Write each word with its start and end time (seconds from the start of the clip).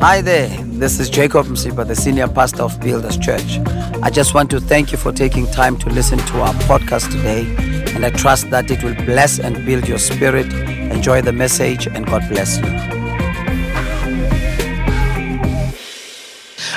Hi 0.00 0.20
there, 0.20 0.48
this 0.64 1.00
is 1.00 1.08
Jacob 1.08 1.46
Msipha, 1.46 1.86
the 1.88 1.96
senior 1.96 2.28
pastor 2.28 2.64
of 2.64 2.78
Builders 2.80 3.16
Church. 3.16 3.58
I 4.02 4.10
just 4.10 4.34
want 4.34 4.50
to 4.50 4.60
thank 4.60 4.92
you 4.92 4.98
for 4.98 5.10
taking 5.10 5.46
time 5.46 5.78
to 5.78 5.88
listen 5.88 6.18
to 6.18 6.42
our 6.42 6.52
podcast 6.68 7.10
today, 7.10 7.46
and 7.94 8.04
I 8.04 8.10
trust 8.10 8.50
that 8.50 8.70
it 8.70 8.84
will 8.84 8.94
bless 9.06 9.38
and 9.38 9.64
build 9.64 9.88
your 9.88 9.96
spirit. 9.96 10.52
Enjoy 10.92 11.22
the 11.22 11.32
message, 11.32 11.86
and 11.86 12.04
God 12.06 12.28
bless 12.28 12.58
you. 12.58 12.66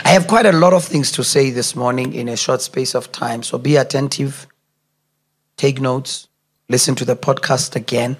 I 0.05 0.11
have 0.13 0.27
quite 0.27 0.45
a 0.45 0.53
lot 0.53 0.71
of 0.71 0.85
things 0.85 1.11
to 1.11 1.23
say 1.23 1.49
this 1.49 1.75
morning 1.75 2.13
in 2.13 2.29
a 2.29 2.37
short 2.37 2.61
space 2.61 2.95
of 2.95 3.11
time, 3.11 3.43
so 3.43 3.57
be 3.57 3.75
attentive, 3.75 4.47
take 5.57 5.81
notes, 5.81 6.29
listen 6.69 6.95
to 6.95 7.03
the 7.03 7.17
podcast 7.17 7.75
again, 7.75 8.15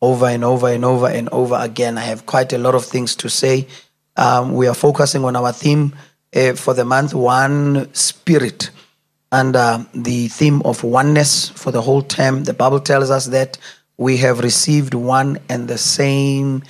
over 0.00 0.24
and 0.24 0.42
over 0.42 0.68
and 0.68 0.86
over 0.86 1.06
and 1.06 1.28
over 1.28 1.56
again. 1.60 1.98
I 1.98 2.02
have 2.02 2.24
quite 2.24 2.54
a 2.54 2.58
lot 2.58 2.74
of 2.74 2.86
things 2.86 3.14
to 3.16 3.28
say 3.28 3.68
um, 4.18 4.52
we 4.52 4.66
are 4.66 4.74
focusing 4.74 5.24
on 5.24 5.36
our 5.36 5.52
theme 5.52 5.94
uh, 6.34 6.52
for 6.54 6.74
the 6.74 6.84
month, 6.84 7.14
One 7.14 7.88
Spirit, 7.94 8.70
and 9.30 9.54
uh, 9.56 9.84
the 9.94 10.28
theme 10.28 10.60
of 10.62 10.82
oneness 10.82 11.48
for 11.50 11.70
the 11.70 11.80
whole 11.80 12.02
term. 12.02 12.44
The 12.44 12.52
Bible 12.52 12.80
tells 12.80 13.10
us 13.10 13.26
that 13.26 13.58
we 13.96 14.16
have 14.18 14.40
received 14.40 14.92
one 14.92 15.38
and 15.48 15.68
the 15.68 15.78
same 15.78 16.64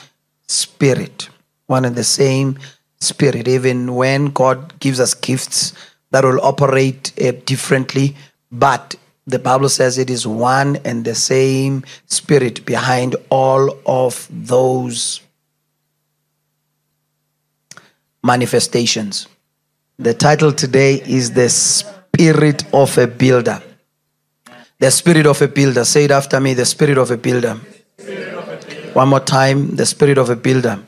Spirit, 0.46 1.30
one 1.66 1.84
and 1.84 1.96
the 1.96 2.04
same 2.04 2.58
Spirit. 3.00 3.48
Even 3.48 3.94
when 3.94 4.26
God 4.26 4.78
gives 4.80 5.00
us 5.00 5.14
gifts 5.14 5.72
that 6.10 6.24
will 6.24 6.40
operate 6.42 7.12
uh, 7.20 7.32
differently, 7.46 8.14
but 8.52 8.94
the 9.26 9.38
Bible 9.38 9.68
says 9.68 9.98
it 9.98 10.10
is 10.10 10.26
one 10.26 10.76
and 10.84 11.04
the 11.04 11.14
same 11.14 11.84
Spirit 12.06 12.64
behind 12.66 13.16
all 13.30 13.78
of 13.86 14.26
those 14.30 15.20
manifestations. 18.28 19.26
The 19.98 20.12
title 20.12 20.52
today 20.52 21.00
is 21.18 21.32
The 21.32 21.48
Spirit 21.48 22.62
of 22.74 22.98
a 22.98 23.06
Builder. 23.06 23.62
The 24.78 24.90
Spirit 24.90 25.26
of 25.26 25.40
a 25.40 25.48
Builder. 25.48 25.84
Say 25.84 26.04
it 26.04 26.10
after 26.10 26.38
me 26.38 26.52
The 26.52 26.66
Spirit 26.66 26.98
of 26.98 27.10
a 27.10 27.16
Builder. 27.16 27.54
One 28.92 29.08
more 29.08 29.20
time 29.20 29.76
The 29.76 29.86
Spirit 29.86 30.18
of 30.18 30.28
a 30.28 30.36
Builder. 30.36 30.78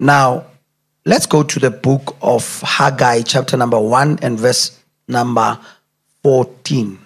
Now, 0.00 0.46
let's 1.06 1.26
go 1.26 1.44
to 1.44 1.60
the 1.60 1.70
book 1.70 2.16
of 2.20 2.60
Haggai, 2.62 3.22
chapter 3.22 3.56
number 3.56 3.78
1 3.78 4.18
and 4.20 4.38
verse 4.38 4.82
number 5.06 5.60
14. 6.24 6.98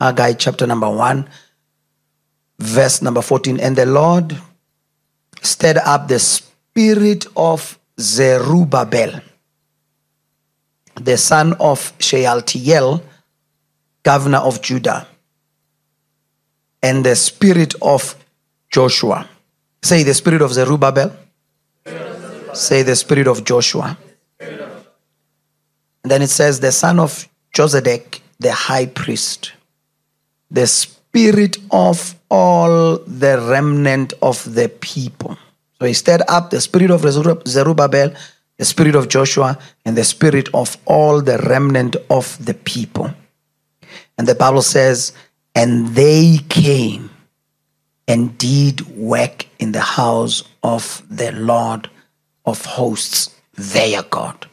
Haggai, 0.00 0.34
chapter 0.34 0.68
number 0.68 0.88
1, 0.88 1.28
verse 2.60 3.02
number 3.02 3.22
14. 3.22 3.58
And 3.58 3.74
the 3.74 3.86
Lord 3.86 4.38
stirred 5.42 5.78
up 5.78 6.06
the 6.06 6.20
spirit 6.20 6.49
of 7.36 7.78
Zerubbabel, 7.98 9.20
the 10.94 11.16
son 11.16 11.54
of 11.60 11.92
Shealtiel, 11.98 13.02
governor 14.02 14.38
of 14.38 14.62
Judah, 14.62 15.06
and 16.82 17.04
the 17.04 17.16
spirit 17.16 17.74
of 17.82 18.16
Joshua. 18.70 19.28
Say 19.82 20.02
the 20.02 20.14
spirit 20.14 20.42
of 20.42 20.52
Zerubbabel. 20.52 21.12
Say 22.54 22.82
the 22.82 22.96
spirit 22.96 23.26
of 23.26 23.44
Joshua. 23.44 23.96
And 26.02 26.10
then 26.10 26.22
it 26.22 26.30
says 26.30 26.60
the 26.60 26.72
son 26.72 26.98
of 26.98 27.28
Josedek, 27.54 28.20
the 28.38 28.52
high 28.52 28.86
priest, 28.86 29.52
the 30.50 30.66
spirit 30.66 31.58
of 31.70 32.14
all 32.30 32.98
the 32.98 33.38
remnant 33.48 34.14
of 34.22 34.54
the 34.54 34.68
people. 34.68 35.36
So 35.80 35.86
he 35.86 35.94
stirred 35.94 36.22
up 36.28 36.50
the 36.50 36.60
spirit 36.60 36.90
of 36.90 37.00
Zerubbabel, 37.48 38.12
the 38.58 38.64
spirit 38.66 38.94
of 38.94 39.08
Joshua, 39.08 39.58
and 39.86 39.96
the 39.96 40.04
spirit 40.04 40.48
of 40.52 40.76
all 40.84 41.22
the 41.22 41.38
remnant 41.38 41.96
of 42.10 42.44
the 42.44 42.52
people. 42.52 43.10
And 44.18 44.28
the 44.28 44.34
Bible 44.34 44.60
says, 44.60 45.14
and 45.54 45.88
they 45.88 46.38
came 46.50 47.08
and 48.06 48.36
did 48.36 48.94
work 48.94 49.46
in 49.58 49.72
the 49.72 49.80
house 49.80 50.44
of 50.62 51.02
the 51.08 51.32
Lord 51.32 51.88
of 52.44 52.64
hosts, 52.66 53.34
their 53.54 54.02
God. 54.02 54.46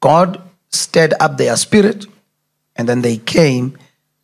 God 0.00 0.42
stirred 0.68 1.14
up 1.18 1.38
their 1.38 1.56
spirit, 1.56 2.04
and 2.76 2.86
then 2.86 3.00
they 3.00 3.16
came 3.16 3.78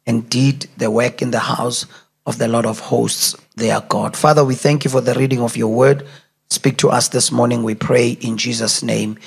and 0.06 0.28
did 0.28 0.68
the 0.76 0.90
work 0.90 1.22
in 1.22 1.30
the 1.30 1.38
house 1.38 1.86
of 2.26 2.36
the 2.36 2.48
Lord 2.48 2.66
of 2.66 2.80
hosts, 2.80 3.34
their 3.56 3.80
God. 3.80 4.14
Father, 4.16 4.44
we 4.44 4.54
thank 4.54 4.84
you 4.84 4.90
for 4.90 5.00
the 5.00 5.14
reading 5.14 5.40
of 5.40 5.56
your 5.56 5.72
word. 5.72 6.06
Speak 6.50 6.76
to 6.78 6.90
us 6.90 7.08
this 7.08 7.32
morning, 7.32 7.62
we 7.62 7.74
pray 7.74 8.10
in 8.10 8.36
Jesus' 8.36 8.82
name. 8.82 9.18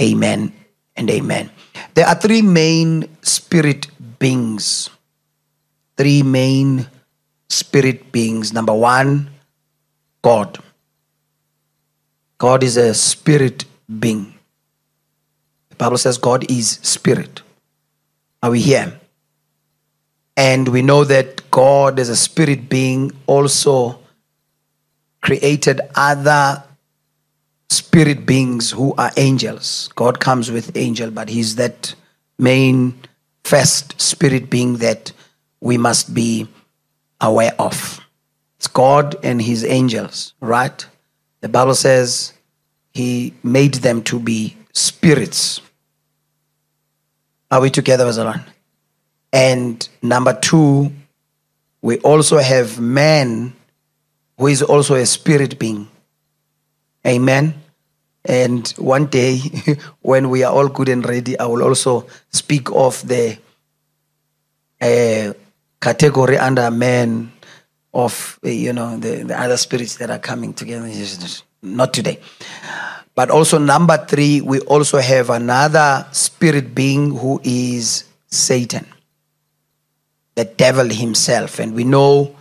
Amen 0.00 0.52
and 0.96 1.10
amen. 1.10 1.50
There 1.94 2.06
are 2.06 2.14
three 2.14 2.42
main 2.42 3.08
spirit 3.22 3.88
beings. 4.18 4.90
Three 5.96 6.22
main 6.22 6.86
spirit 7.48 8.10
beings. 8.12 8.52
Number 8.52 8.74
one, 8.74 9.30
God. 10.22 10.58
God 12.38 12.62
is 12.62 12.76
a 12.76 12.92
spirit 12.94 13.64
being. 13.98 14.34
The 15.70 15.76
Bible 15.76 15.98
says 15.98 16.18
God 16.18 16.50
is 16.50 16.78
spirit. 16.82 17.42
Are 18.42 18.50
we 18.50 18.60
here? 18.60 19.00
And 20.36 20.68
we 20.68 20.82
know 20.82 21.04
that 21.04 21.50
God, 21.50 21.98
as 21.98 22.08
a 22.08 22.16
spirit 22.16 22.68
being, 22.68 23.12
also 23.26 24.00
created 25.24 25.80
other 25.94 26.62
spirit 27.70 28.26
beings 28.26 28.70
who 28.70 28.94
are 28.96 29.10
angels. 29.16 29.88
God 29.96 30.20
comes 30.20 30.50
with 30.50 30.76
angel, 30.76 31.10
but 31.10 31.30
he's 31.30 31.56
that 31.56 31.94
main 32.38 32.94
first 33.42 33.98
spirit 33.98 34.50
being 34.50 34.76
that 34.76 35.12
we 35.62 35.78
must 35.78 36.12
be 36.12 36.46
aware 37.22 37.54
of. 37.58 38.00
It's 38.58 38.66
God 38.66 39.16
and 39.22 39.40
his 39.40 39.64
angels, 39.64 40.34
right? 40.40 40.86
The 41.40 41.48
Bible 41.48 41.74
says 41.74 42.34
he 42.92 43.32
made 43.42 43.74
them 43.76 44.02
to 44.04 44.20
be 44.20 44.54
spirits. 44.74 45.62
Are 47.50 47.62
we 47.62 47.70
together, 47.70 48.04
Azalon? 48.04 48.44
And 49.32 49.88
number 50.02 50.38
two, 50.38 50.92
we 51.80 51.98
also 52.00 52.36
have 52.38 52.78
man 52.78 53.54
who 54.38 54.48
is 54.48 54.62
also 54.62 54.94
a 54.94 55.06
spirit 55.06 55.58
being. 55.58 55.88
Amen. 57.06 57.54
And 58.24 58.66
one 58.78 59.06
day, 59.06 59.38
when 60.00 60.30
we 60.30 60.44
are 60.44 60.52
all 60.52 60.68
good 60.68 60.88
and 60.88 61.04
ready, 61.06 61.38
I 61.38 61.44
will 61.44 61.62
also 61.62 62.06
speak 62.32 62.70
of 62.70 63.06
the 63.06 63.38
uh, 64.80 65.32
category 65.80 66.38
under 66.38 66.70
man 66.70 67.32
of, 67.92 68.38
uh, 68.44 68.48
you 68.48 68.72
know, 68.72 68.96
the, 68.96 69.24
the 69.24 69.38
other 69.38 69.56
spirits 69.56 69.96
that 69.96 70.10
are 70.10 70.18
coming 70.18 70.54
together. 70.54 70.90
Not 71.62 71.92
today. 71.92 72.18
But 73.14 73.30
also, 73.30 73.58
number 73.58 73.96
three, 73.96 74.40
we 74.40 74.60
also 74.60 74.98
have 74.98 75.30
another 75.30 76.06
spirit 76.12 76.74
being 76.74 77.16
who 77.16 77.40
is 77.44 78.04
Satan, 78.26 78.86
the 80.34 80.44
devil 80.44 80.88
himself. 80.88 81.60
And 81.60 81.74
we 81.74 81.84
know 81.84 82.34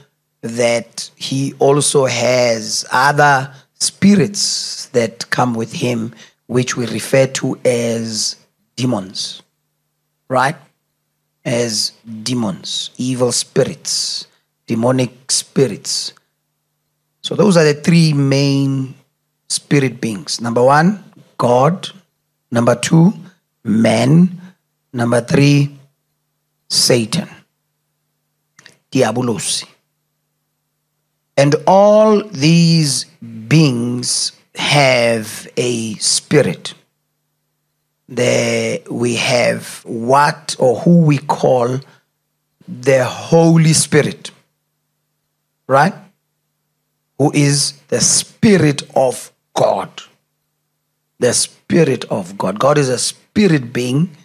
that 0.43 1.09
he 1.15 1.53
also 1.57 2.05
has 2.05 2.85
other 2.91 3.51
spirits 3.79 4.87
that 4.87 5.29
come 5.29 5.55
with 5.55 5.71
him, 5.71 6.13
which 6.47 6.75
we 6.75 6.85
refer 6.87 7.27
to 7.27 7.57
as 7.63 8.35
demons, 8.75 9.41
right? 10.27 10.55
As 11.45 11.93
demons, 12.23 12.91
evil 12.97 13.31
spirits, 13.31 14.27
demonic 14.67 15.31
spirits. 15.31 16.13
So, 17.21 17.35
those 17.35 17.55
are 17.55 17.63
the 17.63 17.73
three 17.73 18.11
main 18.11 18.95
spirit 19.47 20.01
beings. 20.01 20.41
Number 20.41 20.63
one, 20.63 21.03
God. 21.37 21.89
Number 22.51 22.75
two, 22.75 23.13
man. 23.63 24.41
Number 24.91 25.21
three, 25.21 25.77
Satan. 26.69 27.29
Diabolos. 28.91 29.65
And 31.35 31.55
all 31.65 32.23
these 32.23 33.05
beings 33.47 34.33
have 34.55 35.47
a 35.57 35.95
spirit. 35.95 36.73
There 38.07 38.79
we 38.89 39.15
have 39.15 39.81
what 39.85 40.55
or 40.59 40.79
who 40.79 40.97
we 40.99 41.17
call 41.17 41.79
the 42.67 43.05
Holy 43.05 43.73
Spirit, 43.73 44.31
right? 45.67 45.93
Who 47.17 47.31
is 47.33 47.73
the 47.87 48.01
Spirit 48.01 48.83
of 48.95 49.31
God. 49.53 49.89
The 51.19 51.33
Spirit 51.33 52.05
of 52.05 52.37
God. 52.37 52.59
God 52.59 52.77
is 52.77 52.89
a 52.89 52.97
spirit 52.99 53.73
being. 53.73 54.15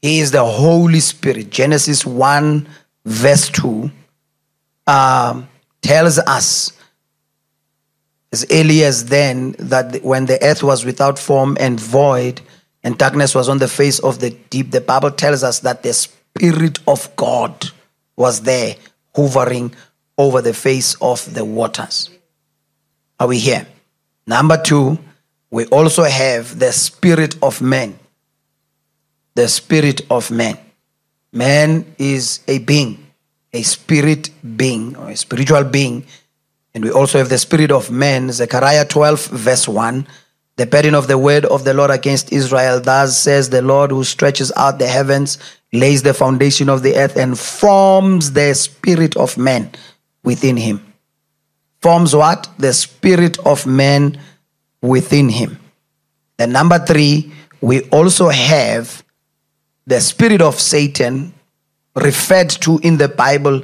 He 0.00 0.20
is 0.20 0.30
the 0.30 0.44
Holy 0.44 1.00
Spirit. 1.00 1.50
Genesis 1.50 2.06
1, 2.06 2.68
verse 3.04 3.48
2. 3.50 3.90
Um, 4.86 5.48
tells 5.82 6.18
us 6.18 6.72
as 8.32 8.46
early 8.50 8.82
as 8.82 9.06
then 9.06 9.52
that 9.58 10.02
when 10.02 10.26
the 10.26 10.42
earth 10.42 10.62
was 10.62 10.84
without 10.84 11.18
form 11.18 11.56
and 11.60 11.78
void 11.78 12.40
and 12.82 12.96
darkness 12.96 13.34
was 13.34 13.48
on 13.48 13.58
the 13.58 13.68
face 13.68 13.98
of 13.98 14.20
the 14.20 14.30
deep, 14.50 14.70
the 14.70 14.80
Bible 14.80 15.10
tells 15.10 15.44
us 15.44 15.60
that 15.60 15.82
the 15.82 15.92
Spirit 15.92 16.78
of 16.88 17.14
God 17.16 17.70
was 18.16 18.40
there 18.40 18.76
hovering 19.14 19.74
over 20.16 20.40
the 20.40 20.54
face 20.54 20.94
of 21.00 21.32
the 21.34 21.44
waters. 21.44 22.10
Are 23.20 23.28
we 23.28 23.38
here? 23.38 23.66
Number 24.26 24.56
two, 24.56 24.98
we 25.50 25.66
also 25.66 26.04
have 26.04 26.58
the 26.58 26.72
Spirit 26.72 27.36
of 27.42 27.60
man. 27.60 27.98
The 29.34 29.48
Spirit 29.48 30.02
of 30.10 30.30
man. 30.30 30.58
Man 31.32 31.94
is 31.98 32.40
a 32.48 32.58
being, 32.58 33.01
a 33.52 33.62
spirit 33.62 34.30
being, 34.56 34.96
or 34.96 35.10
a 35.10 35.16
spiritual 35.16 35.64
being 35.64 36.04
and 36.74 36.84
we 36.84 36.90
also 36.90 37.18
have 37.18 37.28
the 37.28 37.38
spirit 37.38 37.70
of 37.70 37.90
man, 37.90 38.32
Zechariah 38.32 38.86
12, 38.86 39.26
verse 39.26 39.68
1. 39.68 40.06
The 40.56 40.66
burden 40.66 40.94
of 40.94 41.06
the 41.06 41.18
word 41.18 41.44
of 41.44 41.64
the 41.64 41.74
Lord 41.74 41.90
against 41.90 42.32
Israel. 42.32 42.80
Thus 42.80 43.18
says 43.18 43.50
the 43.50 43.62
Lord 43.62 43.90
who 43.90 44.04
stretches 44.04 44.52
out 44.56 44.78
the 44.78 44.86
heavens, 44.86 45.38
lays 45.72 46.02
the 46.02 46.14
foundation 46.14 46.68
of 46.68 46.82
the 46.82 46.96
earth, 46.96 47.16
and 47.16 47.38
forms 47.38 48.32
the 48.32 48.54
spirit 48.54 49.16
of 49.16 49.36
man 49.36 49.70
within 50.22 50.56
him. 50.56 50.94
Forms 51.80 52.14
what? 52.14 52.48
The 52.58 52.72
spirit 52.72 53.38
of 53.40 53.66
man 53.66 54.18
within 54.80 55.28
him. 55.28 55.58
And 56.38 56.52
number 56.52 56.78
three, 56.78 57.32
we 57.60 57.82
also 57.90 58.28
have 58.28 59.02
the 59.86 60.00
spirit 60.00 60.40
of 60.40 60.60
Satan, 60.60 61.34
referred 61.94 62.50
to 62.50 62.78
in 62.82 62.96
the 62.96 63.08
Bible 63.08 63.62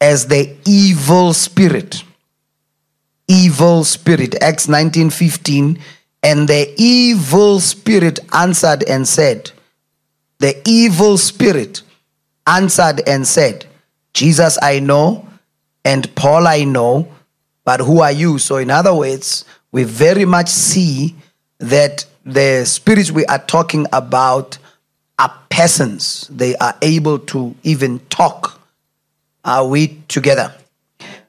as 0.00 0.26
the 0.26 0.56
evil 0.64 1.32
spirit 1.32 2.02
evil 3.28 3.84
spirit. 3.84 4.42
Acts 4.42 4.68
19 4.68 5.10
15. 5.10 5.78
And 6.22 6.48
the 6.48 6.74
evil 6.76 7.60
spirit 7.60 8.18
answered 8.32 8.82
and 8.88 9.06
said, 9.06 9.52
The 10.38 10.60
evil 10.66 11.16
spirit 11.16 11.82
answered 12.46 13.02
and 13.06 13.24
said, 13.26 13.66
Jesus 14.14 14.58
I 14.60 14.80
know, 14.80 15.28
and 15.84 16.12
Paul 16.16 16.48
I 16.48 16.64
know, 16.64 17.08
but 17.64 17.80
who 17.80 18.00
are 18.00 18.10
you? 18.10 18.38
So, 18.38 18.56
in 18.56 18.70
other 18.70 18.94
words, 18.94 19.44
we 19.70 19.84
very 19.84 20.24
much 20.24 20.48
see 20.48 21.14
that 21.58 22.04
the 22.24 22.64
spirits 22.64 23.12
we 23.12 23.24
are 23.26 23.38
talking 23.38 23.86
about 23.92 24.58
persons. 25.58 26.28
They 26.28 26.54
are 26.56 26.76
able 26.82 27.18
to 27.18 27.52
even 27.64 27.98
talk. 28.10 28.60
Are 29.44 29.66
we 29.66 29.98
together? 30.06 30.54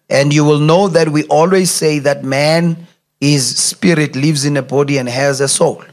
And 0.08 0.32
you 0.32 0.46
will 0.46 0.60
know 0.60 0.88
that 0.88 1.10
we 1.10 1.24
always 1.26 1.72
say 1.72 1.98
that 2.00 2.24
man 2.24 2.86
is 3.20 3.58
spirit, 3.58 4.16
lives 4.16 4.46
in 4.46 4.56
a 4.56 4.62
body, 4.62 5.00
and 5.00 5.10
has 5.10 5.42
a 5.42 5.48
soul. 5.48 5.84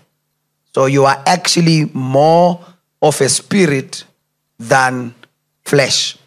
So 0.74 0.84
you 0.84 1.06
are 1.06 1.22
actually 1.24 1.86
more 1.94 2.60
of 3.00 3.22
a 3.22 3.28
spirit 3.30 4.04
than 4.58 5.14
flesh, 5.64 6.18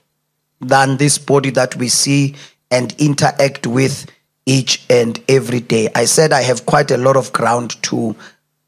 than 0.59 0.97
this 0.97 1.19
body 1.19 1.51
that 1.51 1.75
we 1.75 1.89
see 1.89 2.35
and 2.71 2.91
interact 2.97 3.67
with 3.67 4.07
each 4.47 4.83
and 4.89 5.23
every 5.29 5.59
day. 5.59 5.89
I 5.93 6.05
said 6.05 6.33
I 6.33 6.41
have 6.41 6.65
quite 6.65 6.89
a 6.89 6.97
lot 6.97 7.17
of 7.17 7.31
ground 7.33 7.79
to 7.83 8.15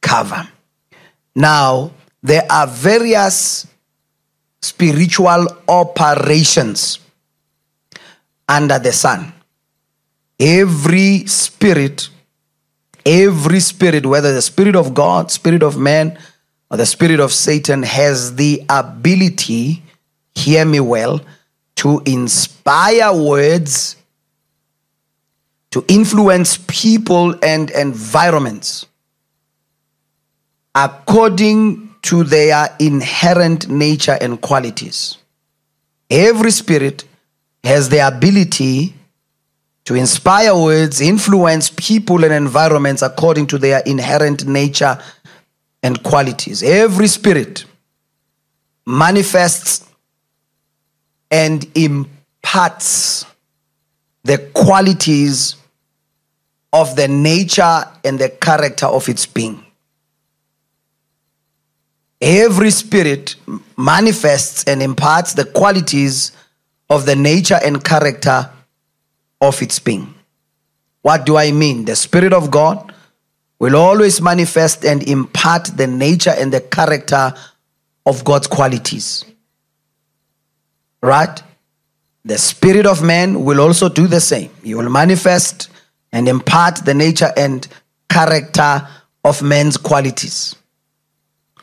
cover. 0.02 0.48
Now, 1.36 1.92
there 2.24 2.46
are 2.50 2.68
various 2.68 3.68
spiritual 4.62 5.48
operations 5.68 7.00
under 8.48 8.78
the 8.80 8.92
sun. 8.92 9.34
Every 10.40 11.26
spirit, 11.26 12.10
every 13.06 13.60
spirit, 13.60 14.06
whether 14.06 14.34
the 14.34 14.42
spirit 14.42 14.76
of 14.76 14.94
God, 14.94 15.32
spirit 15.32 15.64
of 15.64 15.78
man, 15.78 16.18
or 16.70 16.78
the 16.78 16.86
spirit 16.86 17.20
of 17.20 17.32
Satan, 17.32 17.84
has 17.84 18.36
the 18.36 18.64
ability, 18.70 19.84
hear 20.36 20.66
me 20.66 20.80
well, 20.80 21.22
to 21.78 22.02
inspire 22.06 23.14
words, 23.14 23.96
to 25.72 25.84
influence 25.88 26.58
people 26.68 27.34
and 27.44 27.72
environments 27.72 28.86
according 30.76 31.91
to 32.04 32.24
their 32.24 32.68
inherent 32.80 33.70
nature 33.70 34.18
and 34.20 34.42
qualities. 34.42 35.18
Every 36.10 36.52
spirit 36.52 37.06
has 37.64 37.90
the 37.90 38.06
ability 38.06 38.96
to 39.86 39.96
inspire 39.96 40.56
words, 40.56 41.02
influence 41.02 41.70
people 41.70 42.24
and 42.24 42.34
environments 42.34 43.02
according 43.02 43.48
to 43.48 43.58
their 43.58 43.80
inherent 43.86 44.46
nature 44.46 45.00
and 45.84 46.02
qualities. 46.04 46.64
Every 46.64 47.08
spirit 47.08 47.66
manifests 48.86 49.88
and 51.30 51.66
imparts 51.76 53.26
the 54.24 54.38
qualities 54.54 55.56
of 56.74 56.96
the 56.96 57.08
nature 57.08 57.84
and 58.04 58.20
the 58.20 58.30
character 58.30 58.86
of 58.86 59.10
its 59.10 59.26
being. 59.26 59.66
Every 62.22 62.70
spirit 62.70 63.36
manifests 63.78 64.64
and 64.66 64.84
imparts 64.84 65.34
the 65.34 65.46
qualities 65.46 66.32
of 66.90 67.06
the 67.06 67.16
nature 67.16 67.60
and 67.64 67.84
character 67.84 68.50
of 69.40 69.62
its 69.62 69.80
being. 69.80 70.14
What 71.02 71.26
do 71.26 71.36
I 71.38 71.52
mean? 71.52 71.86
The 71.86 71.96
Spirit 71.96 72.32
of 72.32 72.52
God 72.52 72.94
will 73.60 73.76
always 73.76 74.22
manifest 74.22 74.86
and 74.86 75.02
impart 75.08 75.66
the 75.66 75.88
nature 75.88 76.34
and 76.38 76.54
the 76.54 76.62
character 76.62 77.34
of 78.06 78.24
God's 78.24 78.48
qualities. 78.48 79.26
Right? 81.02 81.42
The 82.24 82.38
Spirit 82.38 82.86
of 82.86 83.02
man 83.02 83.44
will 83.44 83.60
also 83.60 83.90
do 83.90 84.06
the 84.06 84.22
same. 84.22 84.52
He 84.64 84.76
will 84.76 84.90
manifest 84.90 85.70
and 86.12 86.28
impart 86.28 86.86
the 86.86 86.94
nature 86.94 87.32
and 87.36 87.68
character 88.10 88.88
of 89.24 89.42
man's 89.42 89.78
qualities. 89.78 90.56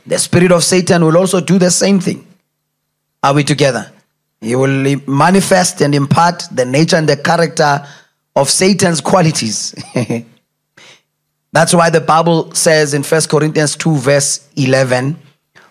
The 0.09 0.19
Spirit 0.19 0.53
of 0.53 0.65
Satan 0.65 1.05
will 1.05 1.19
also 1.19 1.39
do 1.41 1.59
the 1.59 1.71
same 1.71 2.01
thing. 2.01 2.27
Are 3.23 3.35
we 3.35 3.45
together? 3.45 3.93
He 4.41 4.57
will 4.57 4.97
manifest 5.07 5.83
and 5.83 5.95
impart 5.95 6.45
the 6.51 6.65
nature 6.65 6.97
and 6.97 7.07
the 7.07 7.19
character 7.19 7.87
of 8.35 8.49
Satan's 8.49 9.03
qualities. 9.03 9.75
That's 11.53 11.75
why 11.75 11.91
the 11.91 12.01
Bible 12.01 12.55
says 12.55 12.95
in 12.95 13.03
1 13.03 13.21
Corinthians 13.29 13.77
2, 13.77 13.97
verse 13.97 14.49
11 14.57 15.19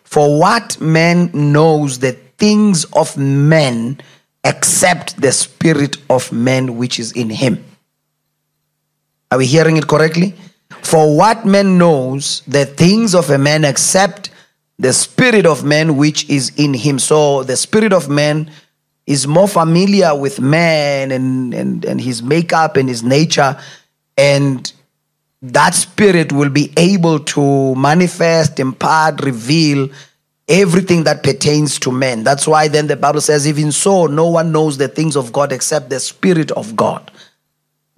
For 0.04 0.40
what 0.40 0.80
man 0.80 1.32
knows 1.34 1.98
the 1.98 2.12
things 2.12 2.86
of 2.94 3.18
men 3.18 4.00
except 4.44 5.20
the 5.20 5.32
spirit 5.32 5.98
of 6.12 6.32
man 6.32 6.78
which 6.78 7.00
is 7.00 7.12
in 7.14 7.32
him? 7.32 7.66
Are 9.32 9.40
we 9.40 9.48
hearing 9.48 9.78
it 9.78 9.88
correctly? 9.88 10.36
For 10.84 11.16
what 11.16 11.46
man 11.46 11.78
knows 11.78 12.42
the 12.48 12.66
things 12.66 13.14
of 13.14 13.30
a 13.30 13.38
man 13.38 13.66
except 13.66 14.30
the 14.80 14.94
spirit 14.94 15.46
of 15.46 15.64
man 15.64 15.98
which 15.98 16.30
is 16.30 16.52
in 16.58 16.74
him. 16.74 17.00
So 17.00 17.44
the 17.44 17.58
spirit 17.58 17.94
of 17.94 18.10
man 18.10 18.52
is 19.06 19.26
more 19.28 19.48
familiar 19.48 20.16
with 20.16 20.40
man 20.40 21.12
and, 21.12 21.54
and, 21.54 21.84
and 21.86 22.00
his 22.00 22.22
makeup 22.22 22.78
and 22.78 22.88
his 22.88 23.04
nature. 23.04 23.58
And 24.18 24.72
that 25.42 25.74
spirit 25.76 26.32
will 26.32 26.50
be 26.50 26.74
able 26.78 27.20
to 27.20 27.76
manifest, 27.76 28.60
impart, 28.60 29.24
reveal 29.24 29.90
everything 30.48 31.04
that 31.04 31.24
pertains 31.24 31.80
to 31.80 31.92
man. 31.92 32.24
That's 32.24 32.48
why 32.48 32.68
then 32.68 32.88
the 32.88 32.96
Bible 32.96 33.22
says, 33.22 33.48
even 33.48 33.72
so, 33.72 34.08
no 34.08 34.28
one 34.28 34.52
knows 34.52 34.78
the 34.78 34.88
things 34.88 35.16
of 35.16 35.34
God 35.34 35.52
except 35.52 35.90
the 35.90 36.00
Spirit 36.00 36.52
of 36.52 36.76
God. 36.76 37.12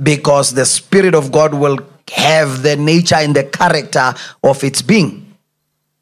Because 0.02 0.54
the 0.54 0.66
Spirit 0.66 1.14
of 1.14 1.32
God 1.32 1.54
will 1.54 1.78
have 2.12 2.64
the 2.64 2.76
nature 2.76 3.16
and 3.16 3.36
the 3.36 3.44
character 3.44 4.14
of 4.44 4.64
its 4.64 4.82
being 4.82 5.30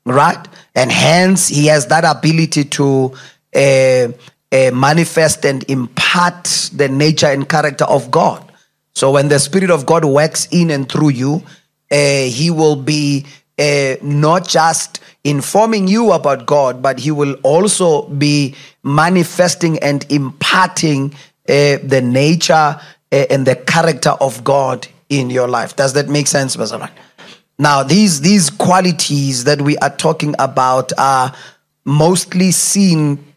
right? 0.07 0.47
And 0.75 0.91
hence, 0.91 1.47
he 1.47 1.67
has 1.67 1.87
that 1.87 2.05
ability 2.05 2.63
to 2.65 3.13
uh, 3.55 4.07
uh, 4.51 4.71
manifest 4.73 5.45
and 5.45 5.69
impart 5.69 6.71
the 6.73 6.87
nature 6.87 7.27
and 7.27 7.47
character 7.47 7.85
of 7.85 8.09
God. 8.09 8.43
So 8.95 9.11
when 9.11 9.27
the 9.27 9.39
Spirit 9.39 9.69
of 9.69 9.85
God 9.85 10.05
works 10.05 10.47
in 10.51 10.71
and 10.71 10.89
through 10.89 11.09
you, 11.09 11.43
uh, 11.91 11.95
he 11.95 12.49
will 12.49 12.75
be 12.75 13.25
uh, 13.59 13.95
not 14.01 14.47
just 14.47 14.99
informing 15.23 15.87
you 15.87 16.11
about 16.13 16.45
God, 16.45 16.81
but 16.81 16.99
he 16.99 17.11
will 17.11 17.33
also 17.43 18.07
be 18.07 18.55
manifesting 18.83 19.77
and 19.79 20.09
imparting 20.11 21.13
uh, 21.49 21.77
the 21.83 22.01
nature 22.03 22.53
uh, 22.53 22.79
and 23.11 23.45
the 23.45 23.55
character 23.55 24.11
of 24.21 24.43
God 24.43 24.87
in 25.09 25.29
your 25.29 25.47
life. 25.47 25.75
Does 25.75 25.93
that 25.93 26.09
make 26.09 26.27
sense, 26.27 26.55
Pastor? 26.55 26.89
Now, 27.59 27.83
these, 27.83 28.21
these 28.21 28.49
qualities 28.49 29.45
that 29.45 29.61
we 29.61 29.77
are 29.77 29.95
talking 29.95 30.35
about 30.37 30.91
are 30.97 31.33
mostly 31.85 32.51
seen 32.51 33.33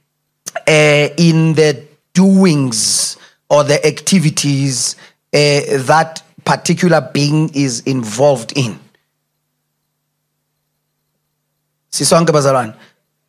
uh, 0.69 1.09
in 1.17 1.55
the 1.55 1.87
doings 2.13 3.17
or 3.49 3.65
the 3.65 3.85
activities 3.87 4.97
uh, 5.33 5.61
that 5.87 6.23
particular 6.45 7.01
being 7.13 7.51
is 7.55 7.81
involved 7.81 8.53
in. 8.57 8.79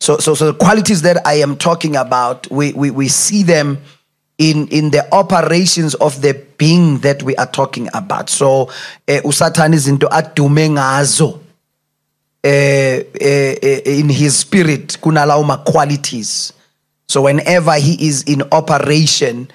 So, 0.00 0.18
so, 0.18 0.34
so 0.34 0.46
the 0.52 0.54
qualities 0.54 1.02
that 1.02 1.26
I 1.26 1.34
am 1.34 1.56
talking 1.56 1.96
about, 1.96 2.50
we, 2.50 2.72
we, 2.72 2.90
we 2.90 3.08
see 3.08 3.42
them 3.42 3.78
in, 4.38 4.68
in 4.68 4.90
the 4.90 5.06
operations 5.14 5.94
of 5.96 6.20
the 6.22 6.34
being 6.58 6.98
that 6.98 7.22
we 7.22 7.36
are 7.36 7.46
talking 7.46 7.88
about. 7.94 8.30
So, 8.30 8.70
eh, 9.06 9.20
usathana 9.24 9.76
izinto 9.76 10.08
adume 10.08 10.68
ngazo 10.70 11.40
eh, 12.42 13.04
eh, 13.20 13.82
in 13.84 14.08
his 14.08 14.38
spirit 14.38 14.98
kunalawo 15.00 15.46
ma 15.46 15.56
qualities. 15.58 16.52
So 17.08 17.22
whenever 17.22 17.74
he 17.74 18.08
is 18.08 18.22
in 18.22 18.42
operation, 18.52 19.50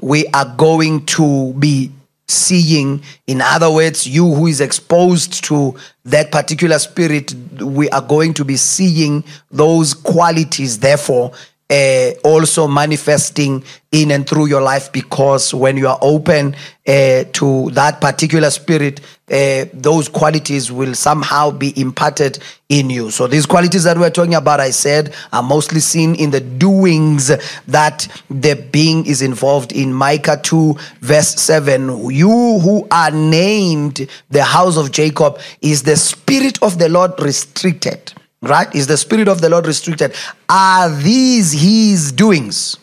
we 0.00 0.26
are 0.28 0.54
going 0.56 1.04
to 1.06 1.52
be 1.54 1.90
seeing 2.30 3.02
in 3.26 3.40
other 3.42 3.70
words 3.70 4.06
you 4.06 4.32
who 4.32 4.46
is 4.46 4.60
exposed 4.60 5.42
to 5.44 5.74
that 6.04 6.30
particular 6.30 6.78
spirit 6.78 7.34
we 7.60 7.90
are 7.90 8.00
going 8.00 8.32
to 8.32 8.44
be 8.44 8.56
seeing 8.56 9.24
those 9.50 9.94
qualities 9.94 10.78
therefore 10.78 11.32
uh, 11.70 12.10
also 12.24 12.66
manifesting 12.66 13.62
in 13.92 14.10
and 14.10 14.28
through 14.28 14.46
your 14.46 14.60
life 14.60 14.92
because 14.92 15.54
when 15.54 15.76
you 15.76 15.86
are 15.88 15.98
open 16.00 16.54
uh, 16.86 17.24
to 17.32 17.70
that 17.70 18.00
particular 18.00 18.50
spirit, 18.50 19.00
uh, 19.30 19.64
those 19.72 20.08
qualities 20.08 20.72
will 20.72 20.94
somehow 20.94 21.50
be 21.50 21.78
imparted 21.80 22.38
in 22.68 22.90
you. 22.90 23.10
So, 23.12 23.28
these 23.28 23.46
qualities 23.46 23.84
that 23.84 23.96
we're 23.96 24.10
talking 24.10 24.34
about, 24.34 24.58
I 24.58 24.70
said, 24.70 25.14
are 25.32 25.42
mostly 25.42 25.80
seen 25.80 26.16
in 26.16 26.30
the 26.30 26.40
doings 26.40 27.28
that 27.68 28.22
the 28.28 28.56
being 28.72 29.06
is 29.06 29.22
involved 29.22 29.72
in. 29.72 29.92
Micah 29.92 30.40
2, 30.42 30.74
verse 31.00 31.34
7 31.40 32.10
You 32.10 32.58
who 32.58 32.88
are 32.90 33.12
named 33.12 34.08
the 34.30 34.42
house 34.42 34.76
of 34.76 34.90
Jacob, 34.90 35.38
is 35.60 35.84
the 35.84 35.96
spirit 35.96 36.60
of 36.62 36.78
the 36.78 36.88
Lord 36.88 37.12
restricted? 37.20 38.12
Right? 38.42 38.74
Is 38.74 38.86
the 38.86 38.96
Spirit 38.96 39.28
of 39.28 39.40
the 39.40 39.50
Lord 39.50 39.66
restricted? 39.66 40.14
Are 40.48 40.88
these 40.88 41.52
His 41.52 42.12
doings? 42.12 42.78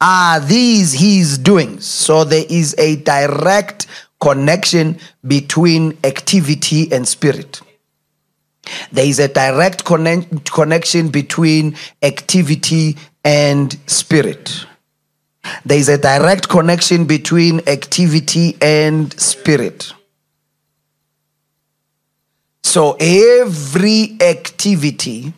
Are 0.00 0.38
these 0.40 0.92
His 0.92 1.38
doings? 1.38 1.86
So 1.86 2.24
there 2.24 2.44
is 2.48 2.74
a 2.78 2.96
direct 2.96 3.86
connection 4.20 4.98
between 5.26 5.96
activity 6.04 6.92
and 6.92 7.08
spirit. 7.08 7.60
There 8.92 9.06
is 9.06 9.18
a 9.18 9.28
direct 9.28 9.84
connect, 9.84 10.50
connection 10.50 11.08
between 11.08 11.76
activity 12.02 12.96
and 13.24 13.78
spirit. 13.86 14.66
There 15.64 15.78
is 15.78 15.88
a 15.88 15.98
direct 15.98 16.48
connection 16.48 17.04
between 17.04 17.60
activity 17.68 18.56
and 18.60 19.18
spirit. 19.18 19.92
So 22.76 22.94
every 23.00 24.18
activity, 24.20 25.32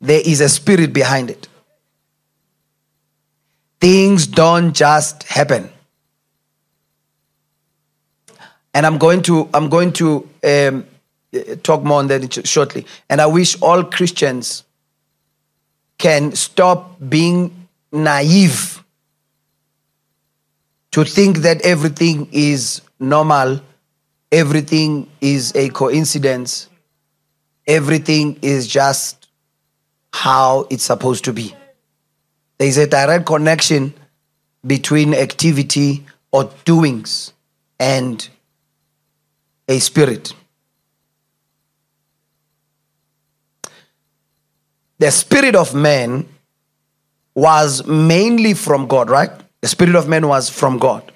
there 0.00 0.22
is 0.24 0.40
a 0.40 0.48
spirit 0.48 0.90
behind 0.90 1.28
it. 1.28 1.46
Things 3.78 4.26
don't 4.26 4.72
just 4.72 5.24
happen. 5.24 5.68
And 8.72 8.86
I'm 8.86 8.96
going 8.96 9.20
to 9.24 9.50
I'm 9.52 9.68
going 9.68 9.92
to 10.00 10.26
um, 10.42 10.86
talk 11.62 11.82
more 11.84 11.98
on 11.98 12.06
that 12.06 12.46
shortly. 12.48 12.86
And 13.10 13.20
I 13.20 13.26
wish 13.26 13.60
all 13.60 13.84
Christians 13.84 14.64
can 15.98 16.32
stop 16.32 16.96
being 17.06 17.68
naive 17.92 18.82
to 20.92 21.04
think 21.04 21.40
that 21.48 21.60
everything 21.66 22.30
is 22.32 22.80
normal 22.98 23.60
everything 24.32 25.08
is 25.20 25.52
a 25.54 25.68
coincidence, 25.70 26.68
everything 27.66 28.38
is 28.42 28.66
just 28.66 29.28
how 30.12 30.66
it's 30.70 30.84
supposed 30.84 31.24
to 31.24 31.32
be. 31.32 31.54
There 32.58 32.68
is 32.68 32.78
a 32.78 32.86
direct 32.86 33.26
connection 33.26 33.94
between 34.66 35.14
activity 35.14 36.04
or 36.32 36.50
doings 36.64 37.32
and 37.78 38.28
a 39.68 39.78
spirit. 39.78 40.34
The 44.98 45.10
spirit 45.10 45.56
of 45.56 45.74
man 45.74 46.28
was 47.34 47.86
mainly 47.86 48.52
from 48.52 48.86
God, 48.86 49.08
right? 49.08 49.30
The 49.62 49.68
spirit 49.68 49.94
of 49.94 50.08
man 50.08 50.28
was 50.28 50.50
from 50.50 50.78
God. 50.78 51.10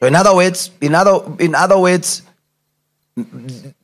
So 0.00 0.06
in 0.06 0.14
other 0.14 0.34
words, 0.34 0.70
in 0.82 0.94
other 0.94 1.20
in 1.38 1.54
other 1.54 1.78
words, 1.78 2.22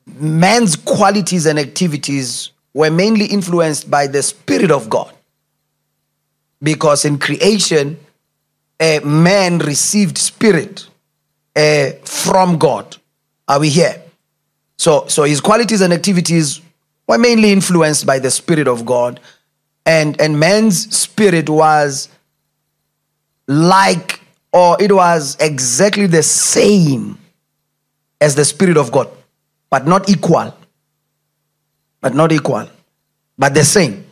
man's 0.06 0.76
qualities 0.76 1.46
and 1.46 1.58
activities 1.58 2.52
were 2.74 2.90
mainly 2.90 3.26
influenced 3.26 3.90
by 3.90 4.06
the 4.06 4.22
Spirit 4.22 4.70
of 4.70 4.88
God. 4.88 5.12
Because 6.62 7.04
in 7.04 7.18
creation, 7.18 7.98
a 8.80 9.00
man 9.00 9.58
received 9.58 10.18
spirit 10.18 10.86
uh, 11.56 11.90
from 12.04 12.58
God. 12.58 12.96
Are 13.48 13.60
we 13.60 13.68
here? 13.68 14.02
So, 14.76 15.06
so 15.08 15.24
his 15.24 15.40
qualities 15.40 15.80
and 15.80 15.92
activities 15.92 16.60
were 17.06 17.18
mainly 17.18 17.52
influenced 17.52 18.06
by 18.06 18.18
the 18.18 18.30
Spirit 18.30 18.68
of 18.68 18.86
God. 18.86 19.20
And, 19.84 20.20
and 20.20 20.38
man's 20.38 20.96
spirit 20.96 21.48
was 21.48 22.08
like, 23.48 24.20
or 24.52 24.80
it 24.80 24.92
was 24.92 25.36
exactly 25.40 26.06
the 26.06 26.22
same 26.22 27.18
as 28.20 28.34
the 28.36 28.44
Spirit 28.44 28.76
of 28.76 28.92
God 28.92 29.10
but 29.72 29.86
not 29.86 30.10
equal. 30.10 30.54
But 32.02 32.14
not 32.14 32.30
equal, 32.30 32.68
but 33.38 33.54
the 33.54 33.64
same. 33.64 34.04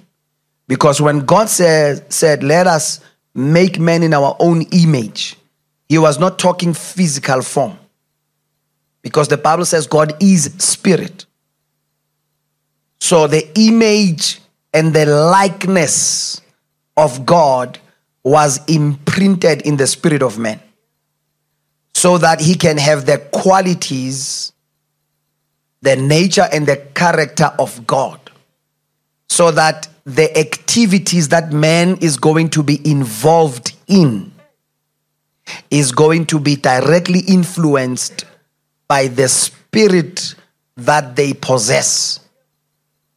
Because 0.66 1.02
when 1.02 1.20
God 1.26 1.50
said, 1.50 2.10
said, 2.10 2.42
Let 2.42 2.66
us 2.66 3.00
make 3.34 3.78
man 3.78 4.02
in 4.02 4.14
our 4.14 4.36
own 4.40 4.62
image, 4.72 5.36
he 5.86 5.98
was 5.98 6.18
not 6.18 6.38
talking 6.38 6.72
physical 6.72 7.42
form. 7.42 7.78
Because 9.02 9.28
the 9.28 9.36
Bible 9.36 9.66
says 9.66 9.86
God 9.86 10.14
is 10.22 10.44
spirit. 10.58 11.26
So 13.00 13.26
the 13.26 13.46
image 13.58 14.40
and 14.72 14.94
the 14.94 15.04
likeness 15.04 16.40
of 16.96 17.26
God 17.26 17.78
was 18.22 18.64
imprinted 18.66 19.62
in 19.62 19.76
the 19.76 19.86
spirit 19.86 20.22
of 20.22 20.38
man 20.38 20.60
so 21.92 22.16
that 22.16 22.40
he 22.40 22.54
can 22.54 22.78
have 22.78 23.04
the 23.04 23.18
qualities 23.32 24.52
the 25.82 25.96
nature 25.96 26.48
and 26.52 26.66
the 26.66 26.76
character 26.94 27.52
of 27.58 27.86
God 27.86 28.20
so 29.28 29.50
that 29.50 29.88
the 30.04 30.36
activities 30.38 31.28
that 31.28 31.52
man 31.52 31.96
is 32.00 32.16
going 32.16 32.50
to 32.50 32.62
be 32.62 32.80
involved 32.88 33.74
in 33.86 34.32
is 35.70 35.92
going 35.92 36.26
to 36.26 36.38
be 36.38 36.56
directly 36.56 37.20
influenced 37.20 38.24
by 38.88 39.06
the 39.06 39.28
spirit 39.28 40.34
that 40.76 41.16
they 41.16 41.32
possess, 41.32 42.20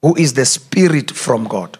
who 0.01 0.15
is 0.15 0.33
the 0.33 0.45
spirit 0.45 1.11
from 1.11 1.45
God. 1.45 1.77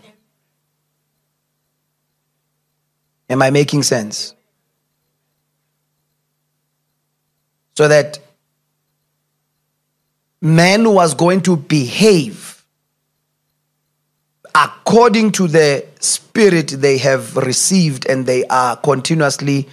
Am 3.30 3.42
I 3.42 3.50
making 3.50 3.84
sense? 3.84 4.34
So 7.76 7.88
that 7.88 8.20
man 10.44 10.94
was 10.94 11.14
going 11.14 11.40
to 11.40 11.56
behave 11.56 12.66
according 14.54 15.32
to 15.32 15.48
the 15.48 15.86
spirit 16.02 16.68
they 16.68 16.98
have 16.98 17.38
received 17.38 18.06
and 18.10 18.26
they 18.26 18.46
are 18.48 18.76
continuously 18.76 19.70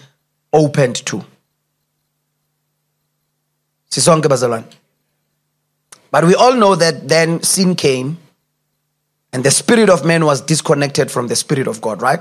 opened 0.53 0.95
to. 1.05 1.25
But 6.13 6.25
we 6.25 6.37
all 6.37 6.55
know 6.55 6.77
that 6.77 7.09
then 7.09 7.43
sin 7.43 7.75
came 7.75 8.19
and 9.33 9.43
the 9.43 9.51
spirit 9.51 9.91
of 9.91 10.05
man 10.05 10.25
was 10.25 10.41
disconnected 10.41 11.11
from 11.11 11.27
the 11.27 11.35
spirit 11.35 11.67
of 11.67 11.81
God, 11.81 12.01
right? 12.01 12.21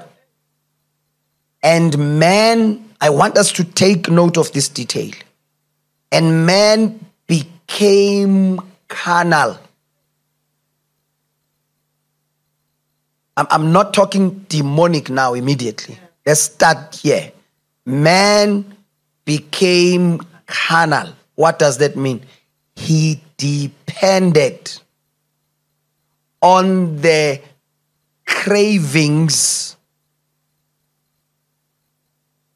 And 1.62 2.20
man, 2.20 2.84
I 3.00 3.12
want 3.12 3.38
us 3.38 3.51
to 3.53 3.63
take 3.63 4.10
note 4.10 4.38
of 4.38 4.51
this 4.53 4.70
detail. 4.70 5.12
And 6.12 6.48
man 6.48 7.06
became 7.69 8.59
carnal. 8.88 9.57
I'm, 13.38 13.47
I'm 13.49 13.71
not 13.71 13.93
talking 13.93 14.45
demonic 14.49 15.09
now 15.09 15.33
immediately. 15.33 15.97
Let's 16.25 16.41
start 16.41 16.95
here. 16.95 17.31
Man 17.85 18.75
became 19.25 20.21
carnal. 20.47 21.13
What 21.35 21.59
does 21.59 21.77
that 21.77 21.95
mean? 21.95 22.21
He 22.75 23.21
depended 23.38 24.77
on 26.41 26.97
the 27.01 27.41
cravings, 28.25 29.77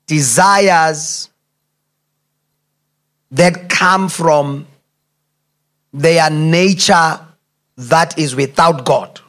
desires, 0.08 1.30
that 3.32 3.70
come 3.70 4.10
from 4.10 4.68
their 5.94 6.30
nature 6.30 7.20
that 7.78 8.18
is 8.18 8.36
without 8.36 8.86
God. 8.86 9.20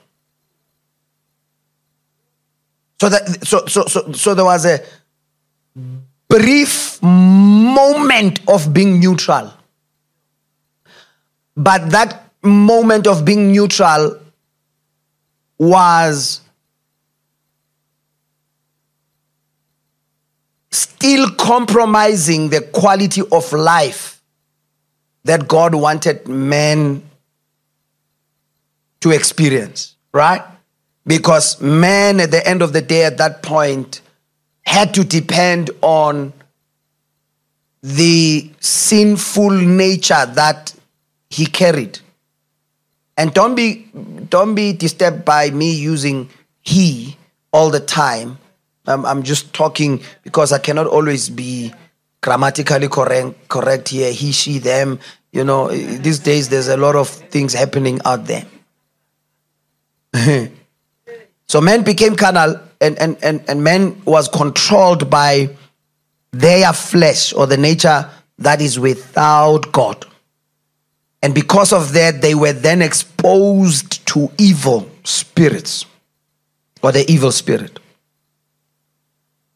So 3.00 3.08
that 3.08 3.46
so 3.46 3.66
so 3.66 3.84
so, 3.84 4.12
so 4.12 4.34
there 4.34 4.44
was 4.44 4.64
a 4.64 4.82
brief 6.28 7.02
moment 7.02 8.40
of 8.48 8.72
being 8.72 8.98
neutral. 8.98 9.52
But 11.56 11.90
that 11.90 12.30
moment 12.42 13.06
of 13.06 13.24
being 13.24 13.52
neutral 13.52 14.18
was 15.58 16.40
still 20.70 21.30
compromising 21.32 22.48
the 22.48 22.62
quality 22.62 23.22
of 23.30 23.52
life 23.52 24.13
that 25.24 25.48
God 25.48 25.74
wanted 25.74 26.28
man 26.28 27.02
to 29.00 29.10
experience, 29.10 29.96
right? 30.12 30.42
Because 31.06 31.60
man, 31.60 32.20
at 32.20 32.30
the 32.30 32.46
end 32.46 32.62
of 32.62 32.72
the 32.72 32.80
day, 32.80 33.04
at 33.04 33.18
that 33.18 33.42
point, 33.42 34.00
had 34.64 34.94
to 34.94 35.04
depend 35.04 35.70
on 35.82 36.32
the 37.82 38.50
sinful 38.60 39.50
nature 39.50 40.24
that 40.34 40.74
he 41.28 41.44
carried. 41.44 41.98
And 43.16 43.32
don't 43.34 43.54
be 43.54 43.86
don't 44.28 44.54
be 44.54 44.72
disturbed 44.72 45.24
by 45.24 45.50
me 45.50 45.72
using 45.74 46.30
he 46.62 47.16
all 47.52 47.70
the 47.70 47.80
time. 47.80 48.38
I'm, 48.86 49.04
I'm 49.04 49.22
just 49.22 49.52
talking 49.52 50.02
because 50.22 50.52
I 50.52 50.58
cannot 50.58 50.86
always 50.86 51.28
be 51.28 51.72
grammatically 52.24 52.88
correct 52.88 53.48
correct 53.48 53.90
here. 53.90 54.10
He, 54.10 54.32
she, 54.32 54.58
them. 54.58 54.98
You 55.30 55.44
know, 55.44 55.68
these 55.68 56.20
days 56.20 56.48
there's 56.48 56.68
a 56.68 56.76
lot 56.76 56.96
of 56.96 57.08
things 57.08 57.52
happening 57.52 58.00
out 58.06 58.24
there. 58.24 58.46
so 61.46 61.60
man 61.60 61.82
became 61.82 62.16
carnal 62.16 62.58
and, 62.80 62.98
and, 62.98 63.18
and, 63.22 63.44
and 63.46 63.62
man 63.62 64.00
was 64.06 64.28
controlled 64.28 65.10
by 65.10 65.54
their 66.32 66.72
flesh 66.72 67.34
or 67.34 67.46
the 67.46 67.58
nature 67.58 68.08
that 68.38 68.62
is 68.62 68.80
without 68.80 69.70
God. 69.70 70.06
And 71.22 71.34
because 71.34 71.74
of 71.74 71.92
that, 71.92 72.22
they 72.22 72.34
were 72.34 72.54
then 72.54 72.80
exposed 72.80 74.06
to 74.06 74.30
evil 74.38 74.88
spirits 75.04 75.84
or 76.82 76.90
the 76.90 77.04
evil 77.10 77.32
spirit. 77.32 77.80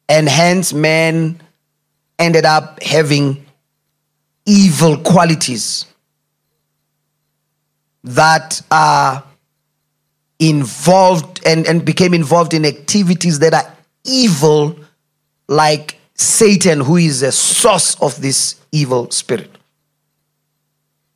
And 0.08 0.28
hence, 0.28 0.74
man 0.74 1.40
ended 2.18 2.44
up 2.44 2.82
having 2.82 3.44
evil 4.46 4.96
qualities 4.98 5.86
that 8.04 8.62
are 8.70 9.22
involved 10.38 11.40
and, 11.44 11.66
and 11.66 11.84
became 11.84 12.14
involved 12.14 12.54
in 12.54 12.64
activities 12.64 13.38
that 13.40 13.54
are 13.54 13.74
evil, 14.04 14.78
like 15.48 15.98
Satan, 16.14 16.80
who 16.80 16.96
is 16.96 17.22
a 17.22 17.32
source 17.32 18.00
of 18.00 18.20
this 18.20 18.60
evil 18.72 19.10
spirit. 19.10 19.50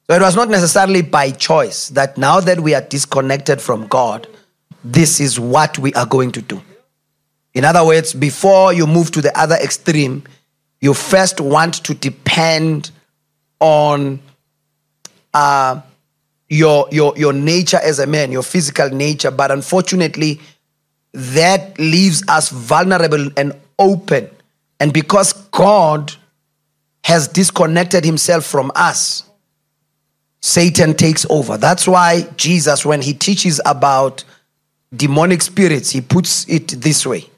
So 0.09 0.17
it 0.17 0.21
was 0.21 0.37
not 0.37 0.49
necessarily 0.49 1.03
by 1.03 1.31
choice 1.31 1.89
that 1.91 2.19
now 2.19 2.41
that 2.41 2.61
we 2.61 2.75
are 2.75 2.83
disconnected 2.83 3.63
from 3.63 3.87
God, 3.87 4.27
this 4.85 5.21
is 5.21 5.39
what 5.39 5.79
we 5.79 5.95
are 5.95 6.07
going 6.07 6.33
to 6.33 6.43
do. 6.43 6.61
In 7.55 7.65
other 7.65 7.85
words, 7.85 8.13
before 8.13 8.73
you 8.73 8.87
move 8.87 9.11
to 9.13 9.21
the 9.21 9.39
other 9.39 9.55
extreme, 9.57 10.25
you 10.83 10.93
first 10.93 11.41
want 11.41 11.83
to 11.85 11.95
depend 11.95 12.91
on 13.61 14.21
uh, 15.33 15.81
your, 16.51 16.87
your, 16.93 17.17
your 17.17 17.33
nature 17.33 17.81
as 17.83 17.99
a 17.99 18.07
man, 18.07 18.31
your 18.31 18.43
physical 18.43 18.91
nature. 18.91 19.31
But 19.31 19.51
unfortunately, 19.51 20.39
that 21.15 21.79
leaves 21.79 22.23
us 22.29 22.51
vulnerable 22.51 23.31
and 23.39 23.55
open 23.79 24.29
and 24.83 24.93
because 24.93 25.33
God 25.53 26.13
has 27.05 27.29
disconnected 27.29 28.05
himself 28.05 28.45
from 28.45 28.73
us, 28.75 29.23
Satan 30.41 30.95
takes 30.95 31.25
over. 31.31 31.57
That's 31.57 31.87
why 31.87 32.23
Jesus, 32.37 32.85
when 32.85 33.01
he 33.01 33.15
teaches 33.15 33.61
about 33.65 34.25
demonic 34.93 35.41
spirits, 35.41 35.91
he 35.91 36.01
puts 36.01 36.49
it 36.49 36.67
this 36.81 37.07
way. 37.07 37.31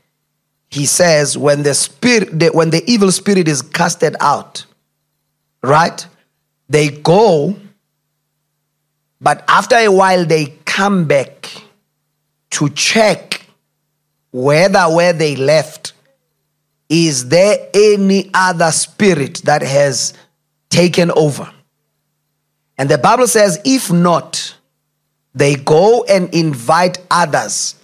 He 0.75 0.87
says, 0.87 1.39
when 1.39 1.63
the 1.63 1.73
spirit, 1.73 2.37
the, 2.37 2.49
when 2.49 2.71
the 2.71 2.83
evil 2.91 3.13
spirit 3.13 3.47
is 3.47 3.63
casted 3.63 4.17
out, 4.19 4.67
right? 5.63 6.05
They 6.69 6.89
go, 6.89 7.57
but 9.21 9.45
after 9.47 9.77
a 9.77 9.87
while 9.87 10.25
they 10.25 10.47
come 10.65 11.05
back 11.05 11.49
to 12.51 12.69
check 12.71 13.47
whether 14.33 14.83
where 14.93 15.13
they 15.13 15.37
left 15.37 15.93
is 16.89 17.29
there 17.29 17.69
any 17.73 18.33
other 18.35 18.73
spirit 18.73 19.43
that 19.45 19.63
has 19.63 20.13
taken 20.71 21.13
over? 21.13 21.49
And 22.77 22.89
the 22.89 22.99
Bible 22.99 23.29
says, 23.29 23.61
if 23.65 23.93
not, 23.93 24.57
they 25.37 25.55
go 25.55 26.03
and 26.09 26.35
invite 26.35 26.99
others. 27.13 27.77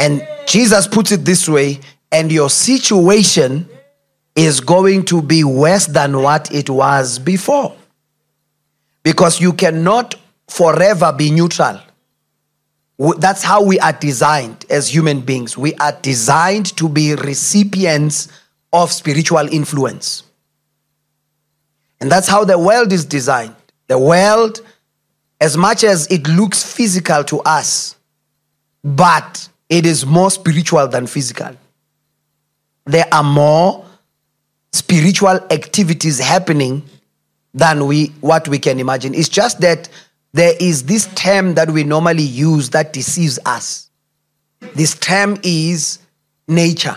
And 0.00 0.26
Jesus 0.46 0.88
puts 0.88 1.12
it 1.12 1.26
this 1.26 1.46
way, 1.46 1.78
and 2.10 2.32
your 2.32 2.48
situation 2.48 3.68
is 4.34 4.60
going 4.60 5.04
to 5.04 5.20
be 5.20 5.44
worse 5.44 5.86
than 5.86 6.22
what 6.22 6.52
it 6.52 6.70
was 6.70 7.18
before. 7.18 7.76
Because 9.02 9.40
you 9.40 9.52
cannot 9.52 10.14
forever 10.48 11.12
be 11.12 11.30
neutral. 11.30 11.78
That's 13.18 13.42
how 13.42 13.62
we 13.62 13.78
are 13.78 13.92
designed 13.92 14.64
as 14.70 14.92
human 14.92 15.20
beings. 15.20 15.56
We 15.56 15.74
are 15.74 15.92
designed 15.92 16.76
to 16.78 16.88
be 16.88 17.14
recipients 17.14 18.28
of 18.72 18.90
spiritual 18.92 19.48
influence. 19.52 20.22
And 22.00 22.10
that's 22.10 22.28
how 22.28 22.44
the 22.44 22.58
world 22.58 22.92
is 22.92 23.04
designed. 23.04 23.56
The 23.88 23.98
world, 23.98 24.62
as 25.40 25.58
much 25.58 25.84
as 25.84 26.06
it 26.06 26.26
looks 26.26 26.62
physical 26.62 27.22
to 27.24 27.40
us, 27.40 27.96
but 28.82 29.48
it 29.70 29.86
is 29.86 30.04
more 30.04 30.30
spiritual 30.30 30.88
than 30.88 31.06
physical. 31.06 31.56
There 32.84 33.06
are 33.12 33.22
more 33.22 33.86
spiritual 34.72 35.38
activities 35.50 36.18
happening 36.18 36.82
than 37.54 37.86
we 37.86 38.08
what 38.20 38.48
we 38.48 38.58
can 38.58 38.78
imagine. 38.80 39.14
It's 39.14 39.28
just 39.28 39.60
that 39.60 39.88
there 40.32 40.54
is 40.60 40.84
this 40.84 41.06
term 41.14 41.54
that 41.54 41.70
we 41.70 41.84
normally 41.84 42.22
use 42.22 42.70
that 42.70 42.92
deceives 42.92 43.38
us. 43.46 43.90
This 44.74 44.96
term 44.98 45.38
is 45.42 46.00
nature. 46.46 46.96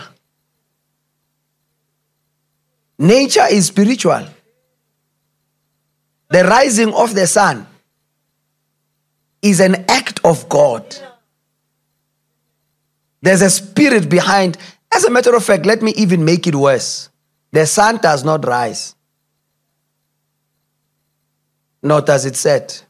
Nature 2.98 3.46
is 3.50 3.66
spiritual. 3.66 4.26
The 6.28 6.44
rising 6.44 6.92
of 6.94 7.14
the 7.14 7.26
sun 7.26 7.66
is 9.42 9.60
an 9.60 9.84
act 9.88 10.20
of 10.24 10.48
God. 10.48 10.96
There's 13.24 13.40
a 13.40 13.48
spirit 13.48 14.10
behind. 14.10 14.58
As 14.92 15.04
a 15.04 15.10
matter 15.10 15.34
of 15.34 15.42
fact, 15.42 15.64
let 15.64 15.80
me 15.80 15.92
even 15.92 16.26
make 16.26 16.46
it 16.46 16.54
worse. 16.54 17.08
The 17.52 17.64
sun 17.66 17.96
does 17.96 18.22
not 18.22 18.44
rise, 18.46 18.94
nor 21.82 22.02
does 22.02 22.26
it 22.26 22.36
set. 22.36 22.84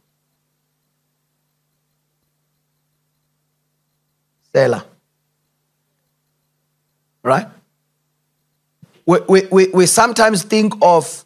Selah. 4.53 4.85
Right? 7.23 7.47
We, 9.07 9.19
we, 9.29 9.47
we, 9.53 9.69
we 9.69 9.87
sometimes 9.87 10.43
think 10.43 10.75
of 10.83 11.25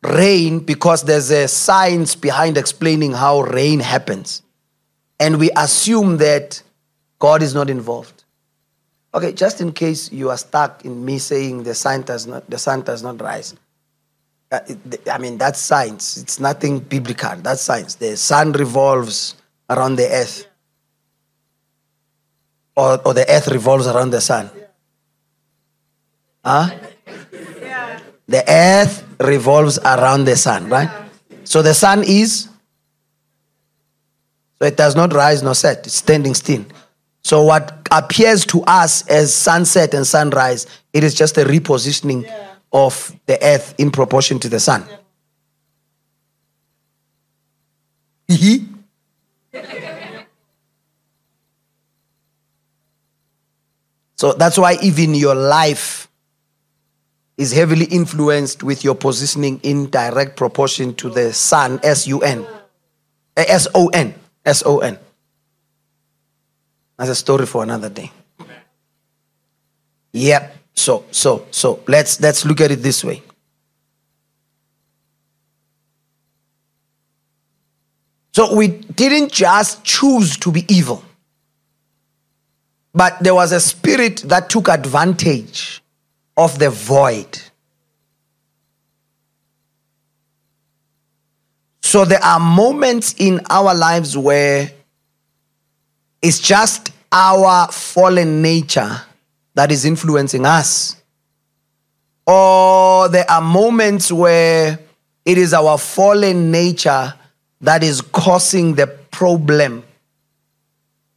rain 0.00 0.60
because 0.60 1.02
there's 1.02 1.32
a 1.32 1.48
science 1.48 2.14
behind 2.14 2.56
explaining 2.56 3.14
how 3.14 3.40
rain 3.40 3.80
happens. 3.80 4.42
And 5.18 5.40
we 5.40 5.50
assume 5.56 6.18
that 6.18 6.62
God 7.22 7.40
is 7.40 7.54
not 7.54 7.70
involved. 7.70 8.24
Okay, 9.14 9.32
just 9.32 9.60
in 9.60 9.70
case 9.70 10.10
you 10.10 10.30
are 10.30 10.36
stuck 10.36 10.84
in 10.84 11.04
me 11.04 11.18
saying 11.18 11.62
the 11.62 11.74
sun 11.74 12.02
does 12.02 12.26
not, 12.26 12.50
the 12.50 12.58
sun 12.58 12.82
does 12.82 13.04
not 13.04 13.20
rise. 13.20 13.54
Uh, 14.50 14.58
I 15.08 15.18
mean, 15.18 15.38
that's 15.38 15.60
science. 15.60 16.16
It's 16.16 16.40
nothing 16.40 16.80
biblical. 16.80 17.36
That's 17.36 17.62
science. 17.62 17.94
The 17.94 18.16
sun 18.16 18.50
revolves 18.50 19.36
around 19.70 19.96
the 20.02 20.08
earth 20.10 20.46
or, 22.76 23.00
or 23.06 23.14
the 23.14 23.30
earth 23.30 23.48
revolves 23.48 23.86
around 23.86 24.10
the 24.10 24.20
sun? 24.20 24.50
Huh? 26.44 26.70
The 28.26 28.44
earth 28.48 29.06
revolves 29.20 29.78
around 29.78 30.24
the 30.24 30.36
sun, 30.36 30.68
right? 30.68 30.90
Yeah. 30.90 31.36
So 31.44 31.62
the 31.62 31.74
sun 31.74 32.02
is, 32.02 32.48
so 34.58 34.66
it 34.66 34.76
does 34.76 34.96
not 34.96 35.12
rise 35.12 35.40
nor 35.42 35.54
set, 35.54 35.86
it's 35.86 35.94
standing 35.94 36.34
still. 36.34 36.64
So, 37.24 37.42
what 37.42 37.86
appears 37.90 38.44
to 38.46 38.62
us 38.62 39.06
as 39.08 39.32
sunset 39.34 39.94
and 39.94 40.06
sunrise, 40.06 40.66
it 40.92 41.04
is 41.04 41.14
just 41.14 41.38
a 41.38 41.44
repositioning 41.44 42.24
yeah. 42.24 42.48
of 42.72 43.14
the 43.26 43.42
earth 43.42 43.74
in 43.78 43.92
proportion 43.92 44.40
to 44.40 44.48
the 44.48 44.58
sun. 44.58 44.84
Yeah. 48.28 48.58
so, 54.16 54.32
that's 54.32 54.58
why 54.58 54.78
even 54.82 55.14
your 55.14 55.36
life 55.36 56.08
is 57.36 57.52
heavily 57.52 57.84
influenced 57.86 58.64
with 58.64 58.82
your 58.82 58.96
positioning 58.96 59.60
in 59.62 59.88
direct 59.90 60.36
proportion 60.36 60.94
to 60.96 61.08
the 61.08 61.32
sun, 61.32 61.78
S 61.84 62.08
U 62.08 62.20
N, 62.20 62.44
eh, 63.36 63.44
S 63.46 63.68
O 63.74 63.88
N, 63.88 64.12
S 64.44 64.64
O 64.66 64.80
N. 64.80 64.98
That's 66.96 67.10
a 67.10 67.14
story 67.14 67.46
for 67.46 67.62
another 67.62 67.88
day. 67.88 68.10
Yep. 70.12 70.56
So 70.74 71.04
so 71.10 71.46
so 71.50 71.80
let's 71.88 72.20
let's 72.20 72.44
look 72.44 72.60
at 72.60 72.70
it 72.70 72.82
this 72.82 73.04
way. 73.04 73.22
So 78.32 78.54
we 78.54 78.68
didn't 78.68 79.30
just 79.30 79.84
choose 79.84 80.38
to 80.38 80.50
be 80.50 80.64
evil. 80.72 81.04
But 82.94 83.18
there 83.20 83.34
was 83.34 83.52
a 83.52 83.60
spirit 83.60 84.18
that 84.26 84.50
took 84.50 84.68
advantage 84.68 85.82
of 86.36 86.58
the 86.58 86.70
void. 86.70 87.40
So 91.82 92.04
there 92.04 92.22
are 92.22 92.40
moments 92.40 93.14
in 93.18 93.40
our 93.50 93.74
lives 93.74 94.16
where 94.16 94.70
it's 96.22 96.38
just 96.38 96.92
our 97.10 97.70
fallen 97.70 98.40
nature 98.40 99.02
that 99.54 99.70
is 99.70 99.84
influencing 99.84 100.46
us. 100.46 100.96
Or 102.26 103.08
there 103.08 103.28
are 103.28 103.42
moments 103.42 104.10
where 104.10 104.78
it 105.24 105.38
is 105.38 105.52
our 105.52 105.76
fallen 105.76 106.50
nature 106.50 107.12
that 107.60 107.82
is 107.82 108.00
causing 108.00 108.74
the 108.74 108.86
problem 108.86 109.84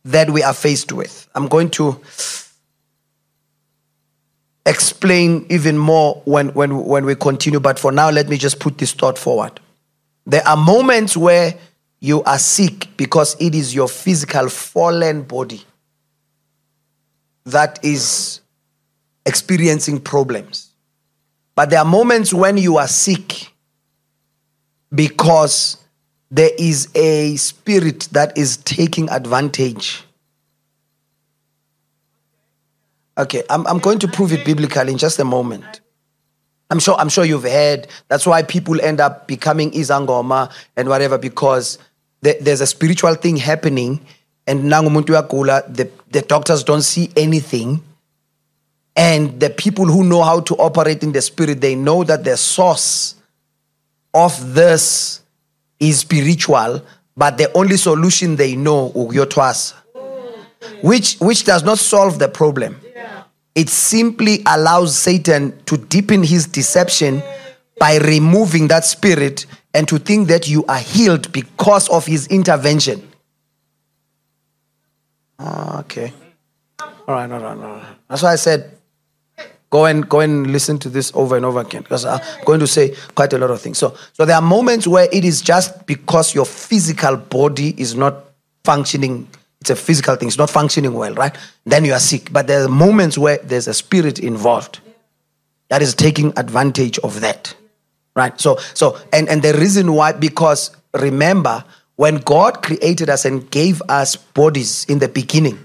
that 0.04 0.30
we 0.30 0.44
are 0.44 0.54
faced 0.54 0.92
with. 0.92 1.28
I'm 1.34 1.48
going 1.48 1.70
to 1.72 2.02
explain 4.66 5.46
even 5.50 5.78
more 5.78 6.22
when, 6.26 6.50
when, 6.50 6.86
when 6.86 7.06
we 7.06 7.16
continue, 7.16 7.60
but 7.60 7.80
for 7.80 7.92
now, 7.92 8.10
let 8.10 8.28
me 8.28 8.38
just 8.38 8.60
put 8.60 8.78
this 8.78 8.94
thought 8.94 9.18
forward. 9.18 9.60
There 10.26 10.48
are 10.48 10.58
moments 10.58 11.16
where 11.16 11.56
you 12.00 12.24
are 12.24 12.40
sick 12.40 12.90
because 12.98 13.36
it 13.40 13.56
is 13.56 13.74
your 13.74 13.88
physical 13.88 14.50
fallen 14.50 15.24
body 15.24 15.64
that 17.46 17.84
is 17.84 18.42
experiencing 19.26 20.00
problems. 20.00 20.72
But 21.56 21.70
there 21.70 21.80
are 21.80 21.86
moments 21.86 22.34
when 22.34 22.58
you 22.58 22.78
are 22.78 22.88
sick 22.88 23.52
because 24.94 25.78
there 26.30 26.52
is 26.58 26.90
a 26.96 27.36
spirit 27.38 28.10
that 28.12 28.38
is 28.38 28.58
taking 28.58 29.10
advantage. 29.10 30.04
Okay, 33.18 33.44
I'm, 33.50 33.66
I'm 33.68 33.80
going 33.80 34.00
to 34.00 34.08
prove 34.08 34.34
it 34.34 34.46
biblically 34.46 34.92
in 34.92 34.98
just 34.98 35.20
a 35.20 35.24
moment. 35.24 35.80
I'm 36.70 36.80
sure 36.80 36.96
I'm 36.96 37.10
sure 37.10 37.26
you've 37.26 37.44
heard. 37.44 37.88
That's 38.08 38.26
why 38.26 38.44
people 38.44 38.82
end 38.82 39.00
up 39.00 39.28
becoming 39.28 39.72
izangoma 39.72 40.52
and 40.76 40.90
whatever 40.90 41.18
because 41.18 41.78
there's 42.22 42.62
a 42.62 42.68
spiritual 42.68 43.14
thing 43.16 43.38
happening, 43.38 44.00
and 44.48 44.64
nangumuntu 44.64 45.76
the 45.76 45.90
the 46.10 46.22
doctors 46.22 46.64
don't 46.64 46.82
see 46.82 47.12
anything, 47.16 47.84
and 48.96 49.40
the 49.40 49.50
people 49.52 49.86
who 49.86 50.04
know 50.04 50.24
how 50.24 50.40
to 50.40 50.56
operate 50.56 51.04
in 51.04 51.12
the 51.12 51.22
spirit 51.22 51.62
they 51.62 51.76
know 51.76 52.04
that 52.04 52.24
the 52.24 52.36
source 52.36 53.16
of 54.14 54.54
this 54.54 55.22
is 55.80 56.00
spiritual, 56.00 56.82
but 57.16 57.38
the 57.38 57.52
only 57.56 57.78
solution 57.78 58.38
they 58.38 58.56
know 58.56 58.92
is 59.14 59.74
which 60.82 61.18
which 61.20 61.44
does 61.44 61.64
not 61.64 61.78
solve 61.78 62.18
the 62.18 62.28
problem. 62.28 62.80
It 63.56 63.70
simply 63.70 64.42
allows 64.46 64.98
Satan 64.98 65.58
to 65.66 65.78
deepen 65.78 66.24
his 66.24 66.46
deception 66.46 67.24
by 67.80 67.98
removing 67.98 68.68
that 68.68 68.86
spirit 68.86 69.46
and 69.74 69.88
to 69.88 69.98
think 69.98 70.28
that 70.28 70.48
you 70.48 70.66
are 70.66 70.80
healed 70.80 71.32
because 71.32 71.90
of 71.90 72.06
his 72.06 72.28
intervention. 72.28 73.08
Ah, 75.40 75.80
okay. 75.80 76.14
All 76.80 77.16
right, 77.16 77.32
all 77.32 77.40
right, 77.40 77.58
all 77.58 77.76
right. 77.78 77.96
That's 78.08 78.24
why 78.24 78.34
I 78.34 78.36
said 78.36 78.76
Go 79.76 79.84
and 79.86 80.08
go 80.08 80.22
and 80.22 80.52
listen 80.52 80.78
to 80.80 80.90
this 80.90 81.12
over 81.16 81.36
and 81.36 81.44
over 81.44 81.60
again 81.60 81.82
because 81.82 82.06
I'm 82.06 82.22
going 82.46 82.62
to 82.62 82.68
say 82.68 82.96
quite 83.16 83.34
a 83.34 83.38
lot 83.38 83.52
of 83.52 83.60
things. 83.60 83.78
So, 83.78 83.94
so 84.14 84.24
there 84.24 84.38
are 84.38 84.42
moments 84.42 84.88
where 84.88 85.10
it 85.12 85.26
is 85.26 85.42
just 85.42 85.86
because 85.86 86.34
your 86.34 86.46
physical 86.46 87.18
body 87.18 87.76
is 87.78 87.94
not 87.94 88.24
functioning. 88.64 89.28
It's 89.66 89.72
a 89.72 89.76
physical 89.76 90.16
thing. 90.16 90.28
It's 90.28 90.38
not 90.38 90.52
functioning 90.52 90.94
well, 90.94 91.16
right? 91.16 91.36
Then 91.66 91.86
you 91.86 91.94
are 91.94 92.00
sick. 92.00 92.32
But 92.32 92.46
there 92.46 92.64
are 92.64 92.68
moments 92.68 93.18
where 93.18 93.38
there's 93.38 93.68
a 93.68 93.74
spirit 93.74 94.20
involved 94.20 94.80
that 95.70 95.82
is 95.82 95.96
taking 95.96 96.38
advantage 96.38 97.00
of 97.00 97.22
that, 97.22 97.56
right? 98.16 98.40
So, 98.40 98.58
so 98.76 99.00
and 99.12 99.28
and 99.28 99.42
the 99.42 99.54
reason 99.54 99.94
why 99.94 100.12
because 100.12 100.70
remember 100.94 101.64
when 101.96 102.18
God 102.18 102.62
created 102.62 103.10
us 103.10 103.26
and 103.26 103.50
gave 103.50 103.82
us 103.90 104.16
bodies 104.16 104.86
in 104.88 105.00
the 105.00 105.08
beginning 105.08 105.58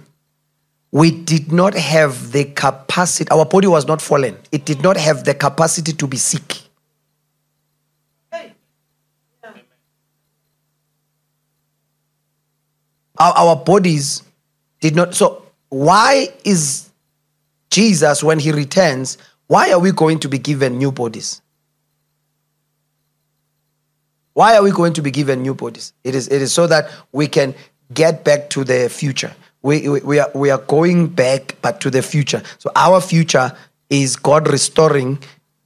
we 0.92 1.10
did 1.10 1.52
not 1.52 1.74
have 1.74 2.32
the 2.32 2.46
capacity, 2.46 3.30
our 3.30 3.44
body 3.44 3.68
was 3.68 3.86
not 3.86 4.02
fallen. 4.02 4.36
It 4.50 4.64
did 4.64 4.82
not 4.82 4.96
have 4.96 5.24
the 5.24 5.34
capacity 5.34 5.92
to 5.92 6.06
be 6.06 6.16
sick. 6.16 6.56
Our, 13.20 13.32
our 13.32 13.56
bodies 13.56 14.24
did 14.80 14.96
not. 14.96 15.14
So, 15.14 15.44
why 15.68 16.28
is 16.44 16.90
Jesus, 17.70 18.24
when 18.24 18.40
he 18.40 18.50
returns, 18.50 19.18
why 19.46 19.70
are 19.70 19.78
we 19.78 19.92
going 19.92 20.18
to 20.20 20.28
be 20.28 20.38
given 20.38 20.78
new 20.78 20.90
bodies? 20.90 21.40
Why 24.32 24.56
are 24.56 24.62
we 24.62 24.72
going 24.72 24.94
to 24.94 25.02
be 25.02 25.12
given 25.12 25.42
new 25.42 25.54
bodies? 25.54 25.92
It 26.02 26.16
is, 26.16 26.26
it 26.26 26.42
is 26.42 26.52
so 26.52 26.66
that 26.66 26.90
we 27.12 27.28
can 27.28 27.54
get 27.94 28.24
back 28.24 28.50
to 28.50 28.64
the 28.64 28.88
future 28.88 29.32
we, 29.62 29.88
we, 29.88 30.00
we, 30.00 30.18
are, 30.18 30.30
we 30.34 30.50
are 30.50 30.58
going 30.58 31.08
back, 31.08 31.56
but 31.62 31.80
to 31.82 31.90
the 31.90 32.02
future. 32.02 32.42
So 32.58 32.70
our 32.76 33.00
future 33.00 33.52
is 33.90 34.16
God 34.16 34.48
restoring 34.48 35.18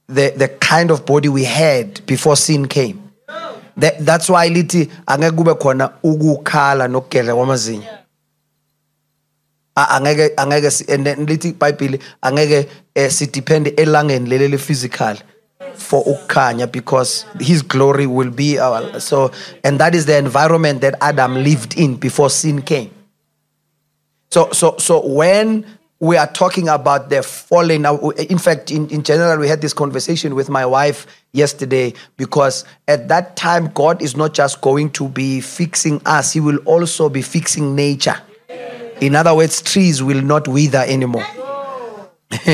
the, 0.07 0.33
the 0.35 0.49
kind 0.49 0.91
of 0.91 1.05
body 1.05 1.29
we 1.29 1.45
had 1.45 2.05
before 2.05 2.35
sin 2.35 2.67
came. 2.67 3.04
That, 3.77 4.05
that's 4.05 4.29
why 4.29 4.49
lithi 4.49 4.89
angeke 5.07 5.35
kube 5.35 5.53
khona 5.59 5.89
ukukhala 6.03 6.87
nokugedla 6.87 7.35
kwamazinyo. 7.35 7.89
Angeke 9.75 10.35
angeke 10.37 10.89
and 10.89 11.05
then 11.05 11.25
lithi 11.25 11.53
iBhayibheli 11.53 11.99
angeke 12.21 12.69
eh, 12.95 13.11
sidepende 13.11 13.69
elangeni 13.75 14.29
leli 14.29 14.57
physical 14.57 15.17
for 15.73 16.03
ukukhanya 16.05 16.71
because 16.71 17.25
his 17.39 17.61
glory 17.61 18.05
will 18.05 18.31
be 18.31 18.57
our 18.57 18.99
so 18.99 19.31
and 19.63 19.79
that 19.79 19.93
is 19.93 20.05
the 20.05 20.17
environment 20.17 20.81
that 20.81 20.95
Adam 21.01 21.35
lived 21.35 21.77
in 21.77 21.95
before 21.95 22.29
sin 22.29 22.61
came. 22.61 22.91
So, 24.31 24.51
so, 24.51 24.75
so 24.77 25.05
when 25.05 25.65
we 25.99 26.17
are 26.17 26.27
talking 26.27 26.67
about 26.67 27.09
the 27.09 27.23
fallen, 27.23 27.85
in 28.17 28.37
fact, 28.37 28.69
in, 28.69 28.89
in 28.89 29.03
general, 29.03 29.39
we 29.39 29.47
had 29.47 29.61
this 29.61 29.73
conversation 29.73 30.35
with 30.35 30.49
my 30.49 30.65
wife 30.65 31.07
yesterday 31.31 31.93
because 32.17 32.65
at 32.87 33.07
that 33.07 33.37
time, 33.37 33.67
God 33.67 34.01
is 34.01 34.17
not 34.17 34.33
just 34.33 34.61
going 34.61 34.91
to 34.91 35.07
be 35.07 35.39
fixing 35.39 36.01
us, 36.05 36.33
He 36.33 36.39
will 36.39 36.57
also 36.65 37.07
be 37.07 37.21
fixing 37.21 37.75
nature. 37.75 38.17
In 39.01 39.15
other 39.15 39.33
words, 39.35 39.61
trees 39.61 40.03
will 40.03 40.21
not 40.21 40.47
wither 40.47 40.83
anymore. 40.85 41.25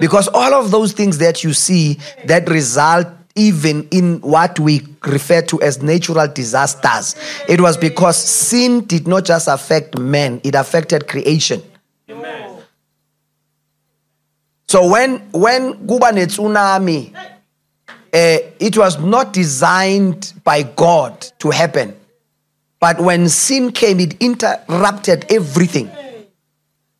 because 0.00 0.28
all 0.28 0.54
of 0.54 0.70
those 0.70 0.92
things 0.92 1.18
that 1.18 1.42
you 1.42 1.52
see 1.52 1.98
that 2.26 2.48
result 2.48 3.06
even 3.36 3.86
in 3.90 4.20
what 4.20 4.58
we 4.58 4.82
refer 5.06 5.42
to 5.42 5.60
as 5.62 5.82
natural 5.82 6.26
disasters. 6.28 7.14
It 7.48 7.60
was 7.60 7.76
because 7.76 8.16
sin 8.16 8.84
did 8.84 9.06
not 9.06 9.24
just 9.24 9.48
affect 9.48 9.98
men, 9.98 10.40
it 10.44 10.54
affected 10.54 11.08
creation. 11.08 11.62
Amen. 12.10 12.62
So 14.70 14.86
when 14.86 15.18
when 15.32 15.72
kuba 15.88 16.12
tsunami, 16.12 17.12
uh, 17.16 18.38
it 18.60 18.78
was 18.78 19.00
not 19.00 19.32
designed 19.32 20.32
by 20.44 20.62
God 20.62 21.26
to 21.40 21.50
happen. 21.50 21.96
But 22.78 23.00
when 23.00 23.28
sin 23.28 23.72
came, 23.72 23.98
it 23.98 24.14
interrupted 24.20 25.26
everything. 25.28 25.90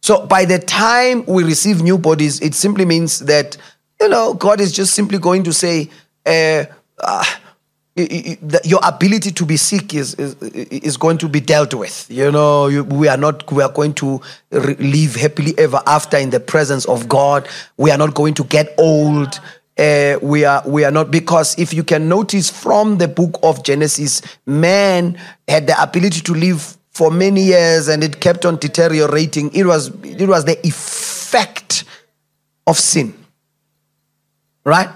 So 0.03 0.27
by 0.27 0.47
the 0.47 0.59
time 0.59 1.25
we 1.27 1.45
receive 1.45 1.81
new 1.81 1.97
bodies, 1.97 2.41
it 2.41 2.57
simply 2.57 2.85
means 2.85 3.21
that, 3.21 3.57
you 4.01 4.09
know, 4.09 4.35
God 4.35 4.61
is 4.61 4.73
just 4.73 4.93
simply 4.93 5.19
going 5.19 5.45
to 5.45 5.53
say, 5.53 5.91
uh, 6.27 6.65
uh, 6.99 7.25
your 8.65 8.81
ability 8.83 9.31
to 9.33 9.47
be 9.47 9.57
sick 9.57 9.95
is, 9.95 10.15
is, 10.15 10.35
is 10.43 10.97
going 10.97 11.19
to 11.19 11.29
be 11.29 11.41
dealt 11.41 11.75
with. 11.75 12.07
You 12.11 12.31
know, 12.31 12.69
you, 12.69 12.85
we 12.85 13.09
are 13.09 13.17
not 13.17 13.51
we 13.53 13.63
are 13.63 13.73
going 13.73 13.95
to 13.95 14.21
live 14.51 15.17
happily 15.17 15.55
ever 15.59 15.83
after 15.87 16.17
in 16.17 16.31
the 16.31 16.41
presence 16.41 16.85
of 16.87 17.09
God. 17.09 17.49
We 17.77 17.91
are 17.91 17.99
not 17.99 18.15
going 18.15 18.35
to 18.35 18.45
get 18.45 18.75
old. 18.79 19.41
uh, 19.81 20.19
we 20.21 20.45
are 20.45 20.63
we 20.67 20.85
are 20.85 20.91
not 20.91 21.11
because 21.11 21.59
if 21.59 21.73
you 21.73 21.83
can 21.83 22.09
notice 22.09 22.51
from 22.51 22.99
the 22.99 23.09
book 23.09 23.39
of 23.43 23.65
Genesis, 23.65 24.21
man 24.45 25.19
had 25.49 25.67
the 25.67 25.83
ability 25.83 26.21
to 26.21 26.35
live 26.35 26.77
for 26.91 27.11
many 27.11 27.45
years 27.45 27.89
and 27.89 28.05
it 28.05 28.21
kept 28.21 28.45
on 28.45 28.57
deteriorating. 28.57 29.51
It 29.55 29.65
was 29.65 29.89
it 30.05 30.29
was 30.29 30.45
the 30.45 30.59
effect 30.67 31.85
of 32.67 32.79
sin. 32.79 33.15
Right? 34.65 34.91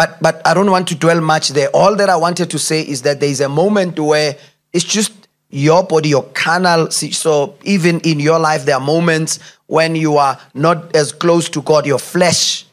But 0.00 0.16
but 0.22 0.40
I 0.46 0.54
don't 0.54 0.70
want 0.70 0.88
to 0.88 0.94
dwell 0.94 1.20
much 1.20 1.50
there. 1.50 1.68
All 1.74 1.94
that 1.96 2.08
I 2.08 2.16
wanted 2.16 2.48
to 2.52 2.58
say 2.58 2.80
is 2.80 3.02
that 3.02 3.20
there 3.20 3.28
is 3.28 3.42
a 3.42 3.50
moment 3.50 3.98
where 3.98 4.34
it's 4.72 4.82
just 4.82 5.12
your 5.50 5.84
body, 5.84 6.08
your 6.08 6.22
carnal. 6.32 6.90
So 6.90 7.58
even 7.64 8.00
in 8.00 8.18
your 8.18 8.38
life, 8.38 8.64
there 8.64 8.76
are 8.76 8.80
moments 8.80 9.40
when 9.66 9.94
you 9.94 10.16
are 10.16 10.40
not 10.54 10.96
as 10.96 11.12
close 11.12 11.50
to 11.50 11.60
God, 11.60 11.84
your 11.84 11.98
flesh 11.98 12.64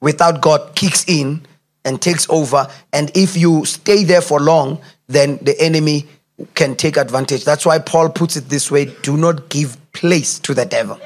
without 0.00 0.40
God 0.40 0.74
kicks 0.74 1.04
in 1.06 1.42
and 1.84 2.00
takes 2.00 2.26
over. 2.30 2.66
And 2.94 3.14
if 3.14 3.36
you 3.36 3.66
stay 3.66 4.04
there 4.04 4.22
for 4.22 4.40
long, 4.40 4.80
then 5.06 5.36
the 5.42 5.60
enemy 5.60 6.06
can 6.54 6.76
take 6.76 6.96
advantage. 6.96 7.44
That's 7.44 7.66
why 7.66 7.78
Paul 7.78 8.08
puts 8.08 8.36
it 8.36 8.48
this 8.48 8.70
way 8.70 8.86
do 9.02 9.18
not 9.18 9.50
give 9.50 9.76
place 9.92 10.38
to 10.38 10.54
the 10.54 10.64
devil. 10.64 10.98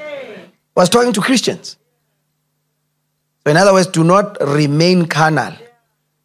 Was 0.77 0.87
talking 0.87 1.11
to 1.11 1.19
Christians. 1.19 1.75
In 3.49 3.57
other 3.57 3.73
words, 3.73 3.87
do 3.87 4.03
not 4.03 4.37
remain 4.41 5.05
carnal 5.05 5.53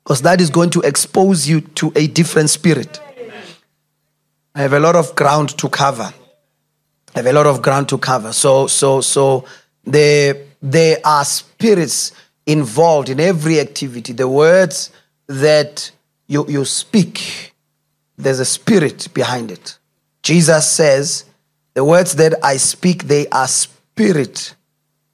because 0.02 0.22
that 0.22 0.40
is 0.40 0.50
going 0.50 0.70
to 0.70 0.80
expose 0.82 1.48
you 1.48 1.62
to 1.62 1.92
a 1.96 2.06
different 2.06 2.50
spirit. 2.50 3.00
I 4.54 4.62
have 4.62 4.74
a 4.74 4.80
lot 4.80 4.94
of 4.94 5.16
ground 5.16 5.56
to 5.58 5.68
cover. 5.68 6.12
I 7.14 7.18
have 7.18 7.26
a 7.26 7.32
lot 7.32 7.46
of 7.46 7.62
ground 7.62 7.88
to 7.88 7.98
cover. 7.98 8.32
So, 8.32 8.66
so, 8.66 9.00
so 9.00 9.46
there, 9.84 10.36
there 10.60 10.98
are 11.04 11.24
spirits 11.24 12.12
involved 12.46 13.08
in 13.08 13.18
every 13.20 13.58
activity. 13.58 14.12
The 14.12 14.28
words 14.28 14.90
that 15.26 15.90
you, 16.26 16.46
you 16.48 16.64
speak, 16.64 17.52
there's 18.16 18.38
a 18.38 18.44
spirit 18.44 19.08
behind 19.14 19.50
it. 19.50 19.78
Jesus 20.22 20.70
says, 20.70 21.24
The 21.72 21.84
words 21.84 22.16
that 22.16 22.34
I 22.44 22.58
speak, 22.58 23.04
they 23.04 23.26
are 23.28 23.48
spirit 23.48 24.54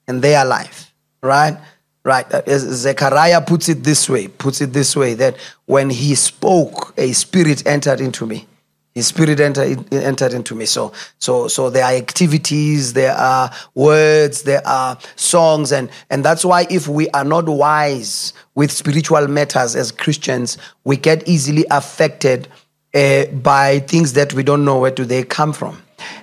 and 0.09 0.21
they 0.21 0.35
are 0.35 0.45
life. 0.45 0.93
Right? 1.23 1.57
Right. 2.03 2.27
Zechariah 2.49 3.43
puts 3.43 3.69
it 3.69 3.85
this 3.85 4.09
way, 4.09 4.29
puts 4.29 4.63
it 4.63 4.73
this 4.73 4.97
way 4.97 5.15
that 5.15 5.37
when 5.67 5.91
he 5.91 6.15
spoke, 6.15 6.95
a 6.97 7.13
spirit 7.13 7.67
entered 7.67 8.01
into 8.01 8.25
me. 8.27 8.47
His 8.95 9.07
spirit 9.07 9.39
entered, 9.39 9.93
entered 9.93 10.33
into 10.33 10.55
me. 10.55 10.67
So, 10.67 10.93
so, 11.19 11.47
so 11.47 11.71
there 11.71 11.85
are 11.85 11.93
activities, 11.93 12.93
there 12.93 13.15
are 13.15 13.53
words, 13.75 14.43
there 14.43 14.67
are 14.67 14.99
songs, 15.15 15.71
and, 15.71 15.91
and 16.11 16.25
that's 16.25 16.45
why 16.45 16.67
if 16.71 16.89
we 16.89 17.09
are 17.11 17.25
not 17.25 17.49
wise 17.49 18.33
with 18.57 18.73
spiritual 18.73 19.29
matters 19.29 19.77
as 19.77 19.93
Christians, 19.93 20.59
we 20.83 20.97
get 20.97 21.29
easily 21.29 21.65
affected 21.71 22.49
uh, 22.93 23.27
by 23.27 23.79
things 23.79 24.15
that 24.15 24.35
we 24.35 24.43
don't 24.43 24.65
know 24.65 24.81
where 24.81 24.91
do 24.91 25.05
they 25.05 25.23
come 25.23 25.53
from. 25.53 25.81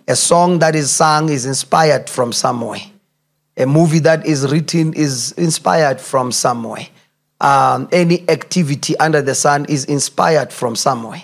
A 0.07 0.15
song 0.15 0.59
that 0.59 0.75
is 0.75 0.91
sung 0.91 1.29
is 1.29 1.45
inspired 1.45 2.09
from 2.09 2.33
somewhere. 2.33 2.81
A 3.57 3.65
movie 3.65 3.99
that 3.99 4.25
is 4.25 4.51
written 4.51 4.93
is 4.93 5.33
inspired 5.33 5.99
from 5.99 6.31
somewhere. 6.31 6.87
Um, 7.41 7.89
any 7.91 8.27
activity 8.29 8.97
under 8.97 9.21
the 9.21 9.35
sun 9.35 9.65
is 9.65 9.85
inspired 9.85 10.53
from 10.53 10.75
somewhere 10.75 11.23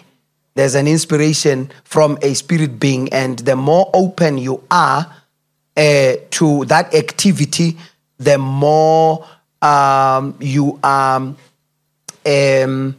there's 0.56 0.76
an 0.76 0.88
inspiration 0.88 1.72
from 1.84 2.18
a 2.22 2.34
spirit 2.34 2.80
being, 2.80 3.12
and 3.12 3.40
the 3.40 3.56
more 3.56 3.90
open 3.94 4.38
you 4.38 4.64
are 4.70 5.12
uh, 5.76 6.14
to 6.32 6.66
that 6.66 6.94
activity, 6.94 7.78
the 8.18 8.38
more 8.38 9.26
um, 9.62 10.36
you 10.40 10.80
are. 10.84 11.34
Um, 12.26 12.96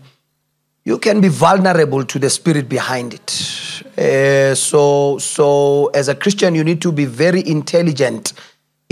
you 0.87 0.99
can 0.99 1.23
be 1.23 1.29
vulnerable 1.29 2.05
to 2.05 2.19
the 2.19 2.29
spirit 2.29 2.69
behind 2.69 3.15
it. 3.15 3.83
Uh, 3.97 4.55
so, 4.55 5.17
so 5.17 5.87
as 5.95 6.09
a 6.09 6.15
Christian, 6.15 6.55
you 6.55 6.63
need 6.63 6.83
to 6.83 6.93
be 6.93 7.07
very 7.07 7.47
intelligent 7.49 8.35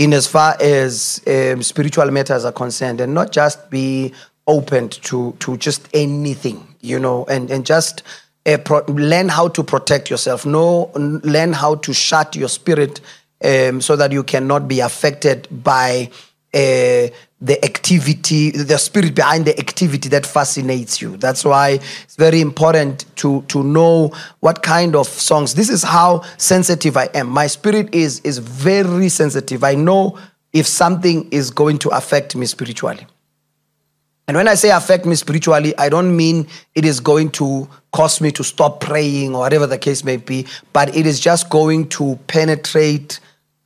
in 0.03 0.13
as 0.13 0.27
far 0.27 0.57
as 0.59 1.21
um, 1.27 1.63
spiritual 1.63 2.11
matters 2.11 2.43
are 2.43 2.51
concerned, 2.51 2.99
and 2.99 3.13
not 3.13 3.31
just 3.31 3.69
be 3.69 4.13
open 4.47 4.89
to 4.89 5.35
to 5.39 5.55
just 5.57 5.87
anything, 5.93 6.75
you 6.81 6.99
know, 6.99 7.25
and 7.25 7.49
and 7.49 7.65
just 7.65 8.03
uh, 8.45 8.57
pro- 8.57 8.83
learn 8.87 9.29
how 9.29 9.47
to 9.47 9.63
protect 9.63 10.09
yourself. 10.09 10.45
Know, 10.45 10.91
learn 10.95 11.53
how 11.53 11.75
to 11.75 11.93
shut 11.93 12.35
your 12.35 12.49
spirit 12.49 12.99
um, 13.43 13.79
so 13.79 13.95
that 13.95 14.11
you 14.11 14.23
cannot 14.23 14.67
be 14.67 14.81
affected 14.81 15.47
by 15.63 16.09
uh, 16.53 17.07
the 17.41 17.59
activity, 17.63 18.51
the 18.51 18.77
spirit 18.77 19.15
behind 19.15 19.45
the 19.45 19.57
activity 19.59 20.07
that 20.09 20.25
fascinates 20.25 21.01
you. 21.01 21.17
That's 21.17 21.43
why 21.43 21.79
it's 22.03 22.15
very 22.15 22.41
important 22.41 23.05
to 23.17 23.41
to 23.49 23.63
know 23.63 24.13
what 24.39 24.63
kind 24.63 24.95
of 24.95 25.07
songs. 25.07 25.55
This 25.55 25.69
is 25.69 25.83
how 25.83 26.23
sensitive 26.37 26.95
I 26.95 27.09
am. 27.13 27.29
My 27.29 27.47
spirit 27.47 27.93
is 27.93 28.19
is 28.21 28.37
very 28.37 29.09
sensitive. 29.09 29.63
I 29.63 29.75
know 29.75 30.17
if 30.53 30.67
something 30.67 31.27
is 31.31 31.51
going 31.51 31.79
to 31.79 31.89
affect 31.89 32.35
me 32.35 32.45
spiritually. 32.45 33.07
And 34.27 34.37
when 34.37 34.47
I 34.47 34.55
say 34.55 34.69
affect 34.69 35.05
me 35.05 35.15
spiritually, 35.15 35.77
I 35.77 35.89
don't 35.89 36.15
mean 36.15 36.47
it 36.75 36.85
is 36.85 37.01
going 37.01 37.31
to 37.31 37.67
cause 37.91 38.21
me 38.21 38.31
to 38.31 38.43
stop 38.43 38.79
praying 38.79 39.35
or 39.35 39.39
whatever 39.39 39.67
the 39.67 39.77
case 39.77 40.03
may 40.03 40.15
be, 40.15 40.47
but 40.71 40.95
it 40.95 41.05
is 41.05 41.19
just 41.19 41.49
going 41.49 41.89
to 41.89 42.17
penetrate 42.27 43.19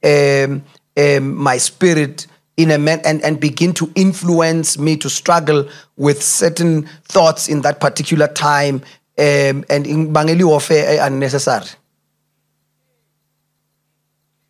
um, 0.04 0.64
um, 0.98 1.36
my 1.36 1.58
spirit 1.58 2.26
in 2.58 2.72
a 2.72 2.78
man 2.78 3.00
and, 3.06 3.22
and 3.22 3.40
begin 3.40 3.74
to 3.76 3.92
influence 3.96 4.78
me 4.78 4.98
to 4.98 5.10
struggle 5.10 5.70
with 5.96 6.22
certain 6.22 6.88
thoughts 7.04 7.48
in 7.48 7.62
that 7.62 7.80
particular 7.80 8.28
time 8.28 8.82
um, 9.20 9.64
and 9.70 9.88
in 9.88 10.12
bangeli 10.12 10.44
warfare 10.44 11.00
unnecessary. 11.06 11.68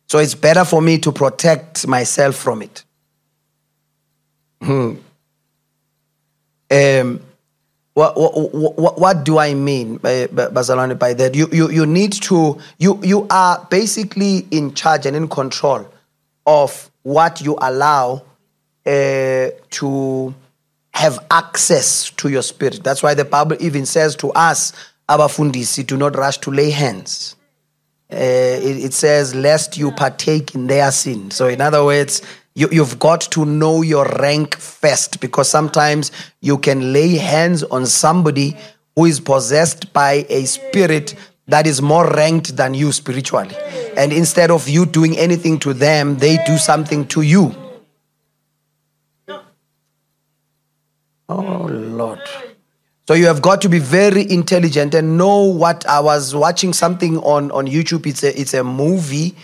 So 0.08 0.18
it's 0.18 0.34
better 0.34 0.64
for 0.64 0.80
me 0.80 0.98
to 0.98 1.12
protect 1.12 1.86
myself 1.86 2.34
from 2.34 2.62
it. 2.62 2.84
Hmm. 4.62 4.94
Um, 6.70 7.20
what, 7.92 8.16
what, 8.16 8.78
what, 8.78 8.98
what, 8.98 9.24
do 9.24 9.38
I 9.38 9.54
mean, 9.54 9.96
by, 9.96 10.26
by 10.28 11.14
that? 11.14 11.32
You, 11.34 11.48
you, 11.52 11.70
you 11.70 11.84
need 11.84 12.12
to, 12.12 12.58
you, 12.78 13.00
you 13.02 13.26
are 13.28 13.66
basically 13.70 14.46
in 14.50 14.72
charge 14.74 15.04
and 15.04 15.16
in 15.16 15.28
control 15.28 15.86
of 16.46 16.90
what 17.08 17.40
you 17.40 17.56
allow 17.62 18.22
uh, 18.84 19.48
to 19.70 20.34
have 20.92 21.18
access 21.30 22.10
to 22.10 22.28
your 22.28 22.42
spirit. 22.42 22.84
That's 22.84 23.02
why 23.02 23.14
the 23.14 23.24
Bible 23.24 23.56
even 23.60 23.86
says 23.86 24.14
to 24.16 24.30
us, 24.32 24.74
abafundisi, 25.08 25.86
do 25.86 25.96
not 25.96 26.16
rush 26.16 26.36
to 26.38 26.50
lay 26.50 26.68
hands. 26.68 27.34
Uh, 28.12 28.16
it, 28.16 28.84
it 28.84 28.92
says, 28.92 29.34
lest 29.34 29.78
you 29.78 29.90
partake 29.92 30.54
in 30.54 30.66
their 30.66 30.90
sin. 30.90 31.30
So, 31.30 31.48
in 31.48 31.62
other 31.62 31.82
words, 31.82 32.20
you, 32.54 32.68
you've 32.70 32.98
got 32.98 33.22
to 33.22 33.46
know 33.46 33.80
your 33.80 34.04
rank 34.20 34.56
first 34.56 35.20
because 35.20 35.48
sometimes 35.48 36.12
you 36.42 36.58
can 36.58 36.92
lay 36.92 37.16
hands 37.16 37.62
on 37.64 37.86
somebody 37.86 38.54
who 38.96 39.06
is 39.06 39.18
possessed 39.18 39.94
by 39.94 40.26
a 40.28 40.44
spirit 40.44 41.14
that 41.48 41.66
is 41.66 41.82
more 41.82 42.06
ranked 42.06 42.56
than 42.56 42.74
you 42.74 42.92
spiritually. 42.92 43.56
And 43.96 44.12
instead 44.12 44.50
of 44.50 44.68
you 44.68 44.86
doing 44.86 45.18
anything 45.18 45.58
to 45.60 45.74
them, 45.74 46.18
they 46.18 46.38
do 46.46 46.56
something 46.56 47.06
to 47.08 47.22
you. 47.22 47.54
Oh, 51.28 51.66
Lord. 51.70 52.20
So 53.06 53.14
you 53.14 53.26
have 53.26 53.42
got 53.42 53.60
to 53.62 53.68
be 53.68 53.78
very 53.78 54.30
intelligent 54.30 54.94
and 54.94 55.18
know 55.18 55.42
what 55.42 55.86
I 55.86 56.00
was 56.00 56.34
watching 56.34 56.72
something 56.72 57.18
on, 57.18 57.50
on 57.50 57.66
YouTube. 57.66 58.06
It's 58.06 58.22
a, 58.22 58.38
it's 58.38 58.54
a 58.54 58.62
movie 58.62 59.34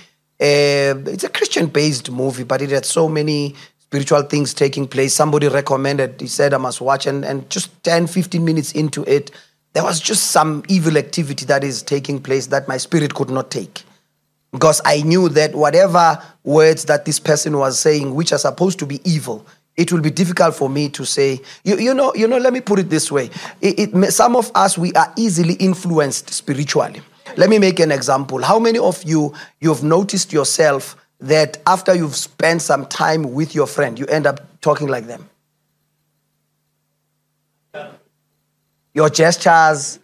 uh, 0.40 0.98
it's 1.06 1.22
a 1.24 1.28
Christian 1.28 1.66
based 1.66 2.10
movie, 2.10 2.42
but 2.42 2.60
it 2.60 2.70
had 2.70 2.84
so 2.84 3.08
many 3.08 3.54
spiritual 3.78 4.22
things 4.22 4.52
taking 4.52 4.88
place. 4.88 5.14
Somebody 5.14 5.46
recommended, 5.48 6.20
he 6.20 6.26
said, 6.26 6.52
I 6.52 6.58
must 6.58 6.80
watch. 6.80 7.06
And, 7.06 7.24
and 7.24 7.48
just 7.48 7.82
10, 7.84 8.08
15 8.08 8.44
minutes 8.44 8.72
into 8.72 9.04
it, 9.04 9.30
there 9.74 9.82
was 9.82 10.00
just 10.00 10.30
some 10.30 10.62
evil 10.68 10.96
activity 10.96 11.44
that 11.46 11.62
is 11.64 11.82
taking 11.82 12.20
place 12.20 12.46
that 12.46 12.68
my 12.68 12.76
spirit 12.76 13.14
could 13.14 13.28
not 13.28 13.50
take. 13.50 13.82
Because 14.52 14.80
I 14.84 15.02
knew 15.02 15.28
that 15.30 15.54
whatever 15.54 16.22
words 16.44 16.84
that 16.84 17.04
this 17.04 17.18
person 17.18 17.58
was 17.58 17.78
saying, 17.78 18.14
which 18.14 18.32
are 18.32 18.38
supposed 18.38 18.78
to 18.78 18.86
be 18.86 19.00
evil, 19.04 19.44
it 19.76 19.92
will 19.92 20.00
be 20.00 20.10
difficult 20.10 20.54
for 20.54 20.70
me 20.70 20.88
to 20.90 21.04
say. 21.04 21.40
You, 21.64 21.76
you 21.78 21.92
know, 21.92 22.14
you 22.14 22.28
know. 22.28 22.38
Let 22.38 22.52
me 22.52 22.60
put 22.60 22.78
it 22.78 22.88
this 22.88 23.10
way: 23.10 23.30
it, 23.60 23.94
it, 23.94 24.12
some 24.12 24.36
of 24.36 24.52
us 24.54 24.78
we 24.78 24.92
are 24.92 25.12
easily 25.16 25.54
influenced 25.54 26.30
spiritually. 26.30 27.02
Let 27.36 27.50
me 27.50 27.58
make 27.58 27.80
an 27.80 27.90
example. 27.90 28.40
How 28.42 28.60
many 28.60 28.78
of 28.78 29.02
you 29.02 29.34
you've 29.60 29.82
noticed 29.82 30.32
yourself 30.32 30.96
that 31.18 31.58
after 31.66 31.92
you've 31.92 32.14
spent 32.14 32.62
some 32.62 32.86
time 32.86 33.34
with 33.34 33.56
your 33.56 33.66
friend, 33.66 33.98
you 33.98 34.06
end 34.06 34.28
up 34.28 34.60
talking 34.60 34.86
like 34.86 35.08
them? 35.08 35.28
Your 38.94 39.10
gestures, 39.10 39.98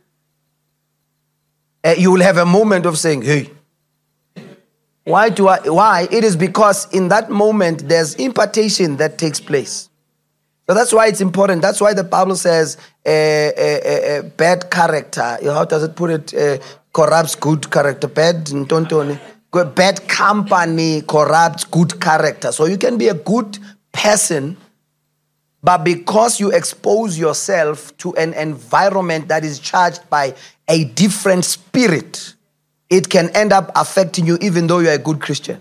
uh, 1.85 1.94
you 1.96 2.11
will 2.11 2.20
have 2.20 2.37
a 2.37 2.46
moment 2.46 2.85
of 2.87 2.98
saying, 2.98 3.22
"Hey." 3.22 3.50
Why 5.05 5.31
do 5.31 5.48
I 5.48 5.59
why? 5.68 6.09
It 6.11 6.24
is 6.24 6.37
because 6.37 6.87
in 6.92 7.09
that 7.09 7.31
moment 7.31 7.88
there's 7.88 8.14
impartation 8.16 8.96
that 8.98 9.16
takes 9.16 9.40
place. 9.40 9.88
So 10.68 10.74
that's 10.74 10.92
why 10.92 11.09
it's 11.09 11.20
important. 11.20 11.62
That's 11.62 11.81
why 11.81 11.94
the 11.94 12.05
Bible 12.05 12.37
says 12.37 12.76
a, 13.05 13.53
a, 13.59 14.18
a 14.18 14.22
bad 14.22 14.70
character, 14.70 15.38
how 15.42 15.64
does 15.64 15.83
it 15.83 15.96
put 15.96 16.11
it, 16.11 16.35
uh, 16.35 16.62
corrupts 16.92 17.35
good 17.35 17.68
character. 17.72 18.07
Bad, 18.07 18.48
bad 19.74 20.09
company 20.09 21.03
corrupts 21.03 21.64
good 21.64 22.00
character. 22.00 22.53
So 22.53 22.66
you 22.66 22.79
can 22.79 22.98
be 22.98 23.09
a 23.09 23.14
good 23.14 23.59
person, 23.90 24.57
but 25.62 25.85
because 25.85 26.40
you 26.40 26.51
expose 26.51 27.18
yourself 27.18 27.96
to 27.99 28.14
an 28.16 28.33
environment 28.35 29.29
that 29.29 29.44
is 29.44 29.59
charged 29.59 30.09
by 30.09 30.35
a 30.68 30.85
different 30.85 31.44
spirit, 31.44 32.35
it 32.88 33.11
can 33.11 33.29
end 33.31 33.53
up 33.53 33.70
affecting 33.75 34.27
you 34.27 34.38
even 34.40 34.66
though 34.66 34.79
you're 34.79 34.92
a 34.92 34.99
good 34.99 35.20
Christian 35.20 35.61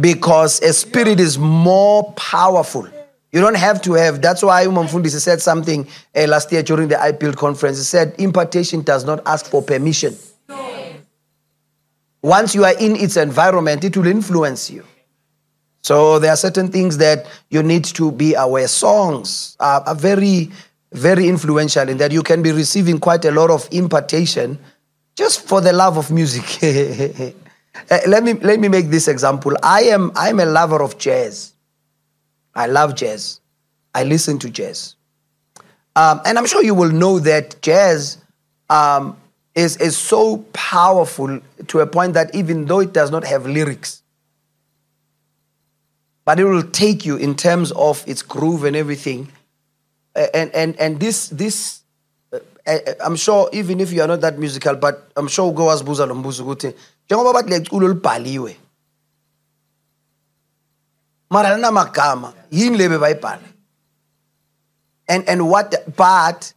because 0.00 0.60
a 0.62 0.72
spirit 0.72 1.20
is 1.20 1.38
more 1.38 2.12
powerful. 2.14 2.88
You 3.32 3.40
don't 3.40 3.56
have 3.56 3.82
to 3.82 3.92
have. 3.94 4.22
That's 4.22 4.42
why 4.42 4.64
Umamfundisi 4.64 5.20
said 5.20 5.42
something 5.42 5.86
uh, 6.14 6.26
last 6.26 6.50
year 6.50 6.62
during 6.62 6.88
the 6.88 7.00
I 7.00 7.12
Build 7.12 7.36
conference. 7.36 7.78
He 7.78 7.84
said, 7.84 8.14
impartation 8.18 8.82
does 8.82 9.04
not 9.04 9.20
ask 9.26 9.46
for 9.46 9.62
permission. 9.62 10.16
Once 12.22 12.54
you 12.54 12.64
are 12.64 12.74
in 12.80 12.96
its 12.96 13.16
environment, 13.16 13.84
it 13.84 13.96
will 13.96 14.06
influence 14.06 14.70
you. 14.70 14.84
So 15.82 16.18
there 16.18 16.32
are 16.32 16.36
certain 16.36 16.68
things 16.68 16.98
that 16.98 17.26
you 17.50 17.62
need 17.62 17.84
to 17.84 18.12
be 18.12 18.34
aware. 18.34 18.68
Songs 18.68 19.56
are, 19.60 19.80
are 19.82 19.94
very, 19.94 20.50
very 20.92 21.28
influential 21.28 21.88
in 21.88 21.98
that 21.98 22.12
you 22.12 22.22
can 22.22 22.42
be 22.42 22.52
receiving 22.52 22.98
quite 22.98 23.24
a 23.24 23.30
lot 23.30 23.50
of 23.50 23.68
impartation 23.70 24.58
just 25.18 25.46
for 25.48 25.60
the 25.60 25.72
love 25.72 25.96
of 25.96 26.10
music. 26.10 26.44
Uh, 27.90 27.98
let 28.06 28.22
me 28.22 28.34
let 28.34 28.60
me 28.60 28.68
make 28.68 28.88
this 28.88 29.08
example. 29.08 29.56
I 29.62 29.82
am 29.82 30.12
I'm 30.14 30.40
a 30.40 30.46
lover 30.46 30.80
of 30.82 30.96
jazz. 30.96 31.54
I 32.54 32.66
love 32.66 32.94
jazz. 32.94 33.40
I 33.94 34.04
listen 34.04 34.38
to 34.40 34.50
jazz, 34.50 34.94
um, 35.96 36.20
and 36.24 36.38
I'm 36.38 36.46
sure 36.46 36.62
you 36.62 36.74
will 36.74 36.92
know 36.92 37.18
that 37.18 37.60
jazz 37.62 38.18
um, 38.70 39.16
is 39.54 39.76
is 39.78 39.96
so 39.96 40.38
powerful 40.52 41.40
to 41.66 41.80
a 41.80 41.86
point 41.86 42.14
that 42.14 42.32
even 42.34 42.66
though 42.66 42.80
it 42.80 42.92
does 42.92 43.10
not 43.10 43.24
have 43.24 43.44
lyrics, 43.44 44.02
but 46.28 46.38
it 46.38 46.44
will 46.44 46.62
take 46.62 47.06
you 47.06 47.16
in 47.16 47.34
terms 47.34 47.72
of 47.72 48.04
its 48.06 48.20
groove 48.20 48.64
and 48.64 48.76
everything. 48.76 49.32
And 50.14 50.52
and 50.52 50.76
and 50.78 51.00
this 51.00 51.28
this 51.28 51.80
uh, 52.34 52.38
I'm 53.02 53.16
sure 53.16 53.48
even 53.54 53.80
if 53.80 53.94
you 53.94 54.02
are 54.02 54.06
not 54.06 54.20
that 54.20 54.38
musical, 54.38 54.76
but 54.76 55.10
I'm 55.16 55.26
sure 55.26 55.50
go 55.54 55.70
as 55.70 55.82
buza 55.82 56.06
lo 56.06 56.14
njengoba 56.14 57.32
bathi 57.32 57.48
leculo 57.48 57.88
libhaliwe 57.88 58.56
mara 61.30 61.56
linamagama 61.56 62.34
yini 62.50 63.38
and 65.08 65.26
and 65.26 65.48
what 65.48 65.74
but 65.96 66.52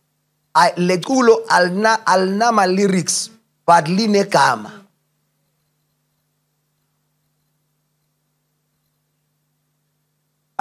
i 0.53 0.71
leculo 0.71 1.45
alina 1.49 2.05
alinama 2.05 2.67
lyrics 2.67 3.29
but 3.65 3.85
linegama 3.85 4.80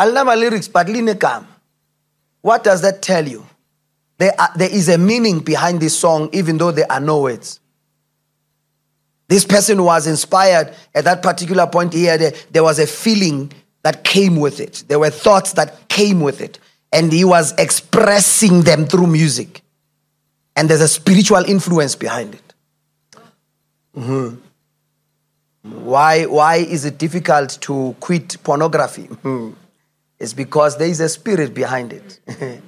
alinama 0.02 0.34
lyrics 0.42 0.68
but 0.68 0.86
linegama 0.86 1.46
what 2.42 2.64
does 2.64 2.82
that 2.82 3.02
tell 3.02 3.26
you 3.26 3.46
there, 4.18 4.34
are, 4.38 4.50
there 4.56 4.74
is 4.80 4.88
a 4.88 4.98
meaning 4.98 5.40
behind 5.40 5.80
this 5.80 5.96
song 5.96 6.28
even 6.32 6.58
though 6.58 6.72
there 6.72 6.90
are 6.90 7.00
no 7.00 7.22
words 7.22 7.60
this 9.30 9.44
person 9.44 9.84
was 9.84 10.08
inspired 10.08 10.74
at 10.92 11.04
that 11.04 11.22
particular 11.22 11.64
point 11.68 11.92
here. 11.92 12.18
There 12.50 12.64
was 12.64 12.80
a 12.80 12.86
feeling 12.86 13.52
that 13.84 14.02
came 14.02 14.34
with 14.34 14.58
it, 14.58 14.82
there 14.88 14.98
were 14.98 15.08
thoughts 15.08 15.52
that 15.52 15.88
came 15.88 16.20
with 16.20 16.40
it, 16.40 16.58
and 16.92 17.12
he 17.12 17.24
was 17.24 17.54
expressing 17.56 18.62
them 18.62 18.86
through 18.86 19.06
music. 19.06 19.62
And 20.56 20.68
there's 20.68 20.80
a 20.80 20.88
spiritual 20.88 21.44
influence 21.44 21.94
behind 21.94 22.34
it. 22.34 22.54
Mm-hmm. 23.96 24.34
Why, 25.84 26.24
why 26.24 26.56
is 26.56 26.84
it 26.84 26.98
difficult 26.98 27.56
to 27.62 27.94
quit 28.00 28.36
pornography? 28.42 29.04
Mm-hmm. 29.04 29.52
It's 30.20 30.34
because 30.34 30.76
there 30.76 30.88
is 30.88 31.00
a 31.00 31.08
spirit 31.08 31.54
behind 31.54 31.94
it. 31.94 32.20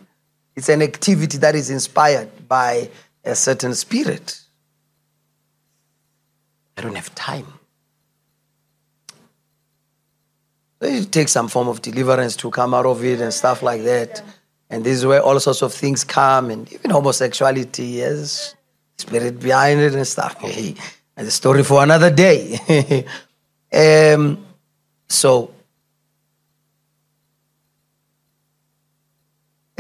it's 0.56 0.70
an 0.70 0.80
activity 0.80 1.36
that 1.38 1.54
is 1.54 1.68
inspired 1.68 2.48
by 2.48 2.88
a 3.22 3.34
certain 3.34 3.74
spirit. 3.74 4.40
I 6.78 6.80
don't 6.80 6.94
have 6.94 7.14
time. 7.14 7.46
So 10.80 10.88
it 10.88 11.12
takes 11.12 11.32
some 11.32 11.48
form 11.48 11.68
of 11.68 11.82
deliverance 11.82 12.36
to 12.36 12.50
come 12.50 12.72
out 12.72 12.86
of 12.86 13.04
it 13.04 13.20
and 13.20 13.32
stuff 13.32 13.62
like 13.62 13.82
that. 13.84 14.22
And 14.70 14.82
this 14.82 14.96
is 14.96 15.06
where 15.06 15.22
all 15.22 15.38
sorts 15.38 15.60
of 15.60 15.74
things 15.74 16.02
come, 16.02 16.50
and 16.50 16.72
even 16.72 16.90
homosexuality 16.90 17.98
has 17.98 18.56
spirit 18.96 19.38
behind 19.38 19.80
it 19.80 19.94
and 19.94 20.06
stuff. 20.08 20.42
and 20.42 21.26
the 21.26 21.30
story 21.30 21.62
for 21.62 21.82
another 21.82 22.10
day. 22.10 23.04
um, 24.14 24.44
so 25.10 25.52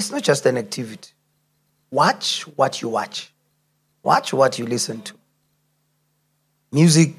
it's 0.02 0.10
not 0.10 0.24
just 0.24 0.44
an 0.46 0.58
activity. 0.58 1.10
Watch 1.92 2.42
what 2.56 2.82
you 2.82 2.88
watch. 2.88 3.32
Watch 4.02 4.32
what 4.32 4.58
you 4.58 4.66
listen 4.66 5.00
to. 5.02 5.14
Music, 6.72 7.14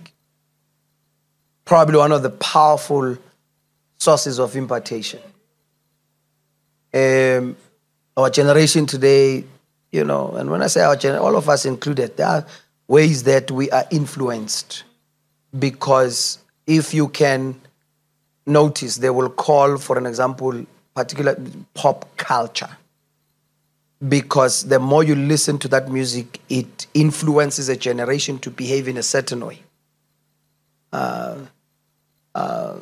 probably 1.63 1.95
one 1.95 2.11
of 2.11 2.23
the 2.23 2.29
powerful 2.29 3.17
sources 3.99 4.37
of 4.37 4.57
impartation. 4.57 5.21
Um, 6.93 7.55
our 8.17 8.29
generation 8.29 8.85
today, 8.85 9.45
you 9.93 10.03
know, 10.03 10.31
and 10.31 10.51
when 10.51 10.61
I 10.61 10.67
say 10.67 10.81
our 10.81 10.97
generation, 10.97 11.25
all 11.25 11.37
of 11.37 11.47
us 11.47 11.65
included, 11.65 12.17
there 12.17 12.27
are 12.27 12.45
ways 12.89 13.23
that 13.23 13.49
we 13.49 13.71
are 13.71 13.85
influenced 13.91 14.83
because 15.57 16.39
if 16.67 16.93
you 16.93 17.07
can 17.07 17.61
notice, 18.45 18.97
they 18.97 19.09
will 19.09 19.29
call, 19.29 19.77
for 19.77 19.97
an 19.97 20.05
example, 20.05 20.65
particular 20.95 21.37
pop 21.73 22.17
culture 22.17 22.69
because 24.07 24.63
the 24.63 24.79
more 24.79 25.03
you 25.03 25.15
listen 25.15 25.57
to 25.59 25.67
that 25.69 25.89
music, 25.89 26.39
it 26.49 26.87
influences 26.93 27.69
a 27.69 27.75
generation 27.75 28.37
to 28.39 28.49
behave 28.51 28.87
in 28.87 28.97
a 28.97 29.03
certain 29.03 29.45
way. 29.45 29.59
Uh, 30.91 31.37
uh, 32.35 32.77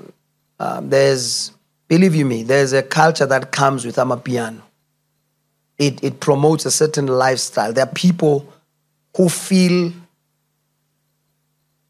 um, 0.60 0.90
there's, 0.90 1.52
believe 1.88 2.16
you 2.16 2.26
me, 2.26 2.44
there's 2.44 2.74
a 2.74 2.82
culture 2.82 3.26
that 3.26 3.52
comes 3.52 3.86
with 3.86 3.98
Amapiano. 3.98 4.62
It, 5.78 6.04
it 6.04 6.20
promotes 6.20 6.66
a 6.66 6.72
certain 6.72 7.08
lifestyle. 7.08 7.74
There 7.74 7.86
are 7.86 7.94
people 7.94 8.52
who 9.16 9.30
feel 9.30 9.92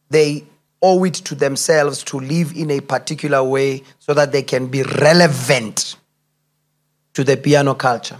they 0.09 0.43
owe 0.81 1.03
it 1.03 1.13
to 1.13 1.35
themselves 1.35 2.03
to 2.03 2.19
live 2.19 2.55
in 2.55 2.71
a 2.71 2.79
particular 2.81 3.43
way 3.43 3.83
so 3.99 4.13
that 4.13 4.31
they 4.31 4.43
can 4.43 4.67
be 4.67 4.83
relevant 4.83 5.95
to 7.13 7.23
the 7.23 7.37
piano 7.37 7.75
culture. 7.75 8.17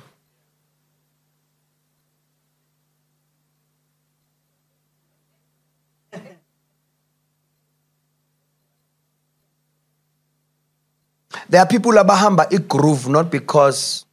There 11.49 11.59
are 11.59 11.67
people 11.67 11.91
abahamba 11.91 12.67
groove 12.67 13.09
not 13.09 13.29
because 13.29 14.05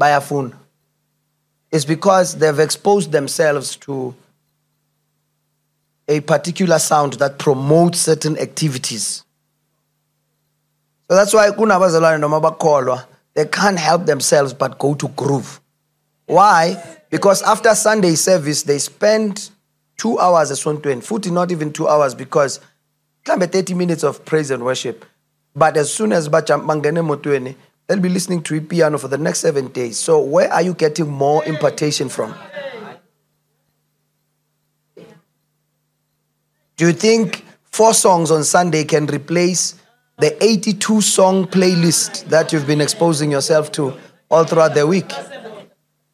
bayafuna. 0.00 0.54
It's 1.70 1.84
because 1.84 2.36
they've 2.36 2.58
exposed 2.58 3.12
themselves 3.12 3.76
to 3.76 4.14
a 6.08 6.20
particular 6.20 6.78
sound 6.78 7.14
that 7.14 7.38
promotes 7.38 8.00
certain 8.00 8.38
activities. 8.38 9.24
So 11.08 11.16
that's 11.16 11.34
why 11.34 11.50
kunabazalwane 11.50 12.20
noma 12.20 12.40
bakholwa 12.40 13.04
they 13.34 13.46
can't 13.46 13.78
help 13.78 14.06
themselves 14.06 14.54
but 14.54 14.78
go 14.78 14.94
to 14.94 15.08
groove. 15.08 15.60
Why? 16.26 16.82
Because 17.10 17.42
after 17.42 17.74
Sunday 17.74 18.14
service 18.14 18.62
they 18.62 18.78
spend 18.78 19.50
2 19.98 20.18
hours 20.18 20.50
esontweni 20.50 21.02
futhi 21.02 21.30
not 21.30 21.52
even 21.52 21.72
2 21.72 21.88
hours 21.88 22.14
because 22.14 22.60
mhlambe 23.24 23.50
30 23.50 23.74
minutes 23.74 24.02
of 24.02 24.24
praise 24.24 24.50
and 24.50 24.64
worship 24.64 25.04
but 25.56 25.76
as 25.76 25.92
soon 25.92 26.12
as 26.12 26.28
bangene 26.28 27.02
motweni, 27.02 27.54
they'll 27.86 28.00
be 28.00 28.08
listening 28.08 28.42
to 28.42 28.60
piano 28.60 28.98
for 28.98 29.08
the 29.08 29.18
next 29.18 29.40
seven 29.40 29.68
days. 29.68 29.96
So 29.98 30.20
where 30.20 30.52
are 30.52 30.62
you 30.62 30.74
getting 30.74 31.08
more 31.08 31.44
impartation 31.44 32.08
from? 32.08 32.34
Do 36.76 36.86
you 36.88 36.92
think 36.92 37.44
four 37.70 37.94
songs 37.94 38.32
on 38.32 38.42
Sunday 38.42 38.82
can 38.82 39.06
replace 39.06 39.76
the 40.18 40.42
82 40.42 41.00
song 41.00 41.46
playlist 41.46 42.24
that 42.26 42.52
you've 42.52 42.66
been 42.66 42.80
exposing 42.80 43.30
yourself 43.30 43.72
to 43.72 43.94
all 44.30 44.44
throughout 44.44 44.74
the 44.74 44.86
week? 44.86 45.12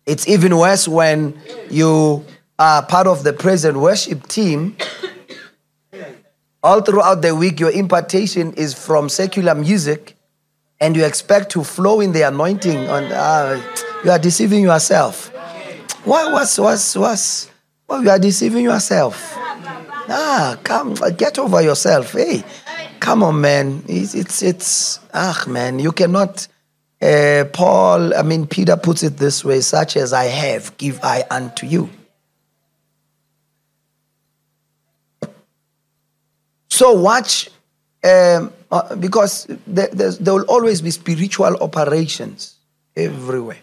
It's 0.06 0.26
even 0.26 0.56
worse 0.56 0.88
when 0.88 1.38
you 1.70 2.24
are 2.58 2.84
part 2.84 3.06
of 3.06 3.22
the 3.24 3.32
praise 3.32 3.64
and 3.64 3.80
worship 3.80 4.26
team. 4.26 4.76
All 6.62 6.82
throughout 6.82 7.22
the 7.22 7.34
week, 7.34 7.58
your 7.58 7.70
impartation 7.70 8.52
is 8.52 8.74
from 8.74 9.08
secular 9.08 9.54
music, 9.54 10.16
and 10.78 10.94
you 10.94 11.04
expect 11.04 11.50
to 11.52 11.64
flow 11.64 12.00
in 12.00 12.12
the 12.12 12.22
anointing 12.22 12.88
on 12.88 13.04
uh, 13.04 13.62
you 14.04 14.10
are 14.10 14.18
deceiving 14.18 14.62
yourself. 14.62 15.28
What 16.04 16.32
what's 16.32 16.58
what's 16.58 16.96
what's 16.96 17.50
well, 17.88 18.02
you 18.02 18.10
are 18.10 18.18
deceiving 18.18 18.64
yourself. 18.64 19.34
Ah 19.36 20.58
come 20.64 20.94
get 21.16 21.38
over 21.38 21.62
yourself. 21.62 22.12
Hey 22.12 22.44
come 23.00 23.22
on 23.22 23.40
man 23.40 23.82
it's 23.88 24.14
it's, 24.14 24.42
it's 24.42 25.00
ah 25.14 25.44
man 25.48 25.78
you 25.78 25.92
cannot 25.92 26.46
uh, 27.02 27.44
paul 27.52 28.14
i 28.14 28.22
mean 28.22 28.46
peter 28.46 28.76
puts 28.76 29.02
it 29.02 29.16
this 29.16 29.44
way 29.44 29.60
such 29.60 29.96
as 29.96 30.12
i 30.12 30.24
have 30.24 30.76
give 30.76 31.00
i 31.02 31.24
unto 31.30 31.66
you 31.66 31.88
so 36.68 36.92
watch 36.92 37.48
um, 38.04 38.52
uh, 38.70 38.94
because 38.96 39.46
there, 39.66 39.88
there 39.88 40.32
will 40.32 40.44
always 40.44 40.80
be 40.80 40.90
spiritual 40.90 41.56
operations 41.56 42.56
everywhere. 42.96 43.58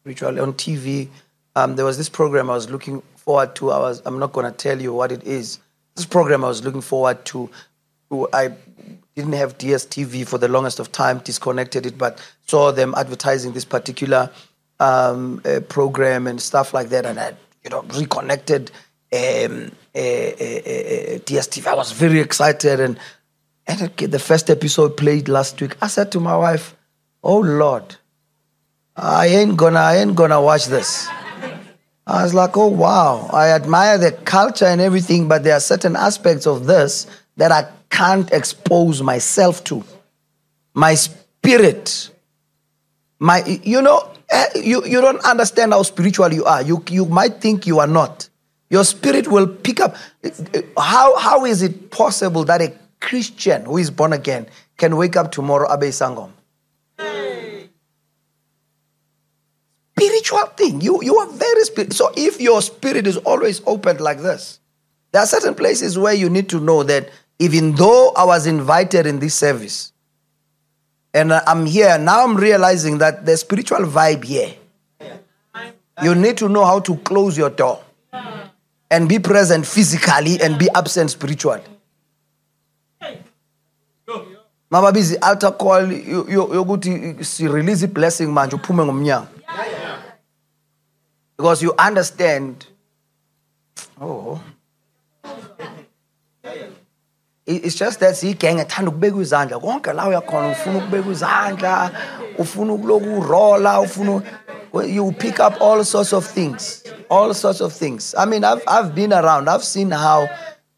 Spiritual 0.00 0.40
on 0.40 0.52
TV. 0.54 1.08
Um, 1.56 1.76
there 1.76 1.84
was 1.84 1.96
this 1.96 2.08
program 2.08 2.50
I 2.50 2.54
was 2.54 2.68
looking 2.68 3.02
forward 3.16 3.54
to. 3.56 3.70
I 3.70 3.78
was. 3.78 4.02
I'm 4.04 4.18
not 4.18 4.32
going 4.32 4.50
to 4.50 4.56
tell 4.56 4.80
you 4.80 4.92
what 4.92 5.12
it 5.12 5.22
is. 5.24 5.58
This 5.94 6.06
program 6.06 6.44
I 6.44 6.48
was 6.48 6.64
looking 6.64 6.80
forward 6.80 7.24
to. 7.26 7.48
I 8.32 8.52
didn't 9.14 9.34
have 9.34 9.58
DSTV 9.58 10.26
for 10.26 10.38
the 10.38 10.48
longest 10.48 10.80
of 10.80 10.90
time. 10.90 11.18
Disconnected 11.18 11.86
it, 11.86 11.96
but 11.96 12.20
saw 12.46 12.72
them 12.72 12.94
advertising 12.96 13.52
this 13.52 13.64
particular 13.64 14.30
um, 14.80 15.40
uh, 15.44 15.60
program 15.60 16.26
and 16.26 16.40
stuff 16.40 16.74
like 16.74 16.88
that, 16.88 17.06
and 17.06 17.18
I, 17.18 17.34
you 17.62 17.70
know, 17.70 17.82
reconnected 17.94 18.70
um, 19.12 19.72
uh, 19.94 19.98
uh, 19.98 21.18
DSTV. 21.26 21.66
I 21.66 21.74
was 21.74 21.92
very 21.92 22.20
excited, 22.20 22.80
and 22.80 22.98
and 23.66 23.80
the 23.96 24.18
first 24.18 24.50
episode 24.50 24.96
played 24.96 25.28
last 25.28 25.60
week. 25.60 25.76
I 25.80 25.86
said 25.86 26.10
to 26.12 26.20
my 26.20 26.36
wife, 26.36 26.74
"Oh 27.22 27.38
Lord, 27.38 27.96
I 28.96 29.26
ain't 29.28 29.56
gonna, 29.56 29.80
I 29.80 29.96
ain't 29.98 30.16
gonna 30.16 30.40
watch 30.40 30.66
this." 30.66 31.06
I 32.06 32.24
was 32.24 32.34
like, 32.34 32.56
"Oh 32.56 32.66
wow, 32.66 33.30
I 33.32 33.50
admire 33.50 33.96
the 33.96 34.12
culture 34.12 34.66
and 34.66 34.80
everything, 34.80 35.28
but 35.28 35.44
there 35.44 35.54
are 35.54 35.60
certain 35.60 35.96
aspects 35.96 36.46
of 36.46 36.66
this 36.66 37.06
that 37.36 37.50
I 37.52 37.68
can't 37.94 38.30
expose 38.32 39.02
myself 39.02 39.62
to. 39.64 39.84
My 40.74 40.94
spirit, 40.96 42.10
my, 43.18 43.44
you 43.62 43.80
know, 43.80 44.10
eh, 44.28 44.46
you 44.56 44.84
you 44.84 45.00
don't 45.00 45.24
understand 45.24 45.72
how 45.72 45.82
spiritual 45.82 46.32
you 46.32 46.44
are. 46.44 46.62
You 46.62 46.82
you 46.90 47.06
might 47.06 47.40
think 47.40 47.66
you 47.66 47.78
are 47.78 47.92
not." 48.00 48.28
Your 48.74 48.82
spirit 48.82 49.28
will 49.28 49.46
pick 49.46 49.78
up. 49.78 49.94
How, 50.76 51.16
how 51.16 51.44
is 51.44 51.62
it 51.62 51.92
possible 51.92 52.44
that 52.46 52.60
a 52.60 52.72
Christian 53.00 53.64
who 53.66 53.78
is 53.78 53.88
born 53.88 54.12
again 54.12 54.46
can 54.78 54.96
wake 54.96 55.14
up 55.16 55.30
tomorrow 55.30 55.72
Abe 55.72 55.92
Sangom? 55.92 56.32
Spiritual 59.96 60.46
thing. 60.56 60.80
You, 60.80 61.00
you 61.04 61.16
are 61.18 61.30
very 61.30 61.62
spiritual. 61.62 61.94
So 61.94 62.12
if 62.16 62.40
your 62.40 62.60
spirit 62.62 63.06
is 63.06 63.16
always 63.18 63.62
opened 63.64 64.00
like 64.00 64.18
this, 64.18 64.58
there 65.12 65.22
are 65.22 65.26
certain 65.26 65.54
places 65.54 65.96
where 65.96 66.14
you 66.14 66.28
need 66.28 66.48
to 66.48 66.58
know 66.58 66.82
that 66.82 67.10
even 67.38 67.74
though 67.74 68.12
I 68.16 68.24
was 68.24 68.46
invited 68.46 69.06
in 69.06 69.18
this 69.18 69.34
service, 69.34 69.92
and 71.12 71.32
I'm 71.32 71.66
here, 71.66 71.98
now 71.98 72.24
I'm 72.24 72.36
realizing 72.36 72.98
that 72.98 73.24
the 73.24 73.36
spiritual 73.36 73.80
vibe 73.80 74.24
here. 74.24 74.54
You 76.02 76.14
need 76.14 76.36
to 76.38 76.48
know 76.48 76.64
how 76.64 76.80
to 76.80 76.96
close 76.96 77.38
your 77.38 77.50
door 77.50 77.80
and 78.90 79.08
be 79.08 79.18
present 79.20 79.64
physically 79.64 80.40
and 80.40 80.58
be 80.58 80.68
absent 80.74 81.10
spiritually. 81.10 81.62
mababizi 84.70 85.16
altar 85.22 85.52
call 85.52 85.86
yokuthi 85.86 87.24
si 87.24 87.46
release 87.48 87.86
blessing 87.86 88.26
manje 88.26 88.56
uphume 88.56 88.84
ngomnyango 88.84 89.28
because 91.36 91.62
you 91.62 91.72
understand 91.78 92.66
oh 94.00 94.40
it's 97.46 97.74
just 97.74 98.00
that 98.00 98.14
siyigenge 98.14 98.60
ethanda 98.60 98.90
ukubeka 98.90 99.16
izandla. 99.20 99.60
Konke 99.60 99.92
la 99.92 100.08
uyakhona 100.08 100.48
ufuna 100.52 100.78
ukubeka 100.78 101.10
izandla 101.10 101.90
ufuna 102.38 102.72
ukuloku 102.72 103.20
urola 103.20 103.80
ufuna 103.80 104.22
you 104.86 105.12
pick 105.12 105.38
up 105.38 105.60
all 105.60 105.84
sorts 105.84 106.12
of 106.12 106.26
things 106.26 106.82
all 107.08 107.32
sorts 107.32 107.60
of 107.60 107.72
things. 107.72 108.14
I 108.18 108.24
mean 108.24 108.42
i've, 108.44 108.62
I've 108.66 108.94
been 108.94 109.12
around 109.12 109.48
i've 109.48 109.62
seen 109.62 109.90
how 109.90 110.28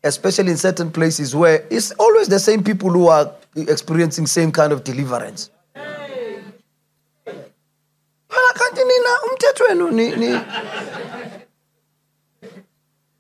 especially 0.04 0.50
in 0.50 0.56
certain 0.58 0.90
places 0.90 1.34
where 1.34 1.64
it's 1.70 1.92
always 1.92 2.28
the 2.28 2.38
same 2.38 2.62
people 2.62 2.90
who 2.90 3.08
are 3.08 3.32
experiencing 3.56 4.26
same 4.26 4.52
kind 4.52 4.72
of 4.72 4.84
deliverance 4.84 5.50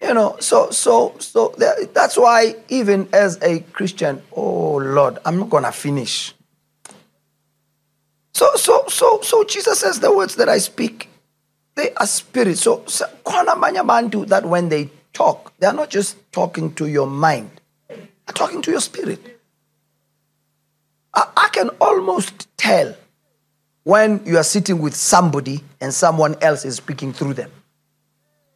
you 0.02 0.14
know 0.14 0.36
so 0.40 0.70
so 0.70 1.14
so 1.18 1.54
that's 1.92 2.16
why 2.16 2.54
even 2.68 3.08
as 3.12 3.38
a 3.42 3.60
christian 3.72 4.22
oh 4.32 4.76
lord 4.76 5.18
i'm 5.24 5.38
not 5.38 5.50
gonna 5.50 5.72
finish. 5.72 6.34
So 8.34 8.54
so 8.56 8.84
so 8.88 9.20
so 9.22 9.44
jesus 9.44 9.80
says 9.80 10.00
the 10.00 10.14
words 10.14 10.36
that 10.36 10.48
i 10.48 10.58
speak 10.58 11.08
they 11.76 11.92
are 11.94 12.06
spirit. 12.06 12.56
So 12.58 12.82
that 12.86 14.42
when 14.44 14.68
they 14.68 14.90
talk 15.12 15.52
they 15.58 15.66
are 15.66 15.72
not 15.72 15.90
just 15.90 16.16
talking 16.32 16.74
to 16.74 16.86
your 16.86 17.06
mind. 17.06 17.50
They're 17.88 18.34
talking 18.34 18.62
to 18.62 18.70
your 18.70 18.80
spirit. 18.80 19.40
I, 21.14 21.28
I 21.36 21.48
can 21.52 21.68
almost 21.80 22.48
tell 22.56 22.94
when 23.84 24.20
you 24.26 24.36
are 24.36 24.44
sitting 24.44 24.80
with 24.80 24.94
somebody 24.94 25.62
and 25.80 25.94
someone 25.94 26.34
else 26.42 26.64
is 26.64 26.76
speaking 26.76 27.12
through 27.12 27.34
them. 27.34 27.50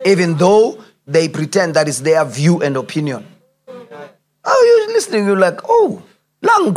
Even 0.05 0.37
though 0.37 0.83
they 1.11 1.29
pretend 1.29 1.75
that 1.75 1.89
is 1.89 2.03
their 2.03 2.25
view 2.25 2.63
and 2.63 2.77
opinion. 2.77 3.27
Oh, 4.45 4.85
you're 4.87 4.95
listening, 4.95 5.27
you're 5.27 5.37
like, 5.37 5.61
oh, 5.69 6.03
lang 6.41 6.75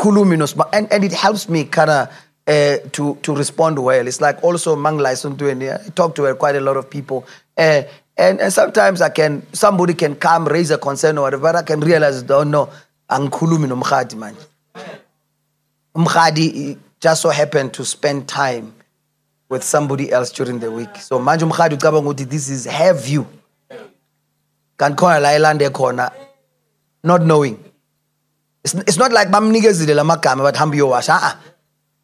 and, 0.74 0.92
and 0.92 1.04
it 1.04 1.14
helps 1.14 1.48
me 1.48 1.66
kind 1.66 1.90
of 1.90 2.10
uh, 2.48 2.78
to, 2.92 3.16
to 3.22 3.36
respond 3.36 3.78
well. 3.80 4.08
It's 4.08 4.20
like 4.20 4.44
also 4.44 4.76
mang 4.76 4.98
to 4.98 5.50
and 5.50 5.64
I 5.64 5.78
talk 5.96 6.16
to 6.16 6.34
quite 6.36 6.56
a 6.56 6.62
lot 6.62 6.78
of 6.78 6.90
people. 6.90 7.26
Uh, 7.56 7.84
and, 8.18 8.42
and 8.42 8.52
sometimes 8.52 9.02
I 9.02 9.10
can, 9.10 9.46
somebody 9.54 9.94
can 9.94 10.16
come, 10.16 10.46
raise 10.46 10.72
a 10.72 10.78
concern 10.80 11.20
or 11.20 11.22
whatever, 11.22 11.56
I 11.56 11.62
can 11.62 11.80
realize, 11.80 12.30
oh 12.30 12.44
no, 12.44 12.70
angikhulumi 13.10 13.72
nomkhadi 13.72 14.16
man. 14.16 14.36
Umkhadi 15.96 16.78
just 17.00 17.22
so 17.22 17.30
happened 17.30 17.74
to 17.76 17.86
spend 17.86 18.28
time 18.28 18.74
with 19.48 19.64
somebody 19.64 20.12
else 20.12 20.32
during 20.32 20.58
the 20.58 20.72
week. 20.72 20.96
So 20.98 21.20
manje 21.20 21.48
umkhadi 21.48 21.78
ucabanga 21.78 22.30
this 22.30 22.50
is 22.50 22.66
her 22.66 22.94
view 22.94 23.28
kanti 24.78 24.96
khona 24.96 25.20
la 25.22 25.30
elande 25.30 25.70
khona 25.70 26.12
not 27.04 27.22
knowing. 27.24 27.58
It's, 28.64 28.74
it's 28.74 28.98
not 28.98 29.12
like 29.12 29.30
bam 29.32 29.52
bamnikezile 29.52 29.94
lamagama 29.94 30.44
bathi 30.44 30.58
hamba 30.58 30.76
uyowasha 30.78 31.16
uh-uh. 31.16 31.36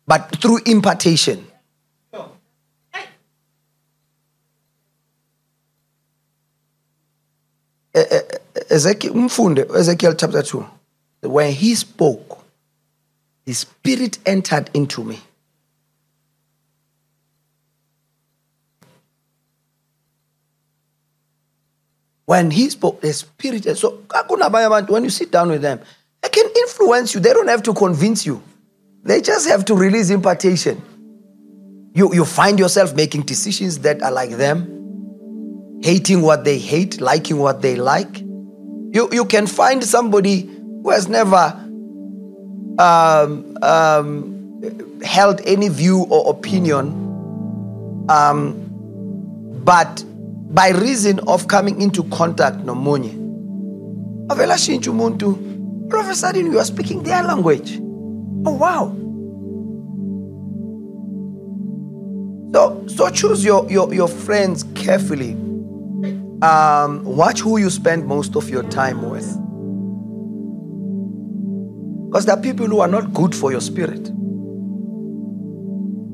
but 0.08 0.42
through 0.42 0.60
impartation. 0.66 1.46
Ezekiel, 8.70 9.14
umfunde 9.14 9.66
Ezekiel 9.76 10.14
chapter 10.16 10.42
2 10.44 10.66
when 11.24 11.52
he 11.52 11.76
spoke 11.76 12.38
the 13.46 13.54
spirit 13.54 14.20
entered 14.26 14.70
into 14.74 15.04
me 15.04 15.20
When 22.30 22.52
he 22.52 22.70
spoke, 22.70 23.02
the 23.02 23.12
spirit. 23.12 23.76
So, 23.76 24.04
when 24.88 25.04
you 25.04 25.10
sit 25.10 25.32
down 25.32 25.50
with 25.50 25.64
them, 25.64 25.80
they 26.22 26.30
can 26.30 26.46
influence 26.58 27.16
you. 27.16 27.22
They 27.22 27.34
don't 27.34 27.48
have 27.48 27.64
to 27.64 27.74
convince 27.74 28.24
you. 28.24 28.44
They 29.02 29.20
just 29.20 29.50
have 29.50 29.66
to 29.66 29.74
release 29.74 30.12
impartation. 30.12 30.80
You, 31.96 32.14
you 32.14 32.26
find 32.26 32.60
yourself 32.60 32.94
making 32.94 33.24
decisions 33.24 33.80
that 33.80 34.04
are 34.04 34.12
like 34.12 34.30
them, 34.30 35.80
hating 35.82 36.22
what 36.22 36.44
they 36.44 36.60
hate, 36.60 37.02
liking 37.02 37.40
what 37.40 37.64
they 37.64 37.76
like. 37.76 38.20
You, 38.20 39.10
you 39.12 39.26
can 39.26 39.48
find 39.48 39.84
somebody 39.84 40.42
who 40.84 40.92
has 40.92 41.08
never 41.08 41.60
um, 42.78 43.58
um, 43.64 45.02
held 45.02 45.42
any 45.46 45.70
view 45.70 46.06
or 46.12 46.30
opinion, 46.30 46.90
um, 48.08 48.54
but 49.66 50.04
by 50.50 50.70
reason 50.70 51.20
of 51.28 51.48
coming 51.48 51.82
into 51.82 52.04
contact 52.06 52.58
nomunye. 52.66 53.14
Avela 54.28 54.56
shintsha 54.58 54.92
umuntu 54.92 55.50
all 55.94 56.00
of 56.00 56.10
a 56.10 56.16
sudden 56.16 56.52
you 56.52 56.60
are 56.60 56.66
speaking 56.66 57.04
their 57.04 57.24
language. 57.24 57.80
Oh 58.46 58.54
wow. 58.54 58.96
So 62.54 62.88
so 62.88 63.10
choose 63.10 63.44
your 63.44 63.70
your, 63.72 63.94
your 63.94 64.08
friends 64.08 64.64
carefully. 64.76 65.34
Um, 66.42 67.04
watch 67.04 67.42
who 67.42 67.58
you 67.58 67.70
spend 67.70 68.08
most 68.08 68.36
of 68.36 68.50
your 68.50 68.64
time 68.64 69.10
with. 69.10 69.28
Because 72.08 72.26
there 72.26 72.36
are 72.36 72.42
people 72.42 72.66
who 72.66 72.80
are 72.80 72.88
not 72.88 73.14
good 73.14 73.36
for 73.36 73.52
your 73.52 73.62
spirit. 73.62 74.10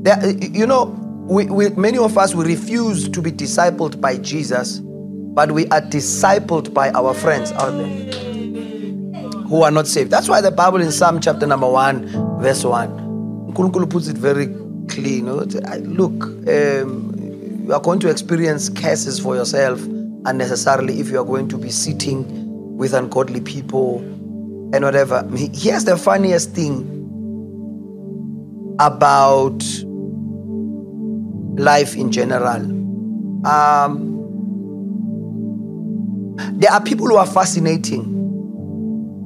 There, 0.04 0.30
you 0.32 0.66
know, 0.66 1.05
we, 1.28 1.46
we, 1.48 1.70
many 1.70 1.98
of 1.98 2.18
us, 2.18 2.36
we 2.36 2.46
refuse 2.46 3.10
to 3.10 3.22
be 3.22 3.32
discipled 3.32 4.00
by 4.00 4.18
Jesus, 4.18 4.80
but 4.80 5.52
we 5.52 5.66
are 5.68 5.82
discipled 5.82 6.74
by 6.74 6.92
our 6.92 7.14
friends 7.14 7.52
out 7.54 7.72
there 7.72 8.12
who 9.48 9.64
are 9.64 9.72
not 9.72 9.88
saved. 9.88 10.12
That's 10.12 10.30
why 10.30 10.42
the 10.42 10.52
Bible 10.52 10.82
in 10.82 10.92
Psalm 10.92 11.20
chapter 11.20 11.48
number 11.48 11.70
1, 11.70 12.40
verse 12.42 12.64
1, 12.64 12.90
Nkulunkulu 13.54 13.90
puts 13.90 14.08
it 14.08 14.18
very 14.18 14.48
clean. 14.88 15.32
Look, 15.32 16.24
um, 16.24 17.64
you 17.66 17.74
are 17.74 17.82
going 17.82 18.00
to 18.02 18.10
experience 18.10 18.70
curses 18.70 19.20
for 19.20 19.36
yourself 19.36 19.82
unnecessarily 20.26 21.00
if 21.00 21.10
you 21.10 21.20
are 21.20 21.26
going 21.26 21.48
to 21.48 21.58
be 21.58 21.72
sitting 21.72 22.78
with 22.78 22.94
ungodly 22.94 23.42
people 23.42 24.00
and 24.74 24.84
whatever. 24.84 25.28
Here's 25.54 25.86
the 25.86 25.98
funniest 25.98 26.52
thing 26.52 26.92
about 28.80 29.64
life 31.58 31.96
in 31.96 32.12
general. 32.12 32.62
Um, 33.46 34.14
there 36.60 36.72
are 36.72 36.82
people 36.82 37.08
who 37.08 37.16
are 37.16 37.26
fascinating, 37.26 38.04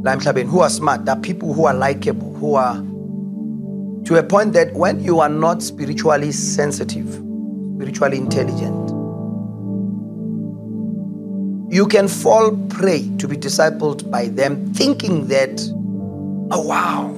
who 0.04 0.60
are 0.60 0.70
smart. 0.70 1.06
There 1.06 1.16
are 1.16 1.22
people 1.22 1.54
who 1.54 1.66
are 1.66 1.74
likable, 1.74 2.34
who 2.36 2.56
are 2.56 2.76
to 4.06 4.16
a 4.16 4.24
point 4.24 4.54
that 4.54 4.74
when 4.74 5.04
you 5.04 5.20
are 5.20 5.30
not 5.30 5.62
spiritually 5.62 6.32
sensitive, 6.32 7.08
spiritually 7.76 8.18
intelligent, 8.18 8.90
you 11.72 11.86
can 11.88 12.08
fall 12.08 12.58
prey 12.70 13.08
to 13.18 13.28
be 13.28 13.36
discipled 13.36 14.10
by 14.10 14.28
them, 14.30 14.74
thinking 14.74 15.28
that, 15.28 15.62
oh 16.52 16.62
wow, 16.66 17.14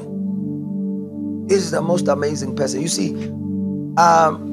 this 1.48 1.60
is 1.60 1.72
the 1.72 1.82
most 1.82 2.08
amazing 2.08 2.56
person. 2.56 2.82
You 2.82 2.90
see, 2.90 3.14
um, 3.98 4.51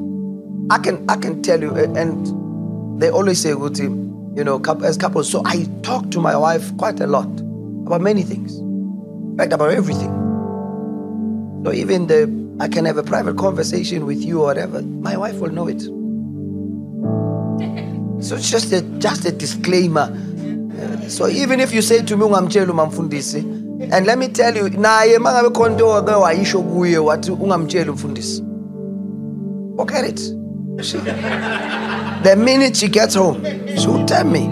I 0.70 0.78
can 0.78 1.04
I 1.08 1.16
can 1.16 1.42
tell 1.42 1.60
you, 1.60 1.74
and 1.74 3.00
they 3.00 3.10
always 3.10 3.40
say, 3.40 3.52
"Guti, 3.52 3.88
you 4.36 4.44
know, 4.44 4.60
as 4.84 4.96
couples." 4.96 5.30
So 5.30 5.42
I 5.44 5.66
talk 5.82 6.10
to 6.10 6.20
my 6.20 6.36
wife 6.36 6.76
quite 6.76 7.00
a 7.00 7.06
lot 7.06 7.28
about 7.86 8.00
many 8.00 8.22
things, 8.22 8.56
in 8.58 9.34
fact, 9.38 9.52
about 9.52 9.70
everything. 9.70 10.12
So 11.64 11.72
even 11.72 12.06
the 12.06 12.28
I 12.60 12.68
can 12.68 12.84
have 12.84 12.98
a 12.98 13.02
private 13.02 13.36
conversation 13.36 14.04
with 14.04 14.18
you 14.22 14.40
or 14.40 14.46
whatever. 14.46 14.82
My 14.82 15.16
wife 15.16 15.38
will 15.38 15.50
know 15.50 15.68
it. 15.68 15.80
So 18.22 18.36
it's 18.36 18.50
just 18.50 18.72
a 18.72 18.82
just 18.98 19.24
a 19.24 19.32
disclaimer. 19.32 20.12
Uh, 20.78 21.08
so 21.08 21.28
even 21.28 21.60
if 21.60 21.72
you 21.72 21.82
say 21.82 22.02
to 22.02 22.16
me 22.16 22.24
ungamtshela 22.26 22.72
umfundisi 22.72 23.40
and 23.92 24.06
let 24.06 24.18
me 24.18 24.28
tell 24.28 24.54
you 24.56 24.64
naye 24.70 25.18
mangabe 25.18 25.50
khona 25.52 25.72
into 25.72 25.86
ake 25.86 26.14
wayisho 26.22 26.62
kuye 26.62 26.98
wathi 26.98 27.30
ungamtsheli 27.30 27.90
umfundisi 27.90 28.42
forget 29.76 30.04
it 30.04 30.37
the 32.22 32.34
minute 32.36 32.76
she 32.76 32.88
gets 32.88 33.14
home 33.14 33.42
she'll 33.76 34.04
tell 34.06 34.24
me 34.24 34.44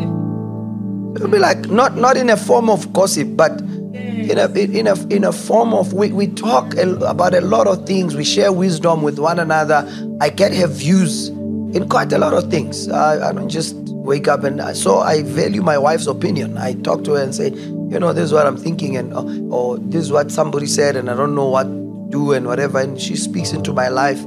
it'll 1.15 1.29
be 1.29 1.39
like 1.39 1.69
not 1.69 1.97
not 1.97 2.17
in 2.17 2.31
a 2.31 2.37
form 2.37 2.69
of 2.69 2.93
gossip 2.93 3.29
but 3.37 3.61
in 3.61 4.39
a 4.39 4.49
in 4.53 4.87
a 4.87 5.07
in 5.09 5.25
a 5.25 5.33
form 5.33 5.73
of 5.73 5.93
we, 5.93 6.11
we 6.13 6.27
talk 6.27 6.75
about 6.77 7.35
a 7.35 7.41
lot 7.41 7.67
of 7.67 7.87
things 7.87 8.17
we 8.17 8.25
share 8.25 8.53
wisdom 8.53 9.03
with 9.03 9.19
one 9.19 9.39
another 9.39 9.89
i 10.21 10.29
get 10.29 10.53
her 10.53 10.67
views 10.67 11.31
in 11.77 11.89
quite 11.89 12.13
a 12.13 12.19
lot 12.19 12.33
of 12.33 12.51
things. 12.51 12.89
I, 12.89 13.29
I 13.29 13.33
don't 13.33 13.49
just 13.49 13.75
wake 13.77 14.29
up 14.29 14.45
and 14.45 14.77
so 14.77 14.99
I 14.99 15.23
value 15.23 15.63
my 15.63 15.77
wife's 15.79 16.07
opinion. 16.07 16.57
I 16.57 16.75
talk 16.75 17.05
to 17.05 17.13
her 17.13 17.23
and 17.23 17.35
say, 17.35 17.51
you 17.51 17.99
know, 17.99 18.13
this 18.13 18.25
is 18.25 18.33
what 18.33 18.47
I'm 18.47 18.57
thinking, 18.57 18.97
and 18.97 19.13
or, 19.53 19.79
this 19.79 20.03
is 20.03 20.13
what 20.13 20.31
somebody 20.31 20.67
said, 20.67 20.97
and 20.97 21.11
I 21.11 21.15
don't 21.15 21.35
know 21.35 21.49
what 21.49 21.65
to 21.65 22.07
do 22.11 22.33
and 22.33 22.47
whatever. 22.47 22.81
And 22.81 23.01
she 23.01 23.17
speaks 23.17 23.53
into 23.53 23.73
my 23.73 23.89
life, 23.89 24.23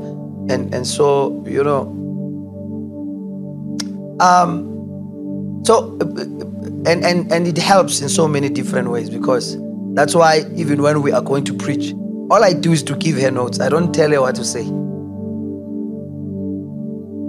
and 0.50 0.74
and 0.74 0.86
so 0.86 1.44
you 1.48 1.64
know, 1.64 1.82
um, 4.20 5.62
so 5.66 5.98
and 6.86 7.06
and 7.06 7.32
and 7.32 7.48
it 7.48 7.58
helps 7.58 8.02
in 8.02 8.10
so 8.10 8.28
many 8.28 8.50
different 8.50 8.90
ways 8.90 9.10
because 9.10 9.58
that's 9.94 10.16
why 10.16 10.46
even 10.56 10.82
when 10.82 11.02
we 11.02 11.12
are 11.12 11.22
going 11.22 11.44
to 11.46 11.54
preach, 11.54 11.94
all 12.30 12.44
I 12.44 12.54
do 12.54 12.72
is 12.72 12.84
to 12.84 12.96
give 12.96 13.18
her 13.18 13.32
notes. 13.32 13.60
I 13.60 13.70
don't 13.70 13.94
tell 13.94 14.12
her 14.12 14.22
what 14.22 14.36
to 14.36 14.46
say. 14.46 14.66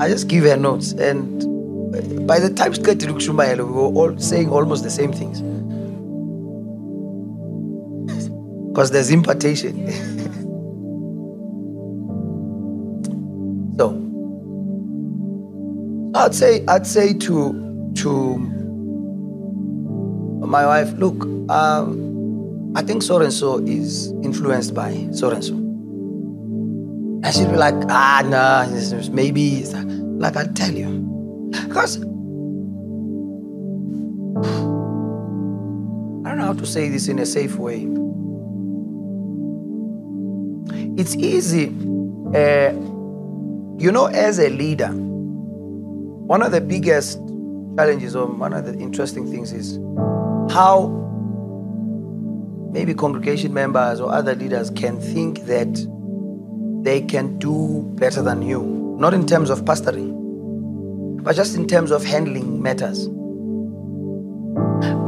I 0.01 0.09
just 0.09 0.29
give 0.29 0.45
her 0.45 0.57
notes. 0.57 0.93
And 0.93 2.27
by 2.27 2.39
the 2.39 2.49
time 2.49 2.73
she 2.73 2.81
got 2.81 3.01
to 3.01 3.07
Shumayela, 3.07 3.67
we 3.67 3.73
were 3.73 3.81
all 3.81 4.19
saying 4.19 4.51
almost 4.51 4.83
the 4.83 4.91
same 4.91 5.13
things. 5.13 5.43
Because 8.71 8.93
there's 8.93 9.11
impartation. 9.11 9.89
I'd 16.21 16.35
say 16.35 16.65
I'd 16.69 16.87
say 16.87 17.15
to 17.15 17.93
to 17.97 18.39
my 20.47 20.67
wife, 20.67 20.93
look, 20.95 21.25
um, 21.51 22.73
I 22.77 22.83
think 22.83 23.03
so 23.03 23.21
and 23.21 23.33
so 23.33 23.59
is 23.59 24.13
influenced 24.23 24.75
by 24.75 25.09
so 25.13 25.31
and 25.31 25.45
so. 25.45 25.55
And 27.23 27.35
she'd 27.35 27.51
be 27.51 27.57
like, 27.57 27.75
ah, 27.89 28.23
nah, 28.25 28.67
maybe. 29.11 29.65
Like 29.65 30.37
I 30.37 30.45
tell 30.47 30.73
you. 30.73 31.07
Because 31.51 31.97
I 31.97 32.03
don't 36.29 36.39
know 36.39 36.45
how 36.45 36.53
to 36.53 36.67
say 36.67 36.89
this 36.89 37.09
in 37.09 37.19
a 37.19 37.27
safe 37.27 37.57
way. 37.57 37.87
It's 40.97 41.15
easy, 41.17 41.69
uh, 42.35 42.73
you 43.79 43.91
know, 43.91 44.07
as 44.07 44.39
a 44.39 44.51
leader, 44.51 44.93
one 46.31 46.43
of 46.43 46.53
the 46.53 46.61
biggest 46.61 47.19
challenges 47.77 48.15
or 48.15 48.25
one 48.29 48.53
of 48.53 48.65
the 48.65 48.73
interesting 48.79 49.29
things 49.29 49.51
is 49.53 49.81
how 50.55 50.87
maybe 52.71 52.95
congregation 52.95 53.53
members 53.53 53.99
or 53.99 54.13
other 54.13 54.37
leaders 54.37 54.71
can 54.71 55.01
think 55.01 55.41
that 55.47 55.67
they 56.85 57.01
can 57.01 57.37
do 57.41 57.83
better 57.97 58.23
than 58.23 58.43
you. 58.43 58.63
Not 59.01 59.13
in 59.13 59.27
terms 59.27 59.51
of 59.51 59.63
pastoring, 59.63 61.25
but 61.25 61.35
just 61.35 61.57
in 61.57 61.67
terms 61.67 61.91
of 61.91 62.05
handling 62.05 62.63
matters. 62.63 63.09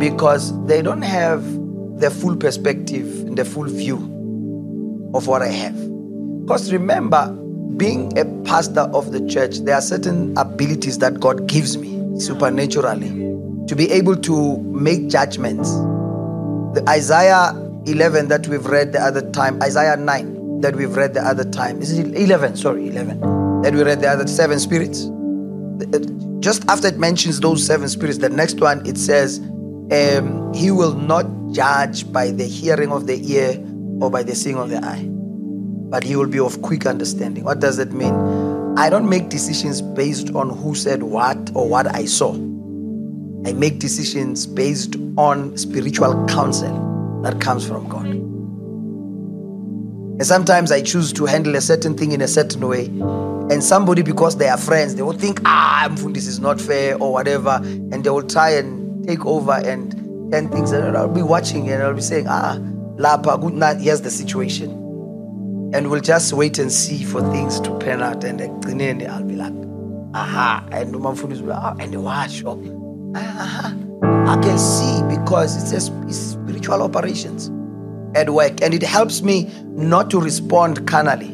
Because 0.00 0.60
they 0.66 0.82
don't 0.82 1.02
have 1.02 1.44
the 2.00 2.10
full 2.10 2.34
perspective 2.34 3.06
and 3.20 3.38
the 3.38 3.44
full 3.44 3.68
view 3.68 5.10
of 5.14 5.28
what 5.28 5.40
I 5.40 5.50
have. 5.50 5.76
Because 6.40 6.72
remember, 6.72 7.38
being 7.76 8.16
a 8.18 8.24
pastor 8.44 8.80
of 8.80 9.12
the 9.12 9.26
church, 9.28 9.58
there 9.58 9.74
are 9.74 9.82
certain 9.82 10.36
abilities 10.36 10.98
that 10.98 11.20
God 11.20 11.46
gives 11.46 11.76
me 11.76 12.20
supernaturally 12.20 13.08
to 13.66 13.76
be 13.76 13.90
able 13.90 14.16
to 14.16 14.58
make 14.58 15.08
judgments. 15.08 15.70
The 15.70 16.84
Isaiah 16.88 17.52
11 17.86 18.28
that 18.28 18.46
we've 18.48 18.66
read 18.66 18.92
the 18.92 19.00
other 19.00 19.28
time, 19.30 19.62
Isaiah 19.62 19.96
9 19.96 20.60
that 20.60 20.76
we've 20.76 20.96
read 20.96 21.14
the 21.14 21.22
other 21.22 21.44
time. 21.44 21.82
Is 21.82 21.98
it 21.98 22.14
11? 22.14 22.56
Sorry, 22.56 22.88
11. 22.88 23.20
That 23.62 23.74
we 23.74 23.82
read 23.82 24.00
the 24.00 24.08
other 24.08 24.26
seven 24.26 24.58
spirits. 24.58 25.08
Just 26.40 26.64
after 26.68 26.88
it 26.88 26.98
mentions 26.98 27.40
those 27.40 27.64
seven 27.64 27.88
spirits, 27.88 28.18
the 28.18 28.28
next 28.28 28.60
one 28.60 28.84
it 28.86 28.98
says, 28.98 29.38
um, 29.38 30.52
He 30.54 30.70
will 30.70 30.94
not 30.94 31.26
judge 31.52 32.10
by 32.12 32.30
the 32.30 32.44
hearing 32.44 32.92
of 32.92 33.06
the 33.06 33.20
ear 33.32 33.62
or 34.00 34.10
by 34.10 34.22
the 34.22 34.34
seeing 34.34 34.56
of 34.56 34.70
the 34.70 34.84
eye, 34.84 35.08
but 35.92 36.02
He 36.02 36.16
will 36.16 36.26
be 36.26 36.40
of 36.40 36.60
quick 36.62 36.86
understanding. 36.86 37.44
What 37.44 37.60
does 37.60 37.76
that 37.76 37.92
mean? 37.92 38.14
I 38.78 38.88
don't 38.88 39.10
make 39.10 39.28
decisions 39.28 39.82
based 39.82 40.34
on 40.34 40.48
who 40.48 40.74
said 40.74 41.02
what 41.02 41.50
or 41.54 41.68
what 41.68 41.94
I 41.94 42.06
saw. 42.06 42.32
I 42.32 43.52
make 43.52 43.78
decisions 43.78 44.46
based 44.46 44.96
on 45.18 45.54
spiritual 45.58 46.26
counsel 46.28 47.20
that 47.22 47.42
comes 47.42 47.66
from 47.66 47.90
God. 47.90 48.06
And 48.06 50.26
sometimes 50.26 50.72
I 50.72 50.80
choose 50.80 51.12
to 51.12 51.26
handle 51.26 51.56
a 51.56 51.60
certain 51.60 51.94
thing 51.94 52.12
in 52.12 52.22
a 52.22 52.28
certain 52.28 52.66
way. 52.66 52.86
And 52.86 53.62
somebody, 53.62 54.00
because 54.00 54.38
they 54.38 54.48
are 54.48 54.56
friends, 54.56 54.94
they 54.94 55.02
will 55.02 55.12
think, 55.12 55.42
ah, 55.44 55.94
this 56.08 56.26
is 56.26 56.40
not 56.40 56.58
fair 56.58 56.96
or 56.96 57.12
whatever. 57.12 57.60
And 57.62 58.02
they 58.02 58.08
will 58.08 58.26
try 58.26 58.54
and 58.54 59.06
take 59.06 59.26
over 59.26 59.52
and 59.52 59.92
turn 60.32 60.48
things. 60.48 60.72
And 60.72 60.96
I'll 60.96 61.12
be 61.12 61.20
watching 61.20 61.68
and 61.68 61.82
I'll 61.82 61.92
be 61.92 62.00
saying, 62.00 62.28
ah, 62.28 62.58
Lapa, 62.96 63.36
good 63.36 63.52
night, 63.52 63.78
here's 63.78 64.00
the 64.00 64.10
situation. 64.10 64.81
And 65.74 65.90
we'll 65.90 66.00
just 66.00 66.32
wait 66.32 66.58
and 66.58 66.70
see 66.70 67.02
for 67.02 67.20
things 67.32 67.58
to 67.60 67.78
pan 67.78 68.02
out. 68.02 68.24
And 68.24 68.38
then 68.38 69.10
I'll 69.10 69.24
be 69.24 69.36
like, 69.36 69.54
aha. 70.14 70.66
And 70.70 70.92
be 70.92 70.98
like, 70.98 71.58
ah, 71.58 71.74
and 71.78 72.04
watch. 72.04 72.42
Oh, 72.44 73.12
aha. 73.16 73.74
I 74.02 74.40
can 74.42 74.58
see 74.58 75.02
because 75.08 75.72
it's, 75.72 75.88
a, 75.88 76.02
it's 76.06 76.16
spiritual 76.16 76.82
operations 76.82 77.50
at 78.14 78.30
work. 78.30 78.60
And 78.62 78.74
it 78.74 78.82
helps 78.82 79.22
me 79.22 79.50
not 79.64 80.10
to 80.10 80.20
respond 80.20 80.86
carnally. 80.86 81.28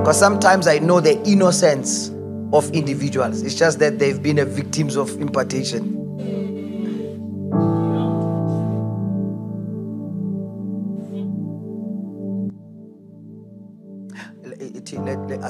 Because 0.00 0.18
sometimes 0.18 0.68
I 0.68 0.78
know 0.78 1.00
the 1.00 1.20
innocence 1.28 2.10
of 2.52 2.70
individuals. 2.72 3.42
It's 3.42 3.54
just 3.54 3.78
that 3.80 3.98
they've 3.98 4.22
been 4.22 4.38
victims 4.44 4.96
of 4.96 5.10
impartation. 5.20 5.99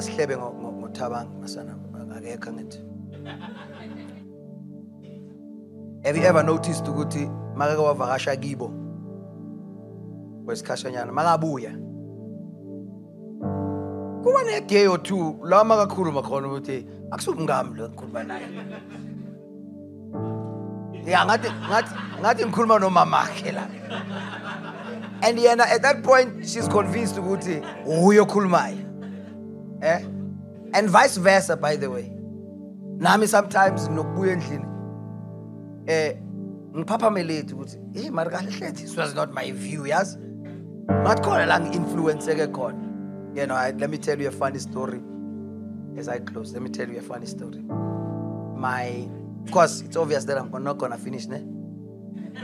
Let, 0.01 0.17
let, 0.17 0.19
let 0.19 0.29
us 0.29 0.35
ihlebe 0.35 0.35
ngo- 0.35 0.53
ngo- 0.53 0.71
ngothabanga 0.71 1.29
masana 1.39 1.75
akekho 2.15 2.49
angithi. 2.49 2.79
Have 6.03 6.17
you 6.17 6.23
ever 6.23 6.43
noticed 6.43 6.85
ukuthi 6.85 7.29
makake 7.55 7.81
wavakasha 7.81 8.35
kibo 8.35 8.71
kwesikhashanyana 10.45 11.11
makabuya? 11.11 11.71
Kuba 14.23 14.43
ne-day 14.43 14.87
or 14.87 14.97
two 14.97 15.39
lawa 15.43 15.63
makakhuluma 15.63 16.21
khona 16.23 16.47
ukuthi 16.47 16.85
akusumngami 17.11 17.77
lo 17.77 17.89
ngikhuluma 17.89 18.23
naye. 18.23 18.47
Ya 21.05 21.25
ngathi 21.25 21.49
ngathi 21.69 21.95
ngathi 22.21 22.45
ngikhuluma 22.45 22.79
nomamakhe 22.79 23.51
la. 23.51 23.67
And 25.23 25.37
yena 25.37 25.61
at 25.67 25.81
that 25.83 26.03
point 26.03 26.47
she's 26.49 26.67
convinced 26.67 27.17
ukuthi 27.17 27.61
uye 27.85 28.19
okhulumayo. 28.19 28.90
Eh? 29.81 30.01
And 30.73 30.89
vice 30.89 31.17
versa 31.17 31.57
by 31.57 31.75
the 31.75 31.89
way. 31.89 32.11
Nami 32.97 33.27
sometimes 33.27 33.87
nginokubuya 33.89 34.33
endlini. 34.33 34.65
Eh 35.87 36.15
ngiphaphameleti 36.75 37.53
ukuthi 37.53 37.77
hey 37.93 38.09
mari 38.09 38.29
kahle 38.29 38.51
hle 38.51 38.71
this 38.71 38.95
was 38.97 39.15
not 39.15 39.33
my 39.33 39.51
view 39.51 39.83
yazi? 39.83 40.17
Ngathi 40.87 41.21
khona 41.23 41.45
la 41.47 41.59
ngi-influenceke 41.59 42.47
khona. 42.47 42.87
You 43.35 43.47
know 43.47 43.55
I, 43.55 43.71
let 43.71 43.89
me 43.89 43.97
tell 43.97 44.19
you 44.19 44.27
a 44.27 44.31
funny 44.31 44.59
story 44.59 45.01
as 45.97 46.07
i 46.07 46.19
close. 46.19 46.53
Let 46.53 46.61
me 46.61 46.69
tell 46.69 46.89
you 46.89 46.99
a 46.99 47.01
funny 47.01 47.25
story. 47.25 47.61
My 48.55 49.09
of 49.43 49.51
course 49.51 49.81
it's 49.81 49.97
obvious 49.97 50.25
that 50.25 50.37
i'm 50.37 50.63
not 50.63 50.77
gonna 50.77 50.97
finish 50.97 51.27
ne? 51.27 51.43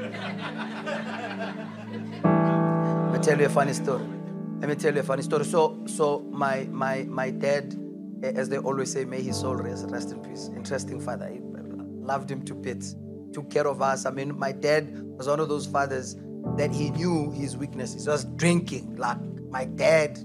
Let 2.23 3.13
me 3.13 3.19
tell 3.19 3.39
you 3.39 3.45
a 3.45 3.49
funny 3.49 3.73
story 3.73 4.16
let 4.59 4.69
me 4.69 4.75
tell 4.75 4.93
you 4.93 4.99
a 4.99 5.03
funny 5.03 5.23
story 5.23 5.45
so 5.45 5.83
so 5.85 6.19
my 6.31 6.67
my 6.71 7.03
my 7.03 7.29
dad 7.29 7.75
as 8.23 8.49
they 8.49 8.57
always 8.57 8.91
say 8.91 9.05
may 9.05 9.21
his 9.21 9.37
soul 9.37 9.55
rest 9.55 9.85
rest 9.89 10.11
in 10.11 10.19
peace 10.21 10.49
interesting 10.55 10.99
father 10.99 11.27
he 11.27 11.37
uh, 11.37 11.61
loved 12.11 12.29
him 12.29 12.43
to 12.43 12.53
bits 12.53 12.95
took 13.33 13.49
care 13.49 13.67
of 13.67 13.81
us 13.81 14.05
i 14.05 14.11
mean 14.11 14.37
my 14.37 14.51
dad 14.51 14.87
was 15.17 15.27
one 15.27 15.39
of 15.39 15.49
those 15.49 15.65
fathers 15.67 16.15
that 16.55 16.71
he 16.71 16.89
knew 16.91 17.31
his 17.31 17.55
weaknesses 17.57 18.05
he 18.05 18.09
was 18.09 18.25
drinking 18.35 18.95
like 18.95 19.17
my 19.49 19.65
dad 19.65 20.17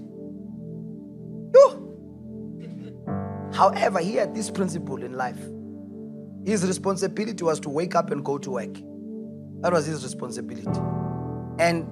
Whew. 1.53 1.93
However, 3.53 3.99
he 3.99 4.15
had 4.15 4.33
this 4.33 4.49
principle 4.49 5.03
in 5.03 5.13
life. 5.13 5.37
His 6.45 6.65
responsibility 6.65 7.43
was 7.43 7.59
to 7.61 7.69
wake 7.69 7.95
up 7.95 8.11
and 8.11 8.25
go 8.25 8.37
to 8.37 8.51
work. 8.51 8.73
That 9.61 9.71
was 9.71 9.85
his 9.85 10.03
responsibility. 10.03 10.79
And 11.59 11.87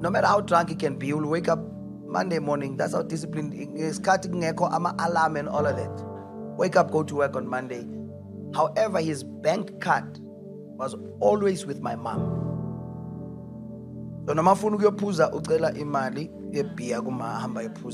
no 0.00 0.10
matter 0.10 0.26
how 0.26 0.42
drunk 0.42 0.68
he 0.68 0.74
can 0.74 0.98
be, 0.98 1.06
he 1.06 1.12
will 1.14 1.28
wake 1.28 1.48
up 1.48 1.58
Monday 2.06 2.38
morning. 2.38 2.76
That's 2.76 2.94
how 2.94 3.02
disciplined 3.02 3.54
is. 3.78 3.98
Cutting 3.98 4.44
echo, 4.44 4.66
alarm 4.66 5.36
and 5.36 5.48
all 5.48 5.66
of 5.66 5.76
that. 5.76 6.04
Wake 6.56 6.76
up, 6.76 6.90
go 6.90 7.02
to 7.02 7.14
work 7.16 7.36
on 7.36 7.46
Monday. 7.46 7.86
However, 8.54 9.00
his 9.00 9.22
bank 9.24 9.80
card 9.80 10.18
was 10.78 10.94
always 11.20 11.66
with 11.66 11.80
my 11.80 11.96
mom. 11.96 12.46
So 14.26 14.32
noma 14.32 14.52
afuna 14.54 14.76
ukuyophuza 14.76 15.30
ucela 15.32 15.72
imali 15.72 16.30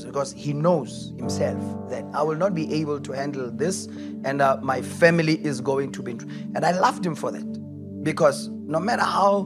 because 0.05 0.33
he 0.33 0.53
knows 0.53 1.13
himself 1.17 1.89
that 1.89 2.05
I 2.13 2.23
will 2.23 2.37
not 2.37 2.55
be 2.55 2.73
able 2.73 2.99
to 3.01 3.11
handle 3.11 3.51
this 3.51 3.87
and 4.23 4.41
uh, 4.41 4.57
my 4.61 4.81
family 4.81 5.35
is 5.45 5.59
going 5.61 5.91
to 5.91 6.01
be 6.01 6.11
and 6.55 6.65
I 6.65 6.71
loved 6.71 7.05
him 7.05 7.13
for 7.15 7.31
that 7.31 8.03
because 8.03 8.49
no 8.49 8.79
matter 8.79 9.03
how 9.03 9.43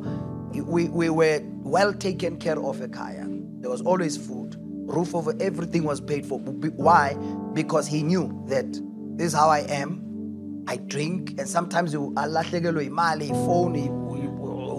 we, 0.53 0.85
we 0.89 1.09
were 1.09 1.41
well 1.63 1.93
taken 1.93 2.37
care 2.37 2.61
of 2.61 2.79
a 2.81 2.87
kaya 2.87 3.25
there 3.61 3.69
was 3.69 3.81
always 3.81 4.17
food. 4.17 4.55
Roof 4.59 5.13
over 5.13 5.33
everything 5.39 5.83
was 5.83 5.99
paid 5.99 6.25
for. 6.25 6.39
Why? 6.39 7.15
Because 7.53 7.87
he 7.87 8.03
knew 8.03 8.43
that 8.47 8.71
this 9.17 9.27
is 9.27 9.33
how 9.33 9.49
I 9.49 9.59
am. 9.59 10.63
I 10.67 10.77
drink 10.77 11.39
and 11.39 11.47
sometimes 11.47 11.93
you 11.93 12.11
alahlekelwe 12.15 12.89
imali 12.89 13.29
phone 13.45 14.07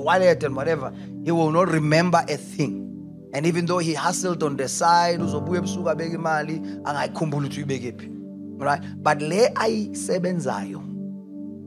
wallet 0.08 0.42
and 0.42 0.56
whatever. 0.56 0.92
He 1.24 1.32
will 1.32 1.50
not 1.50 1.68
remember 1.68 2.24
a 2.28 2.36
thing. 2.36 2.84
And 3.34 3.44
even 3.44 3.66
though 3.66 3.78
he 3.78 3.92
hustled 3.92 4.42
on 4.42 4.56
the 4.56 4.68
side 4.68 5.20
uzobuya 5.20 5.60
ebusuku 5.60 5.90
abeka 5.90 6.14
imali 6.14 6.60
ukuthi 6.80 7.64
uyibeke 7.64 8.00
phi. 8.00 8.08
Right? 8.56 8.82
But 9.02 9.20
le 9.22 9.48
I 9.56 9.70
ayisebenzayo 9.70 10.82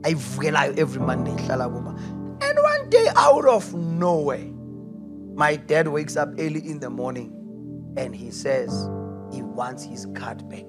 ayivukelayo 0.02 0.76
every 0.78 1.00
monday 1.00 1.32
ihlala 1.32 1.72
kuma 1.72 1.96
and 2.42 2.58
one 2.58 2.90
day 2.90 3.06
out 3.16 3.46
of 3.46 3.72
nowhere 3.74 4.50
my 5.34 5.56
dad 5.56 5.88
wakes 5.88 6.16
up 6.16 6.28
early 6.38 6.66
in 6.66 6.80
the 6.80 6.90
morning 6.90 7.32
and 7.96 8.14
he 8.14 8.30
says 8.30 8.70
he 9.32 9.42
wants 9.42 9.82
his 9.82 10.06
card 10.14 10.48
back 10.48 10.64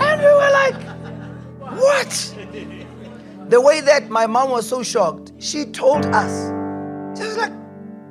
and 0.00 0.20
we 0.20 0.26
were 0.26 0.50
like 0.52 0.82
what 1.78 2.34
the 3.48 3.60
way 3.60 3.80
that 3.80 4.10
my 4.10 4.26
mom 4.26 4.50
was 4.50 4.68
so 4.68 4.82
shocked, 4.82 5.32
she 5.38 5.64
told 5.64 6.04
us, 6.06 6.48
she 7.18 7.24
was 7.24 7.38
like, 7.38 7.52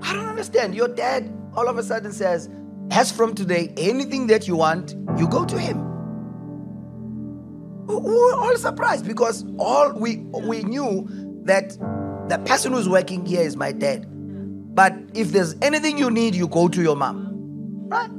I 0.01 0.14
don't 0.14 0.26
understand. 0.26 0.74
Your 0.74 0.88
dad 0.88 1.32
all 1.53 1.68
of 1.68 1.78
a 1.78 1.84
sudden 1.84 2.12
says, 2.12 2.49
as 2.89 3.12
from 3.12 3.36
today, 3.36 3.72
anything 3.78 4.28
that 4.28 4.47
you 4.47 4.55
want, 4.55 4.95
you 5.18 5.28
go 5.28 5.45
to 5.45 5.60
him. 5.60 5.86
We 7.88 7.95
we 7.95 8.11
were 8.11 8.35
all 8.35 8.57
surprised 8.57 9.07
because 9.07 9.45
all 9.57 9.93
we 9.93 10.17
we 10.17 10.63
knew 10.63 11.07
that 11.45 11.69
the 12.29 12.38
person 12.45 12.73
who's 12.73 12.89
working 12.89 13.25
here 13.25 13.41
is 13.41 13.55
my 13.55 13.71
dad. 13.71 14.05
But 14.75 14.93
if 15.13 15.31
there's 15.31 15.55
anything 15.61 15.97
you 15.97 16.11
need, 16.11 16.35
you 16.35 16.47
go 16.47 16.67
to 16.67 16.81
your 16.81 16.95
mom. 16.95 17.88
Right? 17.89 18.09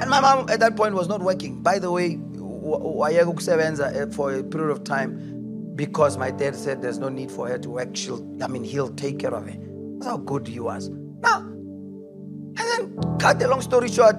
And 0.00 0.10
my 0.10 0.20
mom 0.20 0.48
at 0.50 0.60
that 0.60 0.76
point 0.76 0.94
was 0.94 1.08
not 1.08 1.22
working. 1.22 1.62
By 1.62 1.78
the 1.78 1.90
way, 1.90 2.16
wayeka 2.16 3.94
eh, 3.94 4.14
for 4.14 4.34
a 4.34 4.44
period 4.44 4.70
of 4.70 4.84
time 4.84 5.72
because 5.74 6.16
my 6.16 6.30
dad 6.30 6.54
said 6.54 6.82
there's 6.82 6.98
no 6.98 7.08
need 7.08 7.30
for 7.30 7.48
her 7.48 7.58
to 7.58 7.70
work. 7.70 7.96
She'll, 7.96 8.24
I 8.42 8.46
mean, 8.46 8.64
he'll 8.64 8.94
take 8.94 9.18
care 9.18 9.34
of 9.34 9.46
her. 9.46 9.56
That's 9.98 10.06
how 10.06 10.18
good 10.18 10.46
he 10.46 10.60
was. 10.60 10.88
Now, 11.20 11.38
and 11.38 12.58
then 12.58 13.18
cut 13.18 13.38
the 13.38 13.48
long 13.48 13.60
story 13.60 13.88
short, 13.88 14.16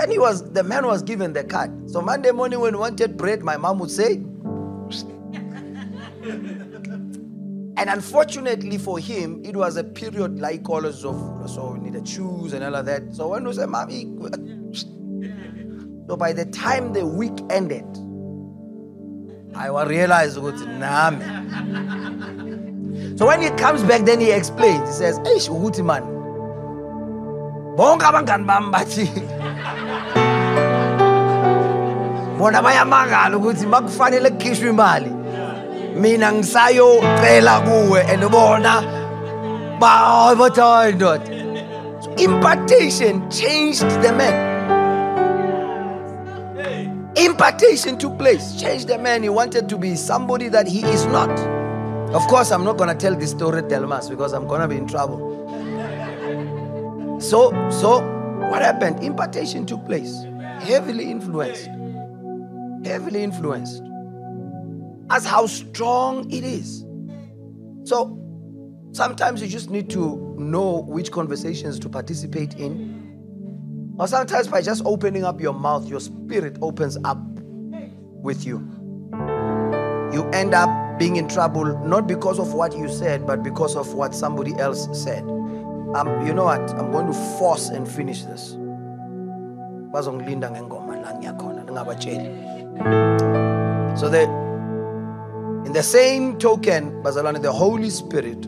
then 0.00 0.10
he 0.10 0.18
was 0.18 0.50
the 0.52 0.64
man 0.64 0.86
was 0.86 1.02
given 1.02 1.34
the 1.34 1.44
card. 1.44 1.90
So 1.90 2.00
Monday 2.00 2.30
morning 2.30 2.60
when 2.60 2.72
he 2.72 2.80
wanted 2.80 3.18
bread, 3.18 3.42
my 3.42 3.58
mom 3.58 3.78
would 3.80 3.90
say. 3.90 4.14
and 7.76 7.78
unfortunately 7.78 8.78
for 8.78 8.98
him, 8.98 9.42
it 9.44 9.54
was 9.54 9.76
a 9.76 9.84
period 9.84 10.40
like 10.40 10.66
all 10.70 10.86
of 10.86 10.94
so 10.94 11.74
we 11.74 11.80
needed 11.80 12.08
shoes 12.08 12.54
and 12.54 12.64
all 12.64 12.76
of 12.76 12.86
that. 12.86 13.14
So 13.14 13.28
when 13.28 13.46
we 13.46 13.52
say, 13.52 13.66
Mommy, 13.66 14.04
so 16.08 16.16
by 16.16 16.32
the 16.32 16.46
time 16.46 16.94
the 16.94 17.06
week 17.06 17.38
ended, 17.50 17.84
I 19.54 19.70
will 19.70 19.84
realize 19.84 20.38
ukuthi 20.38 20.66
nami. 20.78 21.26
So 23.16 23.26
when 23.26 23.42
he 23.42 23.50
comes 23.50 23.82
back, 23.82 24.06
then 24.06 24.18
he 24.18 24.32
explains. 24.32 24.88
He 24.88 24.94
says, 24.94 25.18
"Eish 25.20 25.84
man, 25.84 26.19
bonke 27.76 28.04
abangani 28.04 28.44
bami 28.44 28.70
bathi 28.72 29.06
bona 32.38 32.62
bayamangala 32.62 33.36
ukuthi 33.36 33.66
makufanele 33.66 34.30
kukhishwe 34.30 34.70
imali 34.70 35.10
mina 35.94 36.32
ngisayocela 36.32 37.60
kuwe 37.60 38.00
and 38.12 38.24
bona 38.30 38.82
ba 39.80 40.34
bathi 40.36 40.94
ndoda 40.94 41.40
impartation 42.18 43.30
changed 43.30 43.88
the 44.02 44.12
man. 44.12 44.50
Impartation 47.16 47.98
took 47.98 48.18
place 48.18 48.60
changed 48.60 48.88
the 48.88 48.98
man. 48.98 49.22
He 49.22 49.28
wanted 49.28 49.68
to 49.68 49.78
be 49.78 49.96
somebody 49.96 50.48
that 50.48 50.66
he 50.66 50.80
is 50.84 51.06
not. 51.06 51.30
Of 52.14 52.26
course 52.26 52.50
i'm 52.50 52.64
not 52.64 52.76
going 52.76 52.88
to 52.88 52.94
tell 52.96 53.14
this 53.14 53.30
story 53.30 53.62
delmas 53.62 54.10
because 54.10 54.32
i'm 54.32 54.48
going 54.48 54.60
to 54.60 54.66
be 54.66 54.76
in 54.76 54.88
trouble 54.88 55.30
so 57.20 57.50
so 57.70 58.00
what 58.50 58.62
happened? 58.62 59.04
Impartation 59.04 59.64
took 59.64 59.84
place. 59.86 60.24
Heavily 60.60 61.10
influenced. 61.10 61.68
Heavily 62.84 63.22
influenced. 63.22 63.82
As 65.10 65.24
how 65.24 65.46
strong 65.46 66.30
it 66.30 66.42
is. 66.42 66.84
So 67.84 68.18
sometimes 68.92 69.40
you 69.40 69.48
just 69.48 69.70
need 69.70 69.88
to 69.90 70.34
know 70.38 70.82
which 70.82 71.12
conversations 71.12 71.78
to 71.80 71.88
participate 71.88 72.54
in. 72.54 73.94
Or 73.98 74.08
sometimes 74.08 74.48
by 74.48 74.62
just 74.62 74.82
opening 74.84 75.24
up 75.24 75.40
your 75.40 75.54
mouth, 75.54 75.86
your 75.88 76.00
spirit 76.00 76.56
opens 76.62 76.96
up 77.04 77.18
with 78.22 78.44
you. 78.44 78.58
You 80.12 80.28
end 80.32 80.54
up 80.54 80.98
being 80.98 81.16
in 81.16 81.28
trouble 81.28 81.64
not 81.86 82.06
because 82.08 82.38
of 82.38 82.54
what 82.54 82.76
you 82.76 82.88
said, 82.88 83.26
but 83.26 83.42
because 83.42 83.76
of 83.76 83.94
what 83.94 84.14
somebody 84.14 84.54
else 84.58 84.88
said. 84.92 85.22
Um, 85.94 86.24
you 86.24 86.32
know 86.32 86.44
what? 86.44 86.70
I'm 86.70 86.92
going 86.92 87.06
to 87.08 87.12
force 87.38 87.68
and 87.68 87.88
finish 87.90 88.22
this. 88.22 88.50
So 94.00 94.08
that 94.08 94.28
in 95.66 95.72
the 95.72 95.82
same 95.82 96.38
token, 96.38 97.02
Bazalwane, 97.02 97.42
the 97.42 97.52
Holy 97.52 97.90
Spirit 97.90 98.46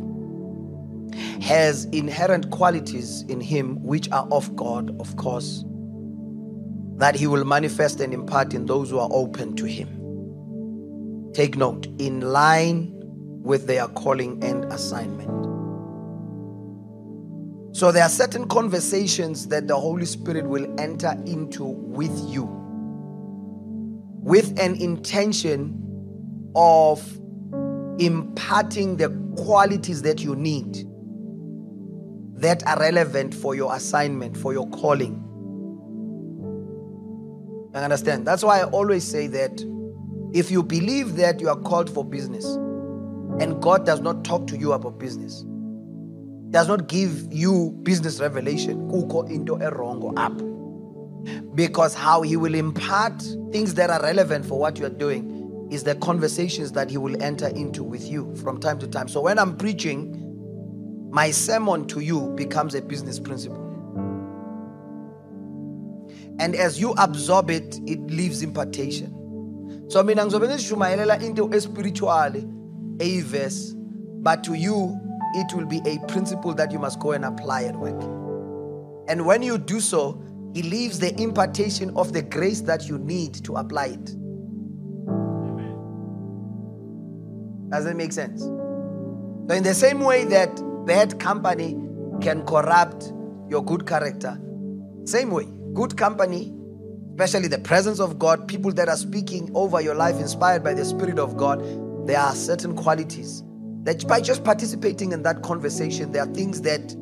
has 1.43 1.87
inherent 1.87 2.51
qualities 2.51 3.23
in 3.23 3.41
him 3.41 3.83
which 3.83 4.09
are 4.13 4.29
of 4.31 4.55
God, 4.55 4.99
of 5.01 5.17
course, 5.17 5.65
that 6.99 7.17
he 7.17 7.27
will 7.27 7.45
manifest 7.45 8.01
and 8.01 8.15
impart 8.15 8.55
in 8.55 8.67
those 8.67 8.91
who 8.91 9.01
are 9.01 9.11
open 9.11 9.57
to 9.57 9.65
him. 9.65 9.89
Take 11.35 11.57
note, 11.57 11.87
in 11.99 12.21
line 12.21 12.93
with 13.43 13.67
their 13.67 13.89
calling 13.89 14.43
and 14.45 14.65
assignment. 14.67 15.52
So 17.83 17.91
there 17.91 18.05
are 18.05 18.09
certain 18.09 18.47
conversations 18.47 19.49
that 19.49 19.67
the 19.67 19.75
Holy 19.75 20.07
Spirit 20.07 20.47
will 20.47 20.73
enter 20.79 21.21
into 21.27 21.65
with 21.65 22.17
you 22.33 22.45
with 24.23 24.57
an 24.61 24.77
intention 24.81 26.53
of 26.55 27.05
imparting 27.99 28.99
the 28.99 29.09
qualities 29.37 30.03
that 30.03 30.21
you 30.21 30.37
need 30.37 30.87
that 32.41 32.65
are 32.69 32.79
relevant 32.79 33.35
for 33.35 33.57
your 33.57 33.75
assignment, 33.75 34.37
for 34.37 34.53
your 34.53 34.69
calling. 34.69 35.21
I 37.75 37.83
understand. 37.83 38.25
That's 38.25 38.45
why 38.45 38.61
I 38.61 38.65
always 38.67 39.03
say 39.03 39.27
that 39.27 39.61
if 40.33 40.53
you 40.53 40.63
believe 40.63 41.17
that 41.17 41.41
you 41.41 41.49
are 41.49 41.59
called 41.59 41.91
for 41.93 42.05
business 42.05 42.45
and 43.41 43.61
God 43.61 43.85
does 43.85 44.01
not 44.01 44.25
talk 44.25 44.47
to 44.47 44.57
you 44.57 44.71
about 44.71 45.01
business, 45.01 45.45
does 46.53 46.69
not 46.69 46.87
give 46.87 47.33
you 47.33 47.73
business 47.83 48.21
revelation, 48.21 48.89
kuko 48.89 49.29
into 49.31 49.55
a 49.55 49.71
wrong 49.75 50.13
up. 50.19 50.37
Because 51.55 51.95
how 51.95 52.21
he 52.23 52.37
will 52.37 52.55
impart 52.55 53.21
things 53.51 53.75
that 53.75 53.89
are 53.91 54.03
relevant 54.03 54.45
for 54.45 54.59
what 54.59 54.79
you 54.79 54.85
are 54.85 54.91
doing 54.91 55.69
is 55.71 55.83
the 55.85 55.95
conversations 55.97 56.73
that 56.73 56.91
he 56.91 56.99
will 56.99 57.21
enter 57.23 57.49
into 57.49 57.83
with 57.83 58.07
you 58.07 58.35
from 58.37 58.61
time 58.61 58.79
to 58.81 58.87
time. 58.87 59.09
So 59.09 59.23
when 59.23 59.39
I'm 59.39 59.57
preaching, 59.57 60.19
my 61.11 61.31
sermon 61.31 61.87
to 61.89 62.01
you 62.01 62.29
becomes 62.37 62.75
a 62.75 62.83
business 62.83 63.19
principle. 63.19 63.61
And 66.39 66.55
as 66.55 66.79
you 66.79 66.93
absorb 66.99 67.51
it, 67.51 67.79
it 67.87 68.01
leaves 68.09 68.43
impartation. 68.43 69.89
So 69.89 70.03
mina 70.03 70.27
ngizobe 70.27 70.49
ngishumayelela 70.49 71.23
into 71.23 71.51
espiritually 71.53 72.47
a 73.01 73.21
verse, 73.21 73.73
but 74.23 74.45
to 74.45 74.55
you 74.55 74.99
it 75.35 75.55
will 75.55 75.67
be 75.67 75.81
a 75.87 75.99
principle 76.07 76.55
that 76.55 76.73
you 76.73 76.79
must 76.79 76.99
go 77.01 77.13
and 77.13 77.25
apply 77.25 77.65
at 77.65 77.77
work. 77.77 78.01
And 79.09 79.27
when 79.27 79.43
you 79.43 79.59
do 79.59 79.81
so, 79.81 80.23
he 80.55 80.63
leaves 80.63 80.99
the 80.99 81.19
impartation 81.21 81.91
of 81.97 82.13
the 82.13 82.23
grace 82.23 82.61
that 82.63 82.89
you 82.89 82.99
need 82.99 83.35
to 83.45 83.57
apply 83.57 83.87
it. 83.87 84.05
Does 87.71 87.85
that 87.85 87.97
make 87.97 88.13
sense? 88.13 88.43
So, 88.43 89.55
in 89.55 89.63
the 89.63 89.75
same 89.75 90.01
way 90.01 90.25
that 90.27 90.61
bad 90.87 91.19
company 91.19 91.77
can 92.21 92.45
corrupt 92.45 93.13
your 93.49 93.65
good 93.65 93.87
character. 93.87 94.39
Same 95.05 95.31
way, 95.31 95.47
good 95.73 95.97
company, 95.97 96.55
especially 97.11 97.49
the 97.49 97.59
presence 97.59 97.99
of 97.99 98.19
God, 98.19 98.47
people 98.47 98.73
that 98.73 98.89
are 98.89 98.97
speaking 98.97 99.51
over 99.55 99.81
your 99.81 99.95
life 99.95 100.21
inspired 100.21 100.63
by 100.63 100.75
the 100.75 100.85
Spirit 100.85 101.19
of 101.19 101.37
God, 101.37 101.61
there 102.07 102.19
are 102.19 102.35
certain 102.35 102.77
qualities 102.77 103.43
that 103.83 104.07
by 104.07 104.21
just 104.21 104.45
participating 104.45 105.13
in 105.13 105.23
that 105.23 105.43
conversation, 105.43 106.13
there 106.13 106.23
are 106.23 106.35
things 106.35 106.63
that 106.63 106.97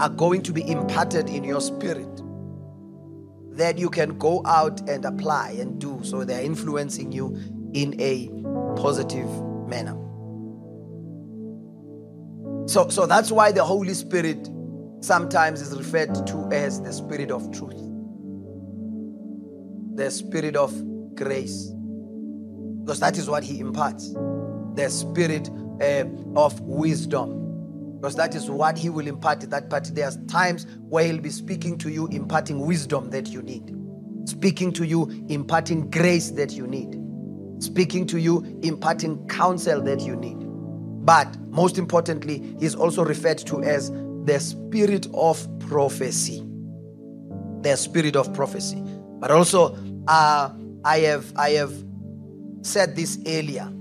are 0.00 0.08
going 0.08 0.42
to 0.42 0.52
be 0.52 0.68
imparted 0.68 1.28
in 1.28 1.44
your 1.44 1.60
spirit 1.60 2.08
that 3.52 3.78
you 3.78 3.90
can 3.90 4.16
go 4.18 4.42
out 4.46 4.88
and 4.88 5.04
apply 5.04 5.50
and 5.58 5.78
do. 5.78 6.00
So 6.02 6.24
they're 6.24 6.42
influencing 6.42 7.12
you 7.12 7.36
in 7.74 8.00
a 8.00 8.28
positive 8.80 9.28
manner. 9.68 9.98
So, 12.66 12.88
so 12.88 13.06
that's 13.06 13.30
why 13.30 13.52
the 13.52 13.64
Holy 13.64 13.94
Spirit 13.94 14.48
sometimes 15.00 15.60
is 15.60 15.76
referred 15.76 16.14
to 16.26 16.48
as 16.52 16.80
the 16.80 16.92
Spirit 16.92 17.30
of 17.30 17.50
truth, 17.52 17.76
the 19.96 20.10
Spirit 20.10 20.56
of 20.56 20.72
grace, 21.14 21.72
because 22.80 23.00
that 23.00 23.18
is 23.18 23.28
what 23.28 23.42
He 23.42 23.58
imparts, 23.58 24.12
the 24.74 24.88
Spirit 24.88 25.50
uh, 25.82 26.04
of 26.36 26.58
wisdom. 26.60 27.38
Because 28.00 28.16
that 28.16 28.34
is 28.34 28.50
what 28.50 28.76
he 28.76 28.90
will 28.90 29.06
impart 29.06 29.44
at 29.44 29.50
that 29.50 29.70
part. 29.70 29.84
There's 29.94 30.16
times 30.26 30.66
where 30.88 31.04
he'll 31.04 31.20
be 31.20 31.30
speaking 31.30 31.78
to 31.78 31.90
you, 31.90 32.08
imparting 32.08 32.66
wisdom 32.66 33.10
that 33.10 33.28
you 33.28 33.42
need, 33.42 33.72
speaking 34.28 34.72
to 34.72 34.84
you, 34.84 35.08
imparting 35.28 35.88
grace 35.90 36.30
that 36.30 36.52
you 36.52 36.66
need, 36.66 36.98
speaking 37.62 38.06
to 38.08 38.18
you, 38.18 38.42
imparting 38.62 39.24
counsel 39.28 39.80
that 39.82 40.00
you 40.00 40.16
need. 40.16 40.36
But 41.04 41.36
most 41.50 41.78
importantly, 41.78 42.56
he's 42.58 42.74
also 42.74 43.04
referred 43.04 43.38
to 43.38 43.62
as 43.62 43.90
the 44.24 44.38
spirit 44.40 45.06
of 45.14 45.46
prophecy. 45.60 46.42
The 47.60 47.76
spirit 47.76 48.16
of 48.16 48.32
prophecy. 48.34 48.82
But 49.20 49.30
also, 49.30 49.76
uh, 50.08 50.50
I 50.84 50.98
have 50.98 51.32
I 51.36 51.50
have 51.50 51.72
said 52.62 52.96
this 52.96 53.18
earlier. 53.26 53.72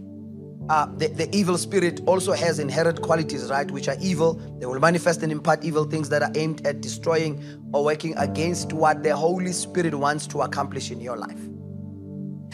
Uh, 0.69 0.85
the, 0.97 1.07
the 1.07 1.35
evil 1.35 1.57
spirit 1.57 2.01
also 2.05 2.33
has 2.33 2.59
inherent 2.59 3.01
qualities, 3.01 3.49
right? 3.49 3.69
Which 3.71 3.87
are 3.87 3.97
evil. 3.99 4.35
They 4.59 4.65
will 4.65 4.79
manifest 4.79 5.23
and 5.23 5.31
impart 5.31 5.63
evil 5.63 5.85
things 5.85 6.09
that 6.09 6.21
are 6.21 6.31
aimed 6.35 6.65
at 6.65 6.81
destroying 6.81 7.43
or 7.73 7.83
working 7.83 8.15
against 8.17 8.71
what 8.71 9.03
the 9.03 9.15
Holy 9.15 9.51
Spirit 9.51 9.95
wants 9.95 10.27
to 10.27 10.41
accomplish 10.41 10.91
in 10.91 11.01
your 11.01 11.17
life. 11.17 11.39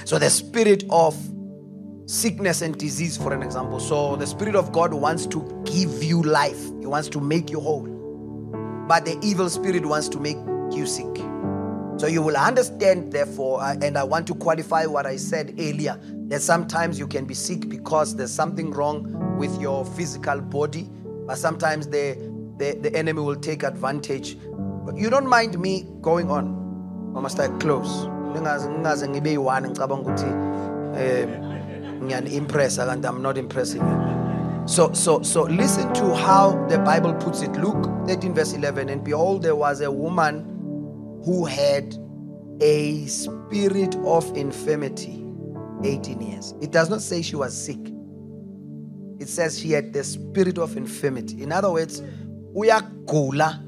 So, 0.05 0.18
the 0.18 0.30
spirit 0.30 0.84
of 0.89 1.16
sickness 2.08 2.62
and 2.62 2.78
disease, 2.78 3.18
for 3.18 3.34
an 3.34 3.43
example. 3.43 3.80
So 3.80 4.16
the 4.16 4.26
Spirit 4.26 4.55
of 4.55 4.72
God 4.72 4.93
wants 4.93 5.28
to 5.28 5.64
give 5.66 6.03
you 6.03 6.24
life, 6.24 6.64
He 6.80 6.88
wants 6.88 7.10
to 7.10 7.20
make 7.20 7.51
you 7.51 7.60
whole. 7.60 7.86
But 8.88 9.05
the 9.05 9.20
evil 9.22 9.49
spirit 9.49 9.86
wants 9.86 10.08
to 10.10 10.20
make 10.20 10.38
you 10.72 10.86
sick. 10.86 11.14
So 11.97 12.08
you 12.08 12.22
will 12.22 12.38
understand, 12.38 13.12
therefore, 13.12 13.62
uh, 13.62 13.76
and 13.82 13.97
I 13.97 14.03
want 14.03 14.28
to 14.28 14.36
qualify 14.36 14.86
what 14.86 15.05
I 15.05 15.18
said 15.18 15.55
earlier 15.60 15.99
that 16.30 16.41
sometimes 16.41 16.99
you 16.99 17.07
can 17.07 17.25
be 17.25 17.34
sick 17.34 17.69
because 17.69 18.15
there's 18.15 18.34
something 18.34 18.71
wrong 18.71 19.38
with 19.38 19.59
your 19.61 19.86
physical 19.86 20.41
body, 20.41 20.89
but 21.25 21.38
sometimes 21.38 21.88
the, 21.88 22.15
the, 22.57 22.78
the 22.82 22.93
enemy 22.95 23.21
will 23.21 23.36
take 23.36 23.63
advantage. 23.63 24.38
But 24.51 24.97
you 24.97 25.09
don't 25.09 25.28
mind 25.28 25.57
me 25.59 25.88
going 26.01 26.30
on. 26.30 27.13
I 27.15 27.21
must 27.21 27.39
I 27.39 27.47
close? 27.59 28.07
Eh, 30.95 31.25
impress 32.36 32.78
and 32.78 33.05
I'm 33.05 33.21
not 33.21 33.38
impressing 33.38 33.82
you. 33.82 34.67
So, 34.67 34.91
so, 34.91 35.21
so 35.21 35.43
listen 35.43 35.93
to 35.93 36.13
how 36.13 36.65
the 36.67 36.78
Bible 36.80 37.13
puts 37.13 37.41
it. 37.41 37.51
Luke 37.53 37.86
13, 38.05 38.34
verse 38.34 38.51
11. 38.53 38.89
And 38.89 39.01
behold, 39.03 39.43
there 39.43 39.55
was 39.55 39.80
a 39.80 39.89
woman 39.89 40.43
who 41.23 41.45
had 41.45 41.95
a 42.59 43.05
spirit 43.05 43.95
of 43.97 44.36
infirmity 44.36 45.26
18 45.84 46.21
years. 46.21 46.53
It 46.61 46.71
does 46.71 46.89
not 46.89 47.01
say 47.01 47.21
she 47.21 47.36
was 47.36 47.55
sick, 47.55 47.80
it 49.19 49.28
says 49.28 49.59
she 49.59 49.71
had 49.71 49.93
the 49.93 50.03
spirit 50.03 50.57
of 50.57 50.78
infirmity. 50.78 51.41
In 51.41 51.51
other 51.51 51.71
words, 51.71 52.01
uyagula 52.55 53.63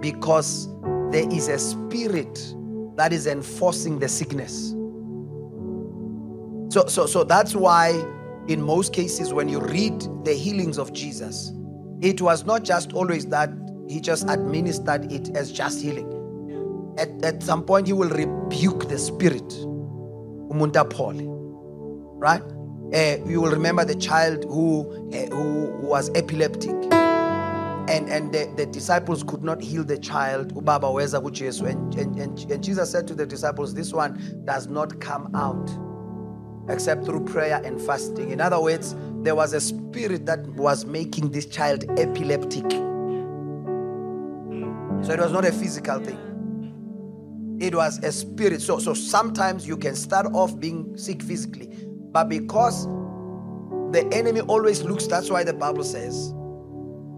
because 0.00 0.68
there 1.10 1.28
is 1.32 1.48
a 1.48 1.58
spirit 1.58 2.54
that 2.96 3.12
is 3.12 3.26
enforcing 3.26 3.98
the 3.98 4.08
sickness. 4.08 4.70
So, 6.70 6.86
so, 6.86 7.06
so 7.06 7.24
that's 7.24 7.54
why 7.54 7.90
in 8.48 8.62
most 8.62 8.92
cases 8.92 9.32
when 9.32 9.48
you 9.48 9.60
read 9.60 10.00
the 10.24 10.34
healings 10.34 10.78
of 10.78 10.92
Jesus, 10.92 11.52
it 12.00 12.20
was 12.20 12.44
not 12.44 12.62
just 12.62 12.92
always 12.92 13.26
that 13.26 13.50
he 13.88 14.00
just 14.00 14.28
administered 14.28 15.10
it 15.10 15.34
as 15.36 15.50
just 15.50 15.80
healing. 15.80 16.14
At, 16.98 17.24
at 17.24 17.42
some 17.42 17.64
point, 17.64 17.86
he 17.86 17.92
will 17.92 18.10
rebuke 18.10 18.88
the 18.88 18.98
spirit. 18.98 19.52
Umunta 20.48 20.88
Paul. 20.88 21.14
Right? 22.18 22.42
Uh, 22.94 23.18
you 23.26 23.40
will 23.40 23.50
remember 23.50 23.84
the 23.84 23.94
child 23.94 24.44
who, 24.44 25.10
uh, 25.12 25.34
who 25.34 25.86
was 25.86 26.10
epileptic. 26.14 26.74
And, 27.90 28.08
and 28.10 28.32
the, 28.32 28.52
the 28.56 28.66
disciples 28.66 29.22
could 29.22 29.42
not 29.42 29.62
heal 29.62 29.84
the 29.84 29.98
child. 29.98 30.54
Ubaba 30.54 30.92
weza 30.92 31.18
and, 31.68 31.94
and, 31.94 32.38
and 32.50 32.64
Jesus 32.64 32.90
said 32.90 33.06
to 33.08 33.14
the 33.14 33.26
disciples, 33.26 33.74
This 33.74 33.92
one 33.92 34.42
does 34.44 34.66
not 34.68 35.00
come 35.00 35.34
out 35.34 35.70
except 36.68 37.04
through 37.04 37.24
prayer 37.24 37.60
and 37.64 37.80
fasting. 37.80 38.30
In 38.30 38.40
other 38.40 38.60
words, 38.60 38.94
there 39.22 39.34
was 39.34 39.52
a 39.54 39.60
spirit 39.60 40.26
that 40.26 40.46
was 40.48 40.84
making 40.84 41.30
this 41.30 41.46
child 41.46 41.84
epileptic. 41.98 42.70
So 45.04 45.12
it 45.12 45.20
was 45.20 45.32
not 45.32 45.44
a 45.44 45.52
physical 45.52 45.98
thing. 46.00 46.27
It 47.60 47.74
was 47.74 47.98
a 48.04 48.12
spirit. 48.12 48.62
So, 48.62 48.78
so 48.78 48.94
sometimes 48.94 49.66
you 49.66 49.76
can 49.76 49.96
start 49.96 50.26
off 50.32 50.58
being 50.58 50.96
sick 50.96 51.22
physically, 51.22 51.70
but 52.12 52.28
because 52.28 52.86
the 53.92 54.08
enemy 54.12 54.40
always 54.42 54.82
looks, 54.82 55.06
that's 55.06 55.30
why 55.30 55.44
the 55.44 55.52
Bible 55.52 55.84
says, 55.84 56.32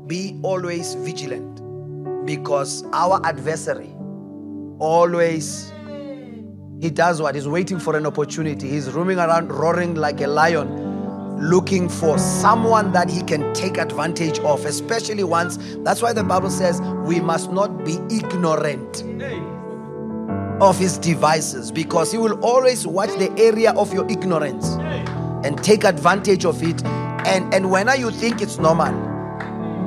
be 0.07 0.41
always 0.43 0.95
vigilant. 0.95 1.61
Because 2.24 2.84
our 2.93 3.24
adversary 3.24 3.93
always 4.78 5.72
he 6.80 6.88
does 6.88 7.20
what? 7.20 7.34
He's 7.34 7.47
waiting 7.47 7.78
for 7.78 7.95
an 7.95 8.07
opportunity. 8.07 8.70
He's 8.70 8.91
roaming 8.91 9.18
around, 9.18 9.53
roaring 9.53 9.97
like 9.97 10.22
a 10.22 10.26
lion, 10.26 11.41
looking 11.51 11.91
for 11.91 12.16
someone 12.18 12.93
that 12.93 13.11
he 13.11 13.22
can 13.22 13.53
take 13.53 13.76
advantage 13.76 14.38
of, 14.38 14.64
especially 14.64 15.22
once. 15.22 15.59
That's 15.80 16.01
why 16.01 16.14
the 16.14 16.24
Bible 16.24 16.49
says 16.49 16.80
we 17.05 17.20
must 17.20 17.53
not 17.53 17.84
be 17.84 17.99
ignorant 18.11 19.03
of 20.61 20.79
his 20.79 20.99
devices 20.99 21.73
because 21.73 22.13
he 22.13 22.19
will 22.19 22.39
always 22.45 22.87
watch 22.87 23.11
the 23.19 23.33
area 23.39 23.73
of 23.73 23.93
your 23.93 24.11
ignorance 24.11 24.77
and 25.45 25.63
take 25.65 25.85
advantage 25.85 26.45
of 26.45 26.63
it. 26.63 26.85
And, 26.85 27.53
and 27.55 27.71
when 27.71 27.89
you 27.99 28.11
think 28.11 28.43
it's 28.43 28.59
normal, 28.59 28.93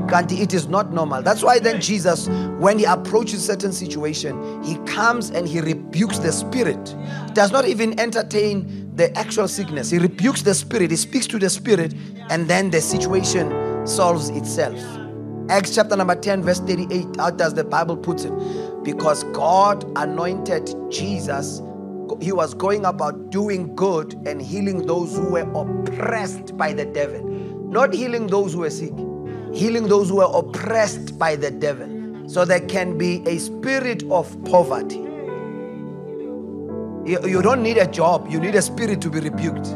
Gandhi, 0.07 0.41
it 0.41 0.53
is 0.53 0.67
not 0.67 0.91
normal. 0.91 1.21
That's 1.21 1.43
why 1.43 1.59
then 1.59 1.79
Jesus, 1.79 2.27
when 2.59 2.77
he 2.77 2.85
approaches 2.85 3.45
certain 3.45 3.71
situation, 3.71 4.61
he 4.63 4.75
comes 4.85 5.29
and 5.29 5.47
he 5.47 5.61
rebukes 5.61 6.19
the 6.19 6.31
spirit. 6.31 6.95
Does 7.33 7.51
not 7.51 7.65
even 7.65 7.99
entertain 7.99 8.95
the 8.95 9.15
actual 9.17 9.47
sickness. 9.47 9.89
He 9.89 9.99
rebukes 9.99 10.41
the 10.41 10.53
spirit. 10.53 10.91
He 10.91 10.97
speaks 10.97 11.25
to 11.27 11.39
the 11.39 11.49
spirit, 11.49 11.93
and 12.29 12.47
then 12.47 12.69
the 12.69 12.81
situation 12.81 13.87
solves 13.87 14.29
itself. 14.29 15.02
Acts 15.49 15.75
chapter 15.75 15.95
number 15.95 16.15
10, 16.15 16.43
verse 16.43 16.59
38. 16.59 17.17
How 17.17 17.29
does 17.29 17.53
the 17.53 17.63
Bible 17.63 17.97
put 17.97 18.25
it? 18.25 18.31
Because 18.83 19.23
God 19.25 19.83
anointed 19.97 20.73
Jesus. 20.89 21.61
He 22.21 22.31
was 22.31 22.53
going 22.53 22.85
about 22.85 23.29
doing 23.29 23.75
good 23.75 24.13
and 24.25 24.41
healing 24.41 24.85
those 24.85 25.15
who 25.15 25.31
were 25.31 25.49
oppressed 25.53 26.57
by 26.57 26.73
the 26.73 26.85
devil, 26.85 27.21
not 27.23 27.93
healing 27.93 28.27
those 28.27 28.53
who 28.53 28.59
were 28.59 28.69
sick 28.69 28.93
healing 29.53 29.87
those 29.87 30.09
who 30.09 30.15
were 30.15 30.31
oppressed 30.33 31.17
by 31.17 31.35
the 31.35 31.51
devil. 31.51 31.87
So 32.27 32.43
there 32.45 32.59
can 32.61 32.97
be 32.97 33.23
a 33.27 33.37
spirit 33.37 34.03
of 34.09 34.43
poverty. 34.45 34.97
You, 37.05 37.19
you 37.27 37.41
don't 37.41 37.61
need 37.61 37.77
a 37.77 37.87
job, 37.87 38.27
you 38.29 38.39
need 38.39 38.55
a 38.55 38.61
spirit 38.61 39.01
to 39.01 39.09
be 39.09 39.19
rebuked. 39.19 39.67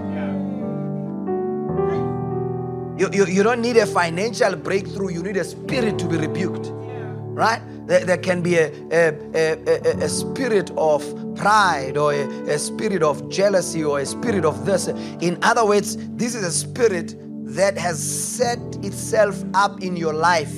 You, 2.98 3.10
you, 3.14 3.26
you 3.28 3.44
don't 3.44 3.62
need 3.62 3.78
a 3.78 3.86
financial 3.86 4.56
breakthrough, 4.56 5.10
you 5.10 5.22
need 5.22 5.38
a 5.38 5.44
spirit 5.44 6.00
to 6.00 6.08
be 6.08 6.18
rebuked. 6.18 6.72
Right? 6.72 7.62
There, 7.88 8.04
there 8.04 8.18
can 8.18 8.42
be 8.42 8.58
a, 8.58 8.72
a, 8.92 9.14
a, 9.34 10.04
a, 10.04 10.10
spirit 10.10 10.72
of 10.72 11.04
pride 11.36 11.96
or 11.96 12.12
a, 12.12 12.24
a 12.50 12.58
spirit 12.58 13.04
of 13.04 13.30
jealousy 13.30 13.84
or 13.84 14.00
a 14.00 14.06
spirit 14.06 14.44
of 14.44 14.66
this. 14.66 14.88
In 14.88 15.38
other 15.44 15.64
words, 15.64 15.96
this 16.16 16.34
is 16.34 16.44
a 16.44 16.52
spirit 16.52 17.16
that 17.54 17.78
has 17.78 18.04
set 18.04 18.60
itself 18.84 19.42
up 19.54 19.82
in 19.82 19.96
your 19.96 20.14
life 20.14 20.54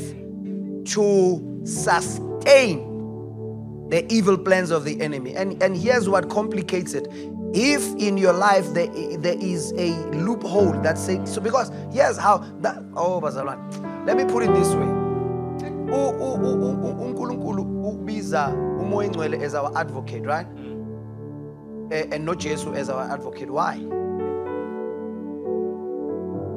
to 0.86 1.62
sustain 1.66 2.90
the 3.90 4.06
evil 4.12 4.38
plans 4.38 4.72
of 4.72 4.86
the 4.86 5.00
enemy. 5.02 5.36
And, 5.36 5.62
and 5.62 5.76
here's 5.76 6.08
what 6.08 6.30
complicates 6.30 6.94
it. 6.94 7.08
If 7.54 7.96
in 7.96 8.18
your 8.18 8.34
life 8.34 8.74
there, 8.74 8.88
there 9.18 9.38
is 9.40 9.72
a 9.74 9.92
loophole 10.14 10.74
that 10.82 10.98
says, 10.98 11.34
so 11.34 11.42
because 11.42 11.72
here's 11.92 12.18
how 12.18 12.40
that, 12.62 12.78
oh, 12.96 13.20
Bazalan, 13.22 14.06
let 14.06 14.18
me 14.18 14.26
put 14.26 14.44
it 14.44 14.54
this 14.54 14.70
way. 14.76 14.88
uNkulunkulu 15.90 17.62
ubiza 17.90 18.54
umoya 18.80 19.08
ingcwele 19.08 19.42
as 19.44 19.56
our 19.56 19.78
advocate 19.78 20.26
right 20.26 20.48
and 21.92 22.26
not 22.26 22.38
Jesus 22.38 22.68
as 22.76 22.90
our 22.90 23.12
advocate 23.12 23.50
why 23.50 23.80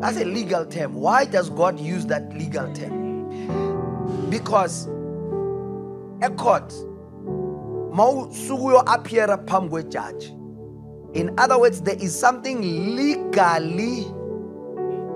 that's 0.03 0.16
a 0.16 0.24
legal 0.24 0.66
term. 0.66 0.95
Why 0.95 1.24
does 1.24 1.49
God 1.49 1.78
use 1.78 2.07
that 2.07 2.36
legal 2.36 2.72
term? 2.74 4.28
Because 4.30 4.88
a 6.20 6.28
court 6.36 6.70
mawusukuyo 7.95 8.82
appear 8.93 9.28
phambi 9.47 9.88
judge. 9.88 10.32
In 11.14 11.34
other 11.38 11.58
words, 11.58 11.82
there 11.82 11.96
is 11.96 12.18
something 12.18 12.62
legally 12.96 14.06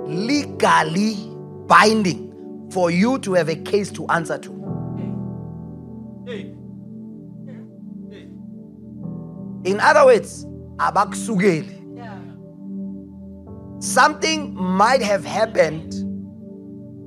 legally 0.06 1.14
binding 1.66 2.68
for 2.70 2.90
you 2.90 3.18
to 3.18 3.32
have 3.34 3.48
a 3.48 3.56
case 3.56 3.90
to 3.90 4.06
answer 4.08 4.38
to. 4.38 4.50
In 9.64 9.80
other 9.80 10.04
words, 10.04 10.44
abakusukeli 10.76 11.74
something 13.82 14.54
might 14.54 15.02
have 15.02 15.24
happened 15.24 15.92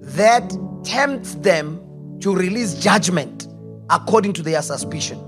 that 0.03 0.51
tempts 0.83 1.35
them 1.35 1.79
to 2.19 2.35
release 2.35 2.75
judgment 2.75 3.47
according 3.89 4.33
to 4.33 4.41
their 4.41 4.61
suspicion. 4.61 5.19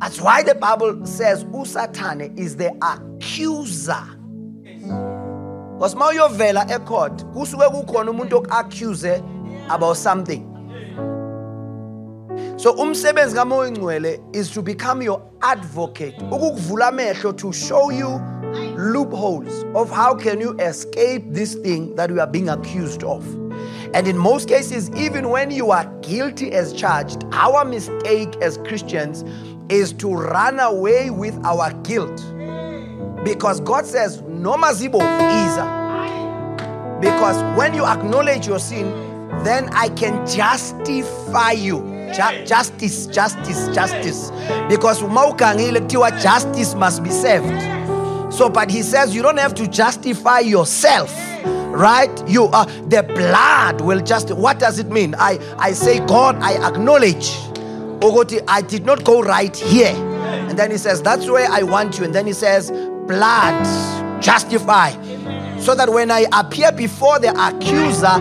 That's 0.00 0.18
why 0.20 0.42
the 0.42 0.54
Bible 0.54 1.04
says 1.04 1.44
Usatane 1.44 2.38
is 2.38 2.56
the 2.56 2.72
accuser. 2.80 4.06
Because 5.74 5.94
uma 5.94 6.06
uyovela 6.06 6.66
ecourt 6.70 7.24
kusuke 7.32 7.68
kukhona 7.70 8.10
umuntu 8.10 8.46
accuse 8.50 9.22
about 9.68 9.96
something. 9.96 10.46
So 12.56 12.74
umsebenzi 12.74 13.34
kaMoya 13.34 14.34
is 14.34 14.50
to 14.50 14.62
become 14.62 15.02
your 15.02 15.22
advocate, 15.42 16.16
ukukuvula 16.30 16.90
amehlo 16.90 17.36
to 17.36 17.52
show 17.52 17.90
you 17.90 18.08
loopholes 18.76 19.64
of 19.74 19.90
how 19.90 20.14
can 20.14 20.40
you 20.40 20.58
escape 20.58 21.24
this 21.32 21.54
thing 21.54 21.94
that 21.96 22.10
you 22.10 22.20
are 22.20 22.26
being 22.26 22.48
accused 22.48 23.04
of. 23.04 23.26
And 23.92 24.06
in 24.06 24.16
most 24.16 24.48
cases, 24.48 24.90
even 24.90 25.30
when 25.30 25.50
you 25.50 25.70
are 25.70 25.86
guilty 26.00 26.52
as 26.52 26.72
charged, 26.72 27.24
our 27.32 27.64
mistake 27.64 28.36
as 28.36 28.56
Christians 28.58 29.24
is 29.70 29.92
to 29.94 30.12
run 30.12 30.60
away 30.60 31.10
with 31.10 31.34
our 31.44 31.72
guilt. 31.82 32.16
Because 33.24 33.60
God 33.60 33.86
says, 33.86 34.20
no 34.22 34.54
mazibo 34.54 35.00
is. 35.00 35.56
Because 37.00 37.42
when 37.58 37.74
you 37.74 37.84
acknowledge 37.84 38.46
your 38.46 38.58
sin, 38.58 38.90
then 39.44 39.68
I 39.72 39.88
can 39.90 40.26
justify 40.26 41.52
you. 41.52 41.78
Ju- 42.14 42.44
justice, 42.44 43.06
justice, 43.06 43.68
justice. 43.74 44.30
Because 44.68 45.02
justice 46.20 46.74
must 46.74 47.02
be 47.02 47.10
served. 47.10 47.80
So, 48.32 48.48
but 48.48 48.70
he 48.70 48.82
says 48.82 49.14
you 49.14 49.22
don't 49.22 49.38
have 49.38 49.54
to 49.54 49.66
justify 49.66 50.40
yourself 50.40 51.14
right 51.72 52.28
you 52.28 52.46
are 52.46 52.66
the 52.88 53.02
blood 53.14 53.80
will 53.80 54.00
just 54.00 54.32
what 54.32 54.58
does 54.58 54.80
it 54.80 54.88
mean 54.88 55.14
i 55.18 55.38
i 55.56 55.70
say 55.70 56.04
god 56.06 56.34
i 56.42 56.54
acknowledge 56.68 57.30
ogoti 58.00 58.40
i 58.48 58.60
did 58.62 58.84
not 58.84 59.04
go 59.04 59.22
right 59.22 59.56
here. 59.56 59.94
And 60.48 60.58
then 60.58 60.70
he 60.70 60.78
says 60.78 61.02
that's 61.02 61.28
where 61.28 61.50
i 61.50 61.62
want 61.62 61.98
you. 61.98 62.04
And 62.04 62.14
then 62.14 62.26
he 62.26 62.32
says 62.32 62.70
blood 63.06 63.64
justify. 64.22 64.90
So 65.58 65.74
that 65.74 65.88
when 65.90 66.10
i 66.10 66.26
appear 66.32 66.72
before 66.72 67.18
the 67.18 67.30
accuser 67.38 68.16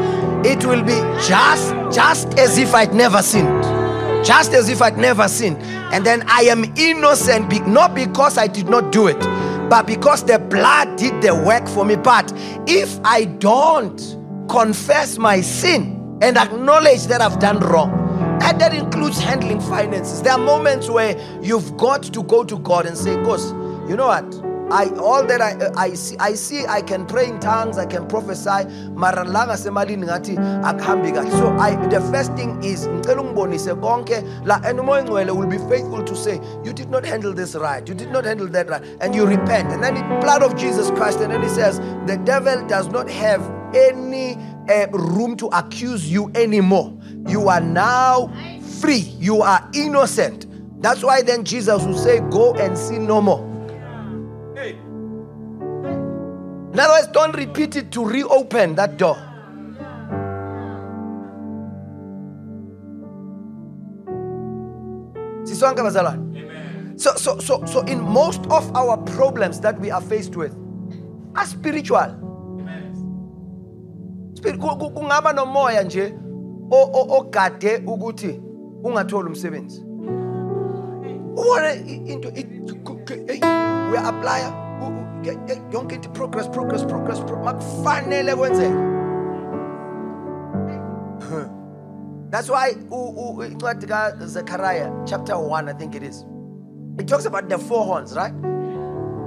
it 0.47 0.65
will 0.65 0.83
be 0.83 0.99
just 1.27 1.73
just 1.93 2.39
as 2.39 2.57
if 2.57 2.73
i'd 2.73 2.93
never 2.93 3.21
sinned. 3.21 3.63
Just 4.25 4.53
as 4.53 4.69
if 4.69 4.81
i'd 4.81 4.97
never 4.97 5.27
sinned. 5.27 5.57
And 5.93 6.05
then 6.05 6.23
i 6.27 6.41
am 6.41 6.65
innocent 6.77 7.67
not 7.67 7.95
because 7.95 8.37
i 8.37 8.47
did 8.47 8.69
not 8.69 8.91
do 8.91 9.07
it 9.07 9.19
but 9.69 9.85
because 9.85 10.25
the 10.25 10.39
blood 10.39 10.97
did 10.97 11.21
the 11.21 11.35
work 11.35 11.67
for 11.67 11.85
me. 11.85 11.95
But 11.95 12.33
if 12.67 12.99
I 13.03 13.25
don't 13.25 13.97
confess 14.49 15.17
my 15.17 15.41
sin 15.41 16.17
and 16.21 16.37
acknowledge 16.37 17.05
that 17.05 17.21
I've 17.21 17.39
done 17.39 17.59
wrong, 17.59 18.08
and 18.41 18.59
that 18.61 18.73
includes 18.73 19.19
handling 19.19 19.61
finances, 19.61 20.21
there 20.21 20.33
are 20.33 20.39
moments 20.39 20.89
where 20.89 21.17
you've 21.41 21.75
got 21.77 22.03
to 22.03 22.23
go 22.23 22.43
to 22.43 22.57
God 22.59 22.85
and 22.85 22.97
say, 22.97 23.15
God, 23.23 23.39
you 23.89 23.95
know 23.95 24.07
what? 24.07 24.49
I 24.71 24.85
all 24.99 25.25
that 25.25 25.41
I 25.41 25.57
I 25.75 25.93
see 25.95 26.15
I 26.19 26.33
see 26.33 26.65
I 26.67 26.81
can 26.83 27.07
pray 27.07 27.27
in 27.27 27.39
tongues, 27.39 27.79
I 27.79 27.87
can 27.87 28.07
prophesy. 28.07 28.43
So 28.43 28.65
I 31.57 31.87
the 31.89 32.07
first 32.11 32.33
thing 32.35 32.63
is 32.63 32.87
ngicela 32.87 33.21
ungibonise 33.23 33.67
la 35.27 35.33
will 35.33 35.47
be 35.47 35.57
faithful 35.57 36.03
to 36.03 36.15
say 36.15 36.39
you 36.63 36.71
did 36.71 36.89
not 36.91 37.03
handle 37.03 37.33
this 37.33 37.55
right, 37.55 37.87
you 37.87 37.95
did 37.95 38.11
not 38.11 38.25
handle 38.25 38.47
that 38.47 38.69
right 38.69 38.83
and 39.01 39.15
you 39.15 39.25
repent. 39.25 39.71
And 39.71 39.83
then 39.83 39.95
the 39.95 40.03
blood 40.21 40.43
of 40.43 40.55
Jesus 40.55 40.91
Christ 40.91 41.19
and 41.19 41.31
then 41.33 41.41
he 41.41 41.49
says 41.49 41.79
the 42.05 42.21
devil 42.23 42.63
does 42.67 42.89
not 42.89 43.09
have 43.09 43.41
any 43.73 44.37
uh, 44.69 44.87
room 44.91 45.35
to 45.37 45.47
accuse 45.47 46.11
you 46.11 46.31
anymore. 46.35 46.93
You 47.27 47.49
are 47.49 47.61
now 47.61 48.27
free. 48.79 49.13
You 49.19 49.41
are 49.41 49.67
innocent. 49.73 50.45
That's 50.81 51.03
why 51.03 51.21
then 51.21 51.43
Jesus 51.43 51.83
will 51.83 51.97
say, 51.97 52.19
Go 52.31 52.53
and 52.55 52.77
sin 52.77 53.05
no 53.05 53.21
more. 53.21 53.45
In 56.71 56.79
other 56.79 56.93
words, 56.93 57.07
don't 57.07 57.35
repeat 57.35 57.75
it 57.75 57.91
to 57.91 58.05
reopen 58.05 58.75
that 58.75 58.97
door. 58.97 59.17
So, 66.95 67.15
so, 67.15 67.39
so, 67.39 67.65
so, 67.65 67.81
in 67.81 67.99
most 67.99 68.45
of 68.47 68.73
our 68.75 68.97
problems 68.97 69.59
that 69.61 69.79
we 69.79 69.91
are 69.91 70.01
faced 70.01 70.35
with 70.35 70.55
are 71.35 71.45
spiritual. 71.45 72.15
kungaba 74.41 75.33
nomoya 75.33 75.83
nje 75.83 76.13
ogade 76.71 77.77
ukuthi 77.85 78.41
ungatholi 78.83 79.27
umsebenzi. 79.27 79.81
Ubone 81.35 82.07
into 82.07 82.29
we 83.91 83.97
apply 83.97 84.39
yonke 85.71 85.93
into 85.93 86.09
progress 86.09 86.47
progress 86.47 86.83
progress 86.83 87.19
makufanele 87.19 88.35
kwenzeka 88.35 88.89
that's 92.29 92.49
why 92.49 92.71
incwadi 92.71 93.87
kaZechariah 93.87 95.07
chapter 95.07 95.33
1 95.33 95.69
I 95.69 95.73
think 95.73 95.95
it 95.95 96.03
is. 96.03 96.25
It 96.99 97.07
talks 97.07 97.25
about 97.25 97.49
the 97.49 97.57
four 97.57 97.85
horns 97.85 98.15
right? 98.15 98.33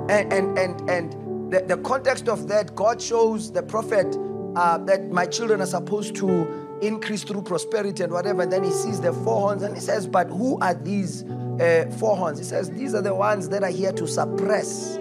And 0.09 0.33
and 0.33 0.59
and 0.59 0.91
and 0.91 1.53
the, 1.53 1.61
the 1.63 1.77
context 1.79 2.29
of 2.29 2.49
that 2.49 2.75
God 2.75 3.03
shows 3.03 3.51
the 3.53 3.63
prophet 3.63 4.17
uh, 4.57 4.79
that 4.79 5.11
my 5.11 5.27
children 5.27 5.61
are 5.61 5.67
supposed 5.67 6.15
to 6.17 6.62
increase 6.83 7.23
through 7.23 7.43
prosperity 7.43 8.03
and 8.03 8.13
whatever. 8.13 8.43
And 8.43 8.53
then 8.53 8.65
he 8.65 8.71
sees 8.71 9.01
the 9.01 9.13
four 9.13 9.41
horns 9.41 9.63
and 9.63 9.75
he 9.75 9.81
says, 9.81 10.07
But 10.07 10.29
who 10.29 10.59
are 10.61 10.75
these 10.75 11.23
uh, 11.25 11.91
four 11.99 12.17
horns? 12.17 12.39
He 12.39 12.45
says, 12.45 12.71
These 12.71 12.95
are 12.95 13.03
the 13.03 13.15
ones 13.15 13.49
that 13.51 13.63
are 13.63 13.71
here 13.71 13.93
to 13.93 14.07
suppress 14.07 14.99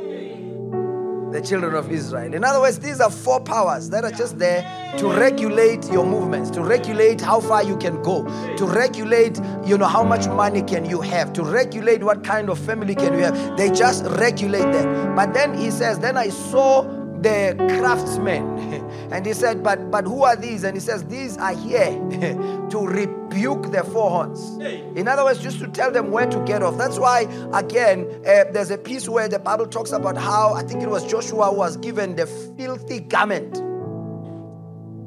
the 1.32 1.42
children 1.42 1.76
of 1.76 1.90
Israel. 1.92 2.34
In 2.34 2.44
other 2.44 2.60
words, 2.60 2.80
these 2.80 3.00
are 3.00 3.10
four 3.10 3.40
powers 3.40 3.90
that 3.90 4.04
are 4.04 4.12
just 4.12 4.38
there 4.38 4.62
to 4.98 5.08
regulate 5.08 5.90
your 5.90 6.06
movements, 6.06 6.50
to 6.52 6.62
regulate 6.62 7.22
how 7.22 7.40
far 7.40 7.64
you 7.64 7.78
can 7.78 8.02
go, 8.04 8.26
to 8.58 8.66
regulate, 8.66 9.40
you 9.66 9.78
know, 9.78 9.86
how 9.86 10.04
much 10.04 10.28
money 10.28 10.62
can 10.62 10.84
you 10.84 11.00
have, 11.00 11.32
to 11.34 11.44
regulate 11.44 12.04
what 12.04 12.24
kind 12.24 12.50
of 12.50 12.60
family 12.60 12.96
can 12.96 13.14
you 13.14 13.20
have. 13.20 13.58
They 13.58 13.72
just 13.72 14.04
regulate 14.20 14.72
that. 14.74 15.16
But 15.16 15.34
then 15.34 15.58
he 15.58 15.72
says, 15.72 16.00
Then 16.00 16.18
I 16.18 16.30
saw 16.30 17.01
the 17.22 17.56
craftsmen. 17.78 18.58
and 19.12 19.26
he 19.26 19.34
said, 19.34 19.64
but, 19.64 19.92
but 19.92 20.06
who 20.06 20.24
are 20.24 20.36
these? 20.36 20.64
And 20.64 20.76
he 20.76 20.80
says, 20.80 21.06
These 21.06 21.38
are 21.38 21.54
here 21.54 21.92
to 22.70 22.80
rebuke 22.80 23.72
the 23.72 23.84
four 23.84 24.10
horns. 24.10 24.58
In 24.98 25.08
other 25.08 25.24
words, 25.24 25.40
just 25.40 25.60
to 25.60 25.68
tell 25.68 25.92
them 25.92 26.12
where 26.12 26.26
to 26.26 26.44
get 26.46 26.64
off. 26.64 26.78
That's 26.78 26.98
why, 26.98 27.22
again, 27.54 28.08
uh, 28.26 28.46
there's 28.52 28.72
a 28.72 28.78
piece 28.78 29.08
where 29.08 29.28
the 29.28 29.40
Bible 29.40 29.68
talks 29.68 29.92
about 29.92 30.18
how 30.18 30.54
I 30.54 30.64
think 30.64 30.82
it 30.82 30.90
was 30.90 31.06
Joshua 31.10 31.50
who 31.50 31.58
was 31.58 31.78
given 31.78 32.16
the 32.16 32.26
filthy 32.58 33.00
garment. 33.00 33.58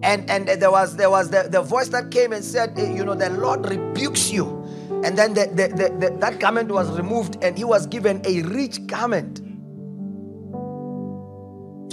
And, 0.02 0.28
and 0.28 0.46
there 0.48 0.70
was 0.70 0.96
there 0.96 1.08
was 1.08 1.30
the, 1.30 1.48
the 1.50 1.62
voice 1.62 1.88
that 1.88 2.10
came 2.10 2.32
and 2.34 2.44
said, 2.44 2.78
eh, 2.78 2.92
you 2.92 3.04
know, 3.04 3.14
the 3.14 3.30
Lord 3.30 3.68
rebukes 3.68 4.30
you. 4.30 4.62
And 5.02 5.18
then 5.18 5.34
the, 5.34 5.46
the, 5.46 6.08
the, 6.08 6.16
that 6.18 6.38
garment 6.38 6.70
was 6.70 6.90
removed, 6.96 7.36
and 7.42 7.58
he 7.58 7.64
was 7.64 7.86
given 7.86 8.22
a 8.24 8.42
rich 8.42 8.86
garment. 8.86 9.40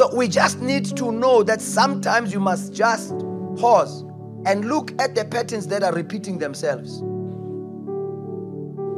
So 0.02 0.10
we 0.16 0.28
just 0.28 0.60
need 0.60 0.86
to 0.98 1.12
know 1.12 1.44
that 1.44 1.62
sometimes 1.62 2.34
you 2.34 2.40
must 2.40 2.74
just 2.74 3.14
pause 3.56 4.02
and 4.48 4.66
look 4.66 5.00
at 5.00 5.14
the 5.14 5.24
patterns 5.24 5.68
that 5.68 5.84
are 5.84 5.94
repeating 5.94 6.40
themselves 6.40 7.02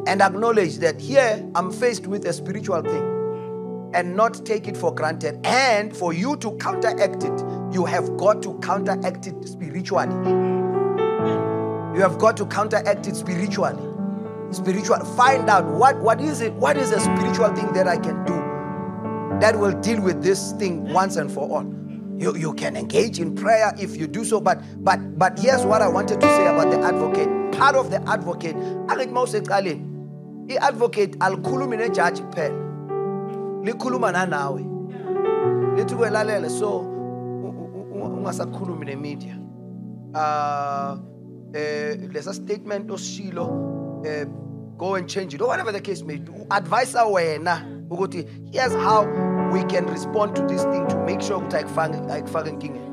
and 0.08 0.22
acknowledge 0.22 0.78
that 0.78 1.02
here 1.02 1.46
I'm 1.56 1.74
faced 1.74 2.08
with 2.08 2.26
a 2.26 2.32
spiritual 2.32 2.82
thing 2.84 3.92
and 3.94 4.16
not 4.16 4.46
take 4.46 4.70
it 4.70 4.78
for 4.78 4.96
granted. 4.96 5.46
And 5.46 5.94
for 5.94 6.14
you 6.14 6.38
to 6.38 6.56
counteract 6.56 7.26
it, 7.26 7.44
you 7.74 7.84
have 7.84 8.16
got 8.16 8.42
to 8.44 8.58
counteract 8.60 9.28
it 9.28 9.46
spiritually. 9.46 10.16
You 11.96 12.00
have 12.00 12.18
got 12.18 12.38
to 12.38 12.46
counteract 12.46 13.08
it 13.08 13.18
spiritually. 13.18 13.84
Spiritual. 14.54 15.04
Find 15.18 15.50
out 15.50 15.66
what, 15.66 16.00
what 16.00 16.22
is 16.22 16.40
it? 16.40 16.54
What 16.54 16.78
is 16.78 16.92
a 16.92 17.02
spiritual 17.02 17.54
thing 17.54 17.74
that 17.74 17.90
I 17.90 17.98
can 17.98 18.24
do? 18.24 18.43
That 19.44 19.60
will 19.60 19.74
deal 19.82 20.00
with 20.00 20.24
this 20.24 20.54
thing 20.54 20.94
once 20.94 21.18
and 21.18 21.30
for 21.30 21.50
all. 21.50 21.66
You, 22.18 22.34
you 22.38 22.54
can 22.54 22.78
engage 22.78 23.20
in 23.20 23.36
prayer 23.36 23.74
if 23.78 23.98
you 23.98 24.08
do 24.08 24.24
so, 24.24 24.40
but 24.40 24.62
but 24.82 25.20
but 25.20 25.38
here's 25.38 25.66
what 25.66 25.82
I 25.82 25.90
wanted 25.90 26.22
to 26.22 26.28
say 26.28 26.48
about 26.48 26.72
the 26.72 26.80
advocate. 26.80 27.28
Part 27.52 27.76
of 27.76 27.92
the 27.92 28.02
advocate, 28.10 28.56
i-advocate 30.50 31.20
alikhulumi 31.20 31.78
nejaji 31.78 32.22
kuphela 32.22 32.56
likhuluma 33.64 34.12
nanawe 34.12 34.66
lithi 35.76 35.96
kwelalele 35.96 36.50
so 36.50 36.80
ungasakhulumi 37.94 38.86
nemedia 38.86 39.38
uh 40.16 40.98
eh 41.54 41.98
lesa 42.14 42.34
statement 42.34 42.92
osishilo 42.92 44.02
eh 44.06 44.26
go 44.78 44.96
and 44.96 45.08
change 45.08 45.34
it 45.34 45.42
or 45.42 45.48
whatever 45.48 45.72
the 45.72 45.82
case 45.82 46.04
may 46.04 46.18
be 46.18 46.32
advise 46.50 46.98
wena 47.12 47.66
ukuthi 47.90 48.28
here's 48.52 48.74
how 48.74 49.33
we 49.54 49.64
can 49.64 49.86
respond 49.86 50.36
to 50.36 50.42
this 50.48 50.64
thing 50.64 50.88
to 50.88 50.98
make 51.06 51.22
sure 51.22 51.38
ukuthi 51.38 51.58
ayikufake 52.12 52.50
enkingeni 52.50 52.90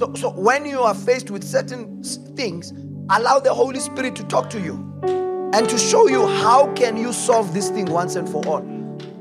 so, 0.00 0.14
so 0.14 0.30
when 0.30 0.66
you 0.66 0.82
are 0.82 0.94
faced 0.94 1.30
with 1.30 1.44
certain 1.44 2.02
things 2.36 2.74
allow 3.08 3.40
the 3.40 3.50
holy 3.50 3.80
spirit 3.80 4.14
to 4.14 4.22
talk 4.22 4.48
to 4.50 4.58
you 4.58 4.74
and 5.52 5.68
to 5.68 5.78
show 5.78 6.08
you 6.08 6.26
how 6.26 6.72
can 6.74 6.96
you 6.96 7.12
solve 7.12 7.52
this 7.52 7.72
thing 7.72 7.94
once 7.94 8.18
and 8.18 8.28
for 8.28 8.46
all 8.48 8.62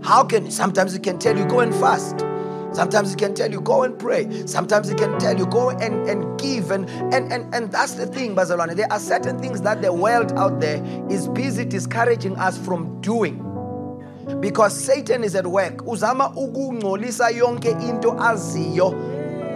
how 0.02 0.24
can 0.24 0.52
sometimes 0.52 0.96
it 0.96 1.04
can 1.04 1.18
tell 1.18 1.38
you 1.38 1.46
go 1.46 1.60
and 1.60 1.76
fast 1.76 2.26
Sometimes 2.72 3.14
it 3.14 3.18
can 3.18 3.34
tell 3.34 3.52
you 3.52 3.62
go 3.62 3.84
and 3.84 3.98
pray. 3.98 4.46
Sometimes 4.46 4.90
it 4.90 4.98
can 4.98 5.18
tell 5.20 5.38
you 5.38 5.48
go 5.48 5.72
and, 5.72 6.08
and 6.08 6.40
give. 6.40 6.70
And, 6.70 6.88
and, 7.14 7.32
and, 7.34 7.54
and 7.54 7.72
that's 7.72 7.94
the 7.94 8.06
thing, 8.06 8.36
Bazalwane. 8.36 8.76
There 8.76 8.92
are 8.92 9.00
certain 9.00 9.40
things 9.40 9.62
that 9.62 9.82
the 9.82 9.92
world 9.92 10.34
out 10.34 10.60
there 10.60 10.84
is 11.10 11.28
busy 11.30 11.66
discouraging 11.66 12.36
us 12.38 12.58
from 12.58 13.02
doing 13.02 13.44
because 14.40 14.74
Satan 14.74 15.24
is 15.24 15.36
at 15.36 15.48
work. 15.48 15.86
Uzama 15.86 16.30
ukungcolisa 16.36 17.30
yonke 17.30 17.70
into 17.90 18.12
aziyo 18.12 18.94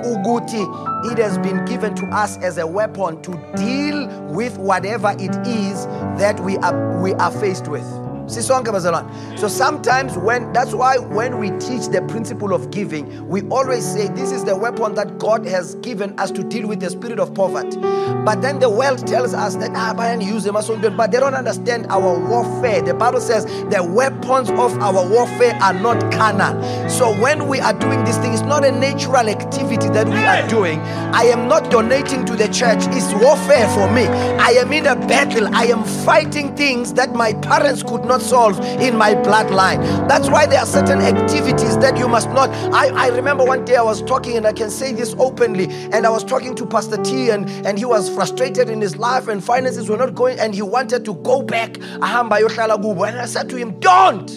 ukuthi 0.03 0.67
it 1.11 1.17
has 1.17 1.37
been 1.37 1.63
given 1.65 1.95
to 1.95 2.05
us 2.07 2.37
as 2.37 2.57
a 2.57 2.67
weapon 2.67 3.21
to 3.21 3.31
deal 3.55 4.07
with 4.29 4.57
whatever 4.57 5.15
it 5.19 5.35
is 5.47 5.85
that 6.17 6.39
we 6.41 6.57
are 6.57 7.01
we 7.01 7.13
are 7.13 7.31
faced 7.31 7.67
with 7.67 8.02
so 8.27 9.47
sometimes 9.47 10.17
when 10.17 10.53
that's 10.53 10.73
why 10.73 10.97
when 10.97 11.39
we 11.39 11.49
teach 11.51 11.87
the 11.87 12.05
principle 12.07 12.53
of 12.53 12.71
giving, 12.71 13.27
we 13.27 13.41
always 13.49 13.85
say 13.85 14.07
this 14.09 14.31
is 14.31 14.43
the 14.43 14.55
weapon 14.55 14.95
that 14.95 15.17
God 15.17 15.45
has 15.45 15.75
given 15.75 16.17
us 16.19 16.31
to 16.31 16.43
deal 16.43 16.67
with 16.67 16.79
the 16.79 16.89
spirit 16.89 17.19
of 17.19 17.33
poverty. 17.33 17.77
But 18.23 18.41
then 18.41 18.59
the 18.59 18.69
world 18.69 19.05
tells 19.05 19.33
us 19.33 19.55
that 19.57 19.71
ah, 19.75 19.93
but 19.95 20.21
use 20.21 20.43
them 20.43 20.55
as 20.55 20.69
but 20.69 21.11
they 21.11 21.19
don't 21.19 21.33
understand 21.33 21.87
our 21.89 22.17
warfare. 22.29 22.81
The 22.81 22.93
Bible 22.93 23.19
says 23.19 23.45
the 23.45 23.83
weapons 23.83 24.49
of 24.49 24.77
our 24.79 25.07
warfare 25.09 25.57
are 25.61 25.73
not 25.73 25.99
carnal. 26.11 26.89
So 26.89 27.13
when 27.21 27.47
we 27.47 27.59
are 27.59 27.73
doing 27.73 28.03
this 28.05 28.17
thing, 28.17 28.33
it's 28.33 28.41
not 28.43 28.63
a 28.65 28.71
natural 28.71 29.27
activity 29.27 29.89
that 29.89 30.07
we 30.07 30.23
are 30.23 30.47
doing. 30.47 30.79
I 30.79 31.23
am 31.23 31.47
not 31.47 31.69
donating 31.69 32.25
to 32.25 32.35
the 32.35 32.47
church, 32.47 32.79
it's 32.87 33.13
warfare 33.21 33.67
for 33.69 33.91
me. 33.91 34.03
I 34.39 34.51
am 34.51 34.71
in 34.71 34.85
a 34.87 34.95
battle, 34.95 35.53
I 35.53 35.65
am 35.65 35.83
fighting 36.05 36.55
things 36.55 36.93
that 36.93 37.13
my 37.13 37.33
parents 37.33 37.83
could 37.83 38.05
not 38.05 38.12
solve 38.21 38.59
in 38.59 38.95
my 38.97 39.15
bloodline. 39.15 40.07
That's 40.07 40.29
why 40.29 40.45
there 40.45 40.59
are 40.59 40.65
certain 40.65 40.99
activities 40.99 41.77
that 41.79 41.97
you 41.97 42.07
must 42.07 42.29
not. 42.29 42.49
I, 42.73 42.87
I 42.89 43.07
remember 43.09 43.43
one 43.43 43.65
day 43.65 43.75
I 43.75 43.81
was 43.81 44.01
talking, 44.01 44.37
and 44.37 44.45
I 44.45 44.53
can 44.53 44.69
say 44.69 44.93
this 44.93 45.15
openly, 45.17 45.67
and 45.91 46.05
I 46.05 46.09
was 46.09 46.23
talking 46.23 46.55
to 46.55 46.65
Pastor 46.65 46.97
T, 47.03 47.29
and, 47.29 47.49
and 47.65 47.77
he 47.77 47.85
was 47.85 48.09
frustrated 48.13 48.69
in 48.69 48.81
his 48.81 48.97
life, 48.97 49.27
and 49.27 49.43
finances 49.43 49.89
were 49.89 49.97
not 49.97 50.15
going, 50.15 50.39
and 50.39 50.53
he 50.53 50.61
wanted 50.61 51.05
to 51.05 51.15
go 51.15 51.41
back. 51.41 51.77
And 51.79 52.03
I 52.03 53.25
said 53.25 53.49
to 53.49 53.55
him, 53.55 53.79
Don't. 53.79 54.29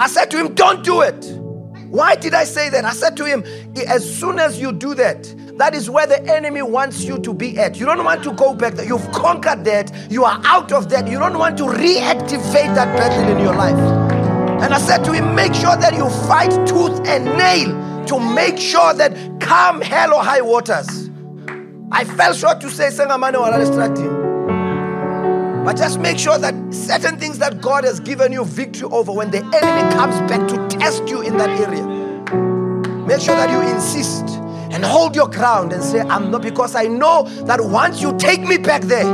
I 0.00 0.06
said 0.06 0.30
to 0.30 0.38
him, 0.38 0.54
Don't 0.54 0.84
do 0.84 1.00
it. 1.02 1.47
Why 1.90 2.16
did 2.16 2.34
I 2.34 2.44
say 2.44 2.68
that? 2.70 2.84
I 2.84 2.92
said 2.92 3.16
to 3.16 3.24
him, 3.24 3.44
As 3.86 4.18
soon 4.18 4.38
as 4.38 4.60
you 4.60 4.72
do 4.72 4.94
that, 4.94 5.34
that 5.58 5.74
is 5.74 5.88
where 5.88 6.06
the 6.06 6.22
enemy 6.32 6.62
wants 6.62 7.02
you 7.02 7.18
to 7.18 7.32
be 7.32 7.58
at. 7.58 7.78
You 7.78 7.86
don't 7.86 8.04
want 8.04 8.22
to 8.24 8.32
go 8.32 8.54
back 8.54 8.74
there. 8.74 8.86
You've 8.86 9.10
conquered 9.12 9.64
that. 9.64 9.92
You 10.10 10.24
are 10.24 10.40
out 10.44 10.72
of 10.72 10.88
that. 10.90 11.08
You 11.08 11.18
don't 11.18 11.38
want 11.38 11.56
to 11.58 11.64
reactivate 11.64 12.74
that 12.74 12.96
battle 12.96 13.28
in 13.28 13.42
your 13.42 13.54
life. 13.54 13.78
And 14.62 14.74
I 14.74 14.78
said 14.78 15.04
to 15.04 15.12
him, 15.12 15.34
make 15.34 15.54
sure 15.54 15.76
that 15.76 15.94
you 15.94 16.08
fight 16.28 16.50
tooth 16.66 17.06
and 17.06 17.24
nail 17.24 18.06
to 18.06 18.18
make 18.34 18.58
sure 18.58 18.92
that 18.94 19.40
come 19.40 19.80
hell 19.80 20.14
or 20.14 20.22
high 20.22 20.40
waters. 20.40 21.10
I 21.90 22.04
fell 22.04 22.34
short 22.34 22.60
to 22.60 22.70
say 22.70 22.88
Sengamane 22.88 24.17
But 25.68 25.76
just 25.76 26.00
make 26.00 26.18
sure 26.18 26.38
that 26.38 26.54
certain 26.72 27.18
things 27.18 27.36
that 27.40 27.60
God 27.60 27.84
has 27.84 28.00
given 28.00 28.32
you 28.32 28.46
victory 28.46 28.88
over, 28.90 29.12
when 29.12 29.30
the 29.30 29.40
enemy 29.40 29.94
comes 29.94 30.18
back 30.30 30.48
to 30.48 30.78
test 30.78 31.06
you 31.06 31.20
in 31.20 31.36
that 31.36 31.50
area, 31.60 31.84
make 33.06 33.20
sure 33.20 33.36
that 33.36 33.50
you 33.50 33.60
insist 33.60 34.24
and 34.72 34.82
hold 34.82 35.14
your 35.14 35.28
ground 35.28 35.74
and 35.74 35.84
say, 35.84 36.00
I'm 36.00 36.30
not, 36.30 36.40
because 36.40 36.74
I 36.74 36.84
know 36.84 37.24
that 37.44 37.60
once 37.60 38.00
you 38.00 38.16
take 38.16 38.40
me 38.40 38.56
back 38.56 38.80
there, 38.80 39.04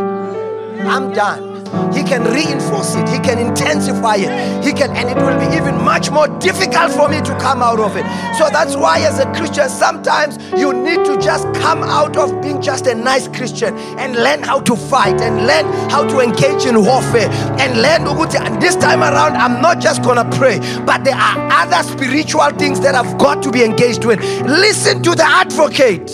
I'm 0.87 1.13
done. 1.13 1.54
He 1.95 2.03
can 2.03 2.25
reinforce 2.25 2.95
it, 2.95 3.09
He 3.09 3.19
can 3.19 3.39
intensify 3.39 4.17
it, 4.17 4.65
He 4.65 4.73
can, 4.73 4.95
and 4.97 5.09
it 5.09 5.17
will 5.17 5.39
be 5.39 5.57
even 5.57 5.77
much 5.83 6.11
more 6.11 6.29
difficult 6.39 6.93
for 6.93 7.09
me 7.09 7.21
to 7.23 7.39
come 7.39 7.63
out 7.63 7.81
of 7.81 7.97
it. 7.97 8.05
So 8.39 8.49
that's 8.51 8.77
why, 8.77 9.01
as 9.01 9.19
a 9.19 9.27
Christian, 9.33 9.69
sometimes 9.69 10.39
you 10.59 10.73
need 10.73 11.05
to 11.05 11.19
just 11.21 11.45
come 11.55 11.83
out 11.83 12.17
of 12.17 12.41
being 12.43 12.61
just 12.61 12.87
a 12.87 12.95
nice 12.95 13.29
Christian 13.29 13.77
and 13.99 14.15
learn 14.17 14.43
how 14.43 14.61
to 14.61 14.77
fight 14.77 15.21
and 15.21 15.47
learn 15.47 15.65
how 15.91 16.07
to 16.07 16.21
engage 16.21 16.67
in 16.67 16.83
warfare 16.85 17.29
and 17.59 17.81
learn. 17.81 17.95
And 18.05 18.61
this 18.61 18.77
time 18.77 19.01
around, 19.01 19.37
I'm 19.37 19.61
not 19.63 19.81
just 19.81 20.03
gonna 20.03 20.29
pray, 20.37 20.59
but 20.85 21.05
there 21.05 21.15
are 21.15 21.49
other 21.53 21.83
spiritual 21.89 22.51
things 22.51 22.81
that 22.81 22.95
I've 22.95 23.19
got 23.19 23.43
to 23.43 23.51
be 23.51 23.63
engaged 23.63 24.05
with. 24.05 24.21
Listen 24.43 25.03
to 25.03 25.15
the 25.15 25.25
advocate. 25.25 26.11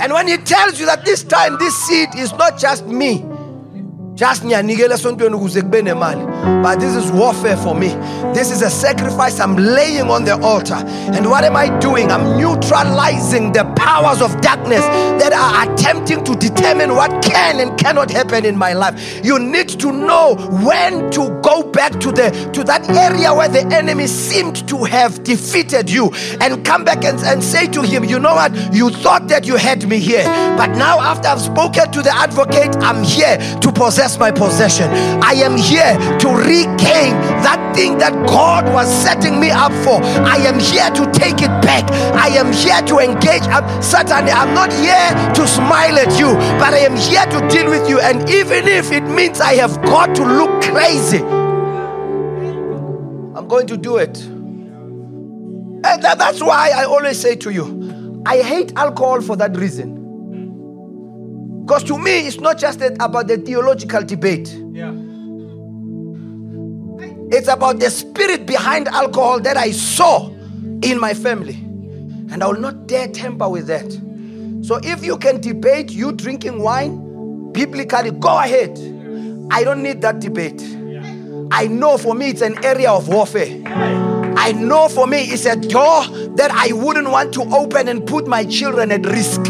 And 0.00 0.12
when 0.12 0.26
he 0.28 0.36
tells 0.38 0.80
you 0.80 0.86
that 0.86 1.04
this 1.04 1.22
time 1.22 1.58
this 1.58 1.76
seed 1.86 2.08
is 2.16 2.32
not 2.32 2.58
just 2.58 2.86
me, 2.86 3.24
just 4.20 4.44
ngiyanikela 4.44 4.94
esontweni 4.94 5.34
ukuze 5.34 5.62
kube 5.62 5.82
nemali 5.82 6.20
but 6.62 6.78
this 6.78 6.94
is 6.94 7.10
warfare 7.12 7.56
for 7.56 7.74
me. 7.74 7.88
This 8.34 8.50
is 8.50 8.62
a 8.62 8.70
sacrifice. 8.70 9.40
I'm 9.40 9.56
laying 9.56 10.10
on 10.10 10.24
the 10.24 10.38
altar. 10.42 10.74
And 10.74 11.28
what 11.28 11.44
am 11.44 11.56
i 11.56 11.68
doing? 11.80 12.10
I'm 12.10 12.38
neutralizing 12.38 13.52
the 13.52 13.64
powers 13.76 14.20
of 14.20 14.40
darkness 14.40 14.84
that 15.20 15.32
are 15.32 15.72
attempting 15.72 16.24
to 16.24 16.34
determine 16.36 16.94
what 16.94 17.22
can 17.22 17.60
and 17.60 17.78
cannot 17.78 18.10
happen 18.10 18.44
in 18.44 18.56
my 18.56 18.72
life. 18.72 19.24
You 19.24 19.38
need 19.38 19.68
to 19.80 19.92
know 19.92 20.36
when 20.64 21.10
to 21.12 21.40
go 21.42 21.62
back 21.62 21.92
to 22.00 22.12
the 22.12 22.30
to 22.52 22.64
that 22.64 22.88
area 22.90 23.32
where 23.34 23.48
the 23.48 23.66
enemy 23.74 24.06
seemed 24.06 24.68
to 24.68 24.84
have 24.84 25.24
defeated 25.24 25.90
you 25.90 26.10
and 26.40 26.64
come 26.64 26.84
back 26.84 27.04
and, 27.04 27.18
and 27.20 27.42
say 27.42 27.66
to 27.68 27.82
him 27.82 28.04
you 28.04 28.18
know 28.18 28.34
what? 28.34 28.52
You 28.72 28.90
thought 28.90 29.28
that 29.28 29.46
you 29.46 29.56
had 29.56 29.88
me 29.88 29.98
here. 29.98 30.24
But 30.56 30.76
now 30.76 31.00
after 31.00 31.28
i've 31.28 31.40
spoken 31.40 31.90
to 31.92 32.02
the 32.02 32.14
advocate 32.14 32.76
i'm 32.82 33.02
here 33.02 33.38
to 33.60 33.72
possess 33.72 34.09
my 34.18 34.30
possession. 34.30 34.88
I 35.22 35.32
am 35.34 35.56
here 35.56 35.96
to 36.18 36.28
regain 36.28 37.14
that 37.44 37.72
thing 37.74 37.98
that 37.98 38.12
God 38.26 38.72
was 38.72 38.88
setting 38.88 39.38
me 39.40 39.50
up 39.50 39.72
for. 39.84 40.02
I 40.24 40.36
am 40.36 40.58
here 40.58 40.90
to 40.90 41.10
take 41.12 41.42
it 41.42 41.52
back. 41.62 41.90
I 42.14 42.28
am 42.28 42.52
here 42.52 42.80
to 42.82 42.98
engage. 42.98 43.42
I'm, 43.44 43.82
certainly, 43.82 44.32
I'm 44.32 44.54
not 44.54 44.72
here 44.72 45.32
to 45.34 45.46
smile 45.46 45.98
at 45.98 46.18
you, 46.18 46.34
but 46.58 46.74
I 46.74 46.78
am 46.78 46.96
here 46.96 47.24
to 47.26 47.48
deal 47.48 47.70
with 47.70 47.88
you. 47.88 48.00
And 48.00 48.28
even 48.30 48.66
if 48.68 48.92
it 48.92 49.04
means 49.04 49.40
I 49.40 49.54
have 49.54 49.80
got 49.82 50.14
to 50.16 50.24
look 50.24 50.62
crazy, 50.62 51.22
I'm 53.34 53.46
going 53.48 53.66
to 53.68 53.76
do 53.76 53.96
it. 53.96 54.18
And 55.82 56.02
that's 56.02 56.42
why 56.42 56.72
I 56.74 56.84
always 56.84 57.18
say 57.18 57.36
to 57.36 57.50
you, 57.50 58.22
I 58.26 58.42
hate 58.42 58.72
alcohol 58.76 59.22
for 59.22 59.36
that 59.36 59.56
reason. 59.56 59.99
Because 61.70 61.84
to 61.84 61.96
me, 61.96 62.26
it's 62.26 62.40
not 62.40 62.58
just 62.58 62.80
about 62.80 63.28
the 63.28 63.36
theological 63.36 64.02
debate. 64.02 64.48
Yeah. 64.72 64.92
It's 67.30 67.46
about 67.46 67.78
the 67.78 67.88
spirit 67.90 68.44
behind 68.44 68.88
alcohol 68.88 69.38
that 69.42 69.56
I 69.56 69.70
saw 69.70 70.30
in 70.82 70.98
my 70.98 71.14
family. 71.14 71.54
And 72.32 72.42
I 72.42 72.48
will 72.48 72.58
not 72.58 72.88
dare 72.88 73.06
tamper 73.06 73.48
with 73.48 73.68
that. 73.68 73.88
So 74.66 74.80
if 74.82 75.04
you 75.04 75.16
can 75.16 75.40
debate 75.40 75.92
you 75.92 76.10
drinking 76.10 76.60
wine 76.60 77.52
biblically, 77.52 78.10
go 78.10 78.36
ahead. 78.36 78.76
I 79.52 79.62
don't 79.62 79.84
need 79.84 80.02
that 80.02 80.18
debate. 80.18 80.60
I 81.52 81.68
know 81.68 81.98
for 81.98 82.16
me 82.16 82.30
it's 82.30 82.42
an 82.42 82.64
area 82.64 82.90
of 82.90 83.06
warfare. 83.06 83.62
I 84.36 84.50
know 84.50 84.88
for 84.88 85.06
me 85.06 85.18
it's 85.18 85.46
a 85.46 85.54
door 85.54 86.02
that 86.34 86.50
I 86.50 86.72
wouldn't 86.72 87.10
want 87.10 87.32
to 87.34 87.42
open 87.42 87.86
and 87.86 88.04
put 88.04 88.26
my 88.26 88.44
children 88.44 88.90
at 88.90 89.06
risk 89.06 89.40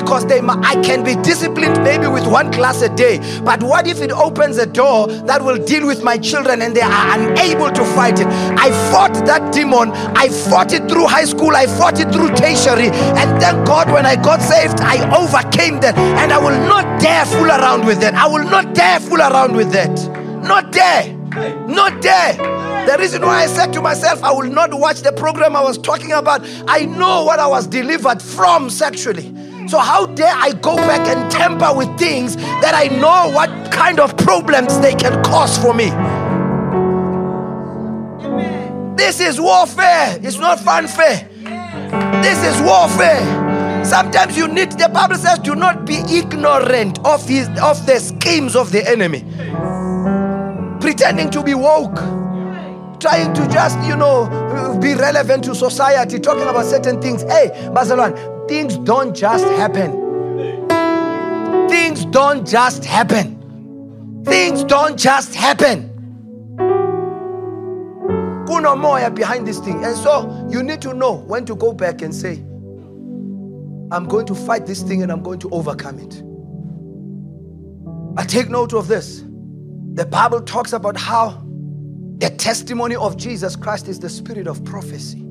because 0.00 0.26
they 0.26 0.40
I 0.40 0.80
can 0.82 1.02
be 1.02 1.14
disciplined 1.22 1.82
maybe 1.82 2.06
with 2.06 2.26
one 2.26 2.52
class 2.52 2.82
a 2.82 2.88
day. 2.94 3.18
But 3.42 3.62
what 3.62 3.86
if 3.86 4.00
it 4.00 4.12
opens 4.12 4.58
a 4.58 4.66
door 4.66 5.08
that 5.08 5.42
will 5.42 5.62
deal 5.64 5.86
with 5.86 6.02
my 6.02 6.18
children 6.18 6.62
and 6.62 6.76
they 6.76 6.82
are 6.82 7.18
unable 7.18 7.70
to 7.70 7.84
fight 7.94 8.20
it? 8.20 8.26
I 8.26 8.70
fought 8.92 9.14
that 9.26 9.52
demon. 9.52 9.90
I 9.92 10.28
fought 10.28 10.72
it 10.72 10.88
through 10.88 11.06
high 11.06 11.24
school. 11.24 11.56
I 11.56 11.66
fought 11.66 11.98
it 12.00 12.12
through 12.12 12.28
tertiary. 12.36 12.90
And 12.90 13.40
thank 13.40 13.66
God 13.66 13.90
when 13.90 14.06
I 14.06 14.16
got 14.16 14.40
saved 14.40 14.80
I 14.80 14.96
overcame 15.16 15.80
that. 15.80 15.96
And 15.96 16.32
I 16.32 16.38
will 16.38 16.58
not 16.68 17.00
dare 17.00 17.24
fool 17.24 17.46
around 17.46 17.86
with 17.86 18.00
that. 18.00 18.14
I 18.14 18.26
will 18.26 18.44
not 18.44 18.74
dare 18.74 19.00
fool 19.00 19.20
around 19.20 19.56
with 19.56 19.72
that. 19.72 19.94
Not 20.42 20.72
dare. 20.72 21.12
Not 21.66 22.02
dare. 22.02 22.34
The 22.86 22.96
reason 22.98 23.22
why 23.22 23.42
I 23.42 23.46
said 23.46 23.72
to 23.72 23.82
myself, 23.82 24.22
I 24.22 24.30
will 24.30 24.48
not 24.48 24.72
watch 24.72 25.00
the 25.00 25.12
program 25.12 25.56
I 25.56 25.60
was 25.60 25.76
talking 25.76 26.12
about. 26.12 26.42
I 26.68 26.84
know 26.84 27.24
what 27.24 27.40
I 27.40 27.46
was 27.46 27.66
delivered 27.66 28.22
from 28.22 28.70
sexually. 28.70 29.34
So, 29.68 29.78
how 29.80 30.06
dare 30.06 30.32
I 30.32 30.52
go 30.52 30.76
back 30.76 31.08
and 31.08 31.30
tamper 31.30 31.74
with 31.74 31.98
things 31.98 32.36
that 32.36 32.72
I 32.74 32.86
know 32.96 33.30
what 33.32 33.72
kind 33.72 33.98
of 33.98 34.16
problems 34.16 34.78
they 34.78 34.94
can 34.94 35.22
cause 35.24 35.58
for 35.58 35.74
me? 35.74 35.90
This 38.96 39.20
is 39.20 39.40
warfare, 39.40 40.18
it's 40.22 40.38
not 40.38 40.60
fanfare. 40.60 41.28
This 42.22 42.44
is 42.44 42.60
warfare. 42.62 43.84
Sometimes 43.84 44.36
you 44.36 44.48
need, 44.48 44.72
the 44.72 44.88
Bible 44.88 45.16
says, 45.16 45.38
do 45.40 45.54
not 45.54 45.84
be 45.84 45.96
ignorant 46.08 46.98
of, 47.04 47.26
his, 47.28 47.48
of 47.60 47.84
the 47.86 47.98
schemes 47.98 48.56
of 48.56 48.72
the 48.72 48.88
enemy. 48.88 49.24
Pretending 50.80 51.30
to 51.30 51.42
be 51.42 51.54
woke 51.54 51.98
trying 52.98 53.32
to 53.34 53.46
just, 53.48 53.78
you 53.86 53.94
know, 53.96 54.78
be 54.80 54.94
relevant 54.94 55.44
to 55.44 55.54
society, 55.54 56.18
talking 56.18 56.48
about 56.48 56.64
certain 56.64 57.00
things. 57.00 57.22
Hey, 57.22 57.50
Bazalwane, 57.74 58.35
Things 58.48 58.78
don't 58.78 59.14
just 59.14 59.44
happen. 59.44 59.90
Things 61.68 62.04
don't 62.06 62.46
just 62.46 62.84
happen. 62.84 64.22
Things 64.24 64.64
don't 64.64 64.98
just 64.98 65.34
happen. 65.34 65.92
Kuno 68.46 68.76
moya 68.76 69.10
behind 69.10 69.46
this 69.46 69.58
thing. 69.58 69.84
And 69.84 69.96
so 69.96 70.48
you 70.48 70.62
need 70.62 70.80
to 70.82 70.94
know 70.94 71.14
when 71.14 71.44
to 71.46 71.56
go 71.56 71.72
back 71.72 72.02
and 72.02 72.14
say, 72.14 72.34
I'm 73.90 74.06
going 74.06 74.26
to 74.26 74.34
fight 74.34 74.66
this 74.66 74.82
thing 74.82 75.02
and 75.02 75.10
I'm 75.10 75.22
going 75.22 75.40
to 75.40 75.50
overcome 75.50 75.98
it. 75.98 76.22
I 78.18 78.24
take 78.24 78.48
note 78.48 78.72
of 78.72 78.88
this. 78.88 79.24
The 79.94 80.06
Bible 80.06 80.40
talks 80.40 80.72
about 80.72 80.96
how 80.96 81.42
the 82.18 82.30
testimony 82.30 82.96
of 82.96 83.16
Jesus 83.16 83.56
Christ 83.56 83.88
is 83.88 83.98
the 84.00 84.08
spirit 84.08 84.46
of 84.46 84.64
prophecy. 84.64 85.24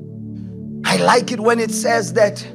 I 0.84 0.98
like 0.98 1.32
it 1.32 1.40
when 1.40 1.58
it 1.58 1.70
says 1.70 2.12
that 2.12 2.46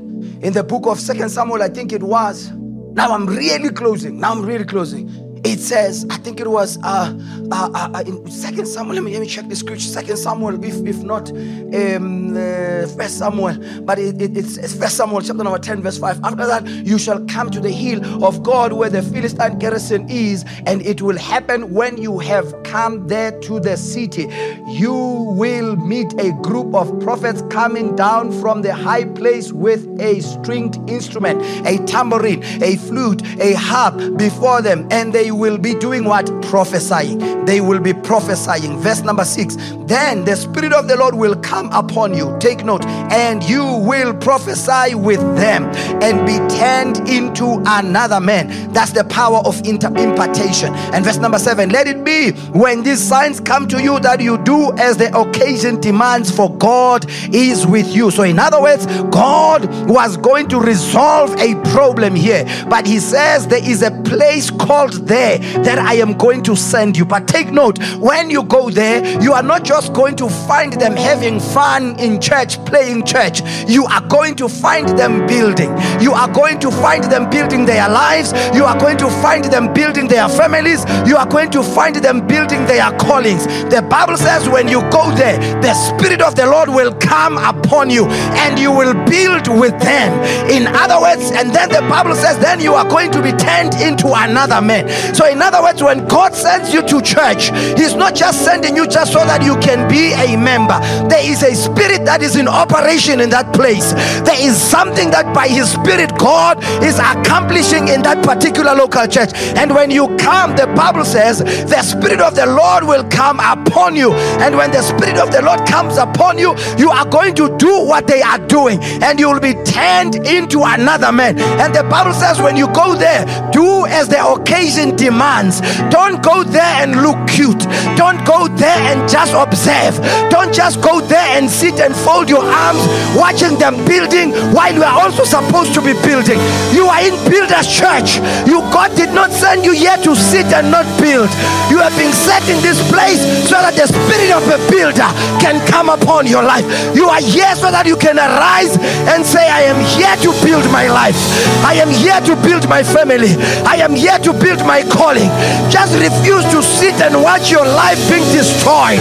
in 0.41 0.53
the 0.53 0.63
book 0.63 0.86
of 0.86 0.99
Second 0.99 1.30
Samuel, 1.30 1.61
I 1.61 1.69
think 1.69 1.91
it 1.91 2.03
was. 2.03 2.51
Now 2.51 3.13
I'm 3.13 3.26
really 3.26 3.69
closing. 3.69 4.19
Now 4.19 4.32
I'm 4.32 4.43
really 4.43 4.65
closing 4.65 5.31
it 5.44 5.60
says, 5.60 6.06
I 6.10 6.18
think 6.18 6.39
it 6.39 6.50
was 6.50 6.78
uh, 6.84 7.18
uh, 7.52 7.70
uh, 7.74 7.89
uh, 7.96 8.04
in 8.06 8.30
Second 8.30 8.68
Samuel. 8.68 8.96
Let 8.96 9.04
me 9.04 9.12
let 9.14 9.22
me 9.22 9.28
check 9.28 9.48
the 9.48 9.56
scripture. 9.56 9.88
Second 9.88 10.18
Samuel, 10.18 10.64
if 10.64 10.76
if 10.86 10.98
not 11.04 11.30
um, 11.32 12.38
uh, 12.38 12.88
First 12.88 13.18
Samuel, 13.18 13.58
but 13.82 13.98
it, 13.98 14.22
it, 14.22 14.38
it's 14.38 14.76
First 14.76 14.98
Samuel 14.98 15.22
chapter 15.22 15.44
number 15.44 15.60
ten, 15.60 15.82
verse 15.82 15.98
five. 15.98 16.24
After 16.24 16.46
that, 16.46 16.68
you 16.68 17.00
shall 17.00 17.26
come 17.26 17.50
to 17.52 17.60
the 17.60 17.72
hill 17.72 18.24
of 18.24 18.44
God 18.44 18.74
where 18.74 18.89
the 18.89 19.02
Philistine 19.02 19.58
garrison 19.58 20.08
is, 20.10 20.46
and 20.68 20.82
it 20.86 21.02
will 21.02 21.18
happen 21.18 21.74
when 21.74 21.98
you 21.98 22.20
have 22.20 22.54
come 22.64 23.08
there 23.08 23.32
to 23.42 23.60
the 23.60 23.78
city. 23.78 24.28
You 24.68 24.94
will 24.94 25.76
meet 25.76 26.14
a 26.20 26.32
group 26.42 26.76
of 26.76 27.00
prophets 27.00 27.42
coming 27.50 27.96
down 27.96 28.32
from 28.42 28.62
the 28.62 28.74
high 28.74 29.06
place 29.06 29.52
with 29.52 29.88
a 30.00 30.20
stringed 30.22 30.78
instrument, 30.89 31.42
a 31.66 31.78
tambourine, 31.86 32.44
a 32.62 32.76
flute, 32.78 33.24
a 33.39 33.54
harp 33.54 34.18
before 34.18 34.62
them, 34.62 34.88
and 34.92 35.14
they 35.14 35.31
will 35.36 35.58
be 35.58 35.74
doing 35.76 36.06
what? 36.06 36.26
Prophesying. 36.44 37.46
They 37.46 37.62
will 37.62 37.80
be 37.80 37.94
prophesying. 37.94 38.78
Verse 38.80 39.02
number 39.02 39.26
six. 39.26 39.56
Then 39.86 40.26
the 40.26 40.36
Spirit 40.36 40.74
of 40.74 40.88
the 40.88 40.95
Lord 40.95 41.16
will 41.16 41.36
come 41.36 41.72
upon 41.72 42.14
you. 42.14 42.36
Take 42.40 42.64
note. 42.64 42.86
And 42.86 43.44
you 43.44 43.66
will 43.66 44.14
prophesy 44.14 44.95
with 44.95 45.20
them 45.36 45.66
and 46.02 46.26
be 46.26 46.38
turned 46.58 47.10
into 47.10 47.62
another 47.66 48.20
man. 48.20 48.72
That's 48.74 48.91
the 48.91 49.03
power 49.03 49.40
of 49.45 49.60
inter- 49.66 49.94
impartation. 49.95 50.74
And 50.94 51.03
verse 51.03 51.18
number 51.18 51.40
seven. 51.40 51.70
Let 51.70 51.88
it 51.88 52.03
be 52.03 52.32
when 52.52 52.84
these 52.84 53.02
signs 53.02 53.40
come 53.40 53.68
to 53.70 53.82
you 53.82 53.99
that 53.99 54.22
you 54.22 54.38
do 54.44 54.72
as 54.78 54.98
the 54.98 55.16
occasion 55.18 55.80
demands, 55.80 56.32
for 56.32 56.56
God 56.58 57.06
is 57.34 57.66
with 57.66 57.95
you. 57.95 58.12
So, 58.12 58.24
in 58.24 58.40
other 58.40 58.62
words, 58.62 58.86
God 59.12 59.66
was 59.88 60.18
going 60.18 60.48
to 60.49 60.60
resolve 60.60 61.34
a 61.40 61.56
problem 61.72 62.16
here. 62.16 62.45
But 62.70 62.88
He 62.88 62.99
says 62.99 63.48
there 63.48 63.64
is 63.64 63.82
a 63.82 63.91
place 64.03 64.49
called 64.49 64.94
there 65.08 65.20
there 65.22 65.64
that 65.64 65.77
I 65.77 65.95
am 65.95 66.14
going 66.18 66.41
to 66.43 66.56
send 66.56 66.98
you. 66.98 67.06
But 67.06 67.27
take 67.27 67.52
note, 67.52 67.77
when 67.98 68.30
you 68.30 68.43
go 68.43 68.69
there, 68.69 68.99
you 69.22 69.34
are 69.34 69.43
not 69.43 69.64
just 69.64 69.93
going 69.93 70.15
to 70.18 70.30
find 70.30 70.73
them 70.73 70.95
having 70.95 71.39
fun 71.39 71.99
in 71.99 72.19
church, 72.19 72.64
playing 72.65 73.06
church. 73.06 73.41
You 73.68 73.85
are 73.85 74.06
going 74.07 74.35
to 74.38 74.49
find 74.49 74.88
them 74.98 75.27
building. 75.27 75.72
You 76.02 76.14
are 76.14 76.31
going 76.31 76.60
to 76.61 76.72
find 76.72 77.03
them 77.03 77.30
building 77.30 77.65
their 77.65 77.88
lives. 77.89 78.34
You 78.56 78.65
are 78.65 78.77
going 78.80 78.98
to 78.98 79.10
find 79.22 79.45
them 79.45 79.73
building 79.73 80.07
their 80.07 80.27
families. 80.27 80.85
You 81.07 81.18
are 81.18 81.27
going 81.27 81.52
to 81.52 81.64
find 81.64 81.95
them 81.95 82.27
building 82.27 82.65
their 82.65 82.89
callings. 82.98 83.45
The 83.69 83.85
Bible 83.89 84.18
says 84.18 84.49
when 84.49 84.68
you 84.68 84.81
go 84.89 85.14
there, 85.15 85.38
the 85.61 85.73
Spirit 85.73 86.22
of 86.22 86.35
the 86.35 86.48
Lord 86.48 86.69
will 86.69 86.93
come 86.95 87.38
upon 87.38 87.89
you 87.89 88.07
and 88.43 88.60
you 88.60 88.72
will 88.72 88.93
build 89.06 89.48
with 89.48 89.77
them. 89.81 90.11
In 90.49 90.68
other 90.68 90.99
words, 90.99 91.31
and 91.31 91.53
then 91.53 91.69
the 91.69 91.81
Bible 91.81 92.15
says, 92.15 92.38
then 92.39 92.60
you 92.60 92.73
are 92.73 92.88
going 92.88 93.11
to 93.11 93.22
be 93.22 93.31
turned 93.31 93.76
into 93.76 94.07
another 94.14 94.61
man. 94.61 94.88
So, 95.16 95.28
in 95.28 95.42
other 95.42 95.62
words, 95.62 95.82
when 95.84 96.08
God 96.08 96.34
sends 96.34 96.74
you 96.74 96.82
to 96.88 97.02
church, 97.02 97.52
He's 97.78 97.96
not 97.96 98.16
just 98.16 98.44
sending 98.44 98.76
you 98.76 98.88
just 98.88 99.14
so 99.14 99.20
that 99.20 99.44
you 99.44 99.58
can 99.60 99.88
be 99.90 100.14
a 100.14 100.38
member. 100.38 100.80
There 101.10 101.24
is 101.24 101.44
a 101.44 101.56
spirit 101.56 102.06
that 102.06 102.22
is 102.22 102.36
in 102.36 102.48
operation 102.48 103.20
in 103.20 103.30
that 103.32 103.54
place. 103.54 103.94
There 104.24 104.40
is 104.40 104.56
something 104.56 105.12
that 105.12 105.34
by 105.34 105.48
His 105.48 105.72
Spirit 105.72 106.18
God 106.18 106.64
is 106.84 107.00
accomplishing 107.00 107.88
in 107.88 108.02
that 108.04 108.24
particular 108.24 108.74
local 108.76 109.08
church. 109.08 109.34
And 109.56 109.74
when 109.74 109.92
you 109.92 110.16
come, 110.18 110.56
the 110.56 110.68
Bible 110.68 111.06
says 111.06 111.40
the 111.40 111.82
Spirit 111.82 112.22
of 112.22 112.36
the 112.36 112.46
Lord 112.46 112.84
will 112.84 113.04
come 113.10 113.40
upon 113.40 113.96
you. 113.96 114.14
And 114.42 114.56
when 114.56 114.72
the 114.72 114.82
Spirit 114.82 115.18
of 115.18 115.32
the 115.32 115.42
Lord 115.42 115.66
comes 115.68 115.98
upon 115.98 116.38
you, 116.38 116.56
you 116.78 116.90
are 116.90 117.06
going 117.06 117.36
to 117.36 117.56
do 117.58 117.86
what 117.86 118.08
they 118.08 118.22
are 118.22 118.40
doing, 118.48 118.80
and 119.02 119.20
you 119.20 119.30
will 119.32 119.40
be 119.40 119.54
turned 119.64 120.16
into 120.28 120.64
another 120.64 121.12
man. 121.12 121.40
And 121.40 121.74
the 121.74 121.84
Bible 121.84 122.14
says, 122.14 122.40
when 122.40 122.56
you 122.56 122.68
go 122.74 122.96
there, 122.96 123.26
do 123.52 123.86
as 123.88 124.08
the 124.08 124.24
occasion 124.24 124.96
demands. 125.02 125.61
Don't 125.90 126.22
go 126.22 126.44
there 126.44 126.86
and 126.86 127.02
look 127.02 127.18
cute. 127.26 127.65
Don't 127.98 128.22
go 128.23 128.48
there 128.48 128.78
and 128.94 129.10
just 129.10 129.34
observe. 129.34 129.98
Don't 130.30 130.53
just 130.53 130.80
go 130.82 131.02
there 131.02 131.26
and 131.38 131.49
sit 131.49 131.82
and 131.82 131.95
fold 131.95 132.30
your 132.30 132.45
arms 132.45 132.86
watching 133.18 133.57
them 133.57 133.82
building 133.90 134.30
while 134.53 134.73
you 134.73 134.84
are 134.84 135.02
also 135.02 135.23
supposed 135.23 135.73
to 135.73 135.82
be 135.82 135.94
building. 136.06 136.38
You 136.69 136.86
are 136.86 137.02
in 137.02 137.18
Builders 137.26 137.65
Church. 137.65 138.22
You 138.45 138.61
God 138.69 138.95
did 138.95 139.10
not 139.10 139.32
send 139.32 139.65
you 139.65 139.73
here 139.73 139.98
to 139.98 140.15
sit 140.15 140.45
and 140.53 140.69
not 140.69 140.86
build. 141.02 141.30
You 141.73 141.82
have 141.82 141.95
been 141.98 142.14
set 142.14 142.45
in 142.45 142.61
this 142.61 142.78
place 142.94 143.19
so 143.49 143.57
that 143.57 143.73
the 143.73 143.90
spirit 143.90 144.30
of 144.38 144.45
a 144.53 144.60
builder 144.69 145.10
can 145.41 145.57
come 145.65 145.90
upon 145.90 146.28
your 146.28 146.44
life. 146.44 146.68
You 146.94 147.10
are 147.10 147.19
here 147.19 147.56
so 147.56 147.73
that 147.73 147.88
you 147.90 147.98
can 147.98 148.22
arise 148.22 148.78
and 149.10 149.26
say, 149.26 149.49
I 149.49 149.65
am 149.65 149.82
here 149.98 150.14
to 150.23 150.30
build 150.45 150.69
my 150.69 150.86
life. 150.88 151.18
I 151.65 151.82
am 151.82 151.90
here 151.90 152.22
to 152.30 152.36
build 152.45 152.69
my 152.69 152.84
family. 152.84 153.34
I 153.65 153.82
am 153.82 153.95
here 153.95 154.19
to 154.19 154.32
build 154.34 154.61
my 154.61 154.84
calling. 154.91 155.31
Just 155.72 155.95
refuse 155.95 156.43
to 156.51 156.59
sit 156.61 156.99
and 156.99 157.23
watch 157.23 157.49
your 157.49 157.63
life 157.63 157.97
being 158.11 158.27
destroyed. 158.35 158.99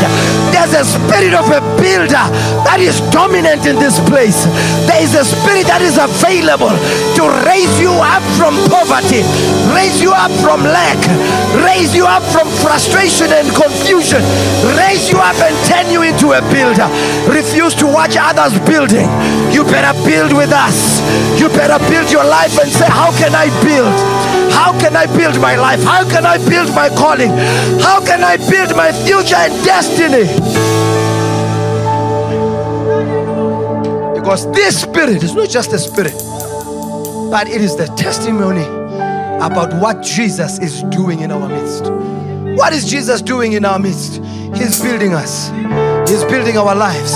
There's 0.54 0.74
a 0.74 0.86
spirit 0.86 1.34
of 1.34 1.50
a 1.50 1.60
builder 1.82 2.24
that 2.64 2.78
is 2.78 3.02
dominant 3.10 3.66
in 3.66 3.76
this 3.76 3.98
place. 4.06 4.46
There 4.86 5.02
is 5.02 5.18
a 5.18 5.26
spirit 5.26 5.66
that 5.66 5.82
is 5.82 5.98
available 5.98 6.72
to 7.18 7.22
raise 7.44 7.74
you 7.82 7.90
up 7.90 8.22
from 8.38 8.54
poverty, 8.70 9.26
raise 9.74 9.98
you 9.98 10.14
up 10.14 10.30
from 10.38 10.62
lack, 10.62 10.98
raise 11.66 11.92
you 11.94 12.06
up 12.06 12.22
from 12.30 12.46
frustration 12.62 13.28
and 13.34 13.50
confusion, 13.50 14.22
raise 14.78 15.10
you 15.10 15.18
up 15.18 15.36
and 15.42 15.54
turn 15.66 15.90
you 15.90 16.06
into 16.06 16.38
a 16.38 16.42
builder. 16.54 16.86
Refuse 17.26 17.74
to 17.82 17.86
watch 17.86 18.14
others 18.14 18.54
building. 18.62 19.10
You 19.50 19.66
better 19.66 19.92
build 20.06 20.32
with 20.32 20.54
us. 20.54 21.02
You 21.40 21.48
better 21.48 21.78
build 21.90 22.10
your 22.10 22.24
life 22.24 22.58
and 22.60 22.70
say, 22.70 22.86
How 22.86 23.10
can 23.18 23.34
I 23.34 23.50
build? 23.64 24.29
How 24.52 24.78
can 24.78 24.96
I 24.96 25.06
build 25.06 25.40
my 25.40 25.56
life? 25.56 25.82
How 25.82 26.08
can 26.08 26.26
I 26.26 26.38
build 26.48 26.74
my 26.74 26.88
calling? 26.88 27.30
How 27.80 28.04
can 28.04 28.22
I 28.22 28.36
build 28.36 28.76
my 28.76 28.92
future 28.92 29.36
and 29.36 29.64
destiny? 29.64 30.26
Because 34.14 34.50
this 34.52 34.82
spirit 34.82 35.22
is 35.22 35.34
not 35.34 35.48
just 35.48 35.72
a 35.72 35.78
spirit, 35.78 36.14
but 37.30 37.48
it 37.48 37.60
is 37.60 37.76
the 37.76 37.86
testimony 37.96 38.64
about 39.40 39.72
what 39.80 40.02
Jesus 40.02 40.58
is 40.58 40.82
doing 40.84 41.20
in 41.20 41.32
our 41.32 41.48
midst. 41.48 41.90
What 42.58 42.72
is 42.72 42.84
Jesus 42.88 43.22
doing 43.22 43.52
in 43.54 43.64
our 43.64 43.78
midst? 43.78 44.22
He's 44.54 44.80
building 44.82 45.14
us, 45.14 45.48
He's 46.10 46.24
building 46.24 46.58
our 46.58 46.74
lives, 46.74 47.14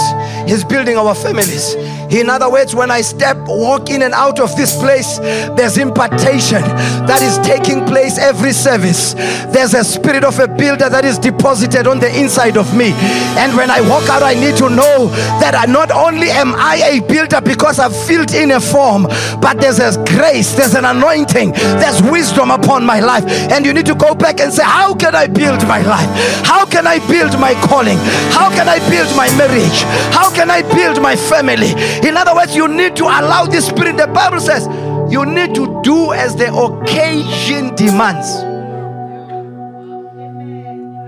He's 0.49 0.65
building 0.65 0.97
our 0.97 1.15
families, 1.15 1.75
in 2.11 2.31
other 2.31 2.51
words, 2.51 2.75
when 2.75 2.91
I 2.91 3.01
step, 3.01 3.37
walk 3.47 3.91
in 3.91 4.03
and 4.03 4.15
out 4.15 4.41
of 4.41 4.55
this 4.57 4.77
place, 4.79 5.19
there's 5.57 5.79
impartation 5.79 6.63
that 7.07 7.21
is 7.23 7.39
taking 7.47 7.85
place 7.87 8.19
every 8.19 8.53
service. 8.53 9.15
There's 9.53 9.75
a 9.75 9.85
spirit 9.85 10.25
of 10.25 10.39
a 10.39 10.49
builder 10.49 10.89
that 10.89 11.05
is 11.05 11.19
deposited 11.19 11.87
on 11.87 12.01
the 12.01 12.09
inside 12.19 12.57
of 12.57 12.77
me. 12.77 12.93
And 13.39 13.57
when 13.57 13.71
I 13.71 13.81
walk 13.81 14.09
out, 14.09 14.23
I 14.23 14.35
need 14.35 14.57
to 14.59 14.69
know 14.69 15.09
that 15.41 15.55
I 15.55 15.67
not 15.71 15.91
only 15.91 16.31
am 16.31 16.55
I 16.55 16.77
a 16.77 17.01
builder 17.01 17.41
because 17.41 17.79
I've 17.79 17.97
filled 18.07 18.33
in 18.33 18.53
a 18.53 18.61
form, 18.61 19.05
but 19.41 19.61
there's 19.61 19.79
a 19.79 19.93
grace, 20.05 20.53
there's 20.53 20.75
an 20.75 20.85
anointing, 20.85 21.53
there's 21.53 22.03
wisdom 22.03 22.51
upon 22.51 22.85
my 22.85 23.01
life. 23.01 23.25
And 23.51 23.65
you 23.65 23.73
need 23.73 23.87
to 23.87 23.95
go 23.95 24.15
back 24.15 24.41
and 24.41 24.53
say, 24.53 24.65
How 24.65 24.95
can 24.95 25.15
I 25.15 25.27
build 25.27 25.67
my 25.67 25.83
life? 25.83 26.09
How 26.45 26.65
can 26.67 26.87
I 26.87 26.99
build 27.09 27.39
my 27.39 27.55
calling? 27.67 27.99
How 28.31 28.51
can 28.51 28.69
I 28.69 28.79
build 28.91 29.15
my 29.17 29.29
marriage? 29.37 29.83
How 30.13 30.31
can 30.35 30.51
I 30.51 30.63
build 30.75 31.01
my 31.01 31.17
family? 31.17 31.73
In 32.03 32.17
other 32.17 32.35
words, 32.35 32.57
you 32.57 32.69
need 32.69 32.97
to 32.97 33.05
allow 33.05 33.45
the 33.47 33.61
Spirit. 33.61 33.97
The 33.97 34.07
Bible 34.07 34.41
says 34.41 34.67
you 35.13 35.25
need 35.27 35.55
to 35.55 35.81
do 35.83 36.13
as 36.13 36.35
the 36.37 36.53
occasion 36.53 37.75
demands. 37.75 38.43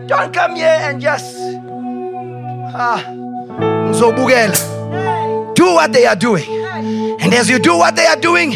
Don't 0.08 0.32
come 0.32 0.54
here 0.54 0.78
and 0.82 1.00
just 1.00 1.36
ah, 2.78 3.02
do 5.66 5.74
what 5.74 5.92
they 5.92 6.06
are 6.06 6.16
doing. 6.16 6.48
And 7.20 7.34
as 7.34 7.50
you 7.50 7.58
do 7.58 7.76
what 7.76 7.96
they 7.96 8.06
are 8.06 8.16
doing, 8.16 8.52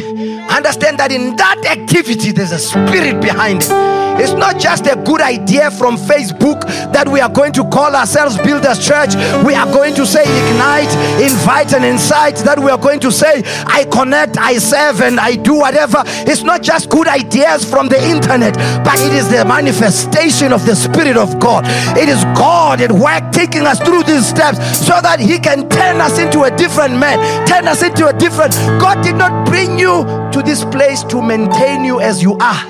understand 0.49 0.99
that 1.01 1.11
in 1.11 1.35
that 1.37 1.65
activity 1.67 2.31
there's 2.31 2.53
a 2.53 2.59
spirit 2.59 3.21
behind 3.21 3.63
it. 3.63 4.01
It's 4.21 4.33
not 4.33 4.59
just 4.61 4.87
a 4.87 4.97
good 4.97 5.23
idea 5.23 5.71
from 5.71 5.97
Facebook 5.97 6.61
that 6.93 7.09
we 7.09 7.21
are 7.21 7.29
going 7.31 7.53
to 7.55 7.65
call 7.71 7.97
ourselves 7.97 8.37
Builders 8.37 8.85
Church. 8.85 9.15
We 9.47 9.55
are 9.55 9.65
going 9.65 9.95
to 9.95 10.05
say 10.05 10.23
ignite, 10.23 10.93
invite, 11.23 11.73
and 11.73 11.87
incite. 11.87 12.37
That 12.45 12.59
we 12.59 12.71
are 12.71 12.77
going 12.77 13.01
to 13.01 13.11
say 13.11 13.43
I 13.65 13.87
connect, 13.91 14.37
I 14.37 14.59
serve, 14.59 15.01
and 15.01 15.19
I 15.19 15.37
do 15.37 15.55
whatever. 15.55 16.03
It's 16.29 16.43
not 16.43 16.63
just 16.63 16.91
good 16.91 17.09
ideas 17.09 17.65
from 17.65 17.89
the 17.89 17.97
internet, 17.97 18.55
but 18.85 19.01
it 19.01 19.15
is 19.15 19.31
the 19.31 19.45
manifestation 19.47 20.53
of 20.53 20.67
the 20.67 20.77
Spirit 20.77 21.17
of 21.17 21.41
God. 21.41 21.65
It 21.97 22.11
is 22.11 22.23
God 22.37 22.83
at 22.83 22.93
work 22.93 23.33
taking 23.33 23.63
us 23.63 23.81
through 23.81 24.03
these 24.03 24.27
steps 24.27 24.59
so 24.85 25.01
that 25.01 25.19
He 25.19 25.39
can 25.39 25.67
turn 25.71 25.99
us 26.01 26.19
into 26.19 26.43
a 26.43 26.55
different 26.55 26.99
man, 27.01 27.47
turn 27.47 27.67
us 27.67 27.83
into 27.83 28.07
a 28.07 28.13
different. 28.13 28.53
God 28.79 29.03
did 29.03 29.17
not 29.17 29.47
bring 29.47 29.79
you 29.79 30.05
to 30.33 30.43
this 30.45 30.65
place 30.65 31.03
to 31.05 31.23
maintain 31.23 31.85
you 31.85 32.01
as 32.01 32.23
you 32.23 32.35
are. 32.35 32.65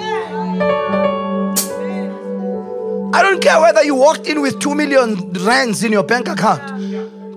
I 3.13 3.23
don't 3.23 3.43
care 3.43 3.61
whether 3.61 3.83
you 3.83 3.97
walked 3.97 4.29
in 4.29 4.41
with 4.41 4.61
two 4.61 4.75
million 4.75 5.33
rands 5.33 5.83
in 5.83 5.91
your 5.91 6.05
bank 6.05 6.29
account. 6.29 6.63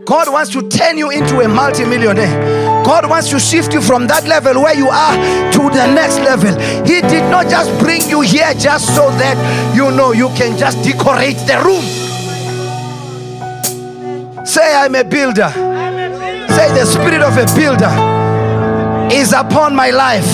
God 0.06 0.32
wants 0.32 0.52
to 0.52 0.70
turn 0.70 0.98
you 0.98 1.10
into 1.10 1.40
a 1.40 1.48
multimillionaire. 1.48 2.84
God 2.84 3.10
wants 3.10 3.30
to 3.30 3.40
shift 3.40 3.74
you 3.74 3.82
from 3.82 4.06
that 4.07 4.28
level 4.28 4.61
where 4.61 4.76
you 4.76 4.90
are 4.90 5.15
to 5.52 5.60
the 5.70 5.88
next 5.94 6.20
level. 6.20 6.52
He 6.86 7.02
did 7.02 7.24
not 7.32 7.49
just 7.49 7.72
bring 7.80 8.02
you 8.10 8.22
here 8.22 8.53
just 8.53 8.94
so 8.95 9.10
that 9.11 9.74
you 9.76 9.90
know 9.91 10.11
you 10.11 10.28
can 10.30 10.57
just 10.57 10.84
decorate 10.84 11.38
the 11.48 11.57
room. 11.64 11.84
Say, 14.45 14.76
I'm 14.76 14.94
a 14.95 15.03
builder. 15.03 15.73
Say, 16.64 16.73
the 16.73 16.85
spirit 16.85 17.22
of 17.22 17.35
a 17.35 17.45
builder 17.56 17.91
is 19.14 19.34
upon 19.34 19.76
my 19.76 19.90
life. 19.90 20.26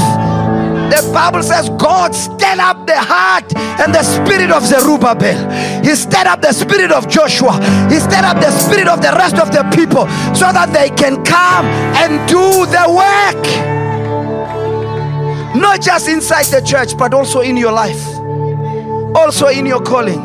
The 0.93 1.09
Bible 1.11 1.41
says 1.41 1.69
God 1.69 2.13
stirred 2.13 2.59
up 2.59 2.85
the 2.85 2.99
heart 2.99 3.51
and 3.57 3.95
the 3.95 4.03
spirit 4.03 4.51
of 4.51 4.63
Zerubbabel. 4.63 5.49
He 5.83 5.95
stirred 5.95 6.27
up 6.27 6.41
the 6.41 6.53
spirit 6.53 6.91
of 6.91 7.07
Joshua. 7.09 7.53
He 7.89 7.97
stirred 7.99 8.25
up 8.25 8.37
the 8.37 8.51
spirit 8.51 8.87
of 8.87 9.01
the 9.01 9.09
rest 9.09 9.39
of 9.39 9.51
the 9.51 9.63
people 9.75 10.07
so 10.35 10.51
that 10.51 10.69
they 10.71 10.91
can 10.91 11.25
come 11.25 11.65
and 11.97 12.29
do 12.29 12.67
the 12.67 12.85
work. 12.93 13.43
Not 15.59 15.81
just 15.81 16.07
inside 16.07 16.45
the 16.45 16.61
church, 16.61 16.95
but 16.95 17.11
also 17.11 17.41
in 17.41 17.57
your 17.57 17.71
life, 17.71 18.05
also 19.15 19.47
in 19.47 19.65
your 19.65 19.81
calling. 19.81 20.21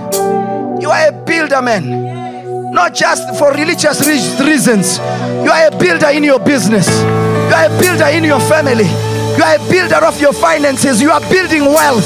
You 0.83 0.91
are 0.91 1.09
a 1.09 1.13
builder, 1.13 1.63
man. 1.63 2.34
Not 2.75 2.93
just 2.93 3.39
for 3.39 3.53
religious 3.53 4.03
reasons. 4.43 4.99
You 4.99 5.49
are 5.49 5.69
a 5.69 5.79
builder 5.79 6.11
in 6.11 6.25
your 6.25 6.41
business. 6.41 6.91
You 6.91 7.55
are 7.55 7.71
a 7.71 7.79
builder 7.79 8.11
in 8.11 8.25
your 8.25 8.41
family. 8.41 8.91
You 9.39 9.43
are 9.47 9.55
a 9.55 9.71
builder 9.71 10.03
of 10.05 10.21
your 10.21 10.33
finances. 10.33 11.01
You 11.01 11.13
are 11.13 11.21
building 11.31 11.67
wealth. 11.67 12.03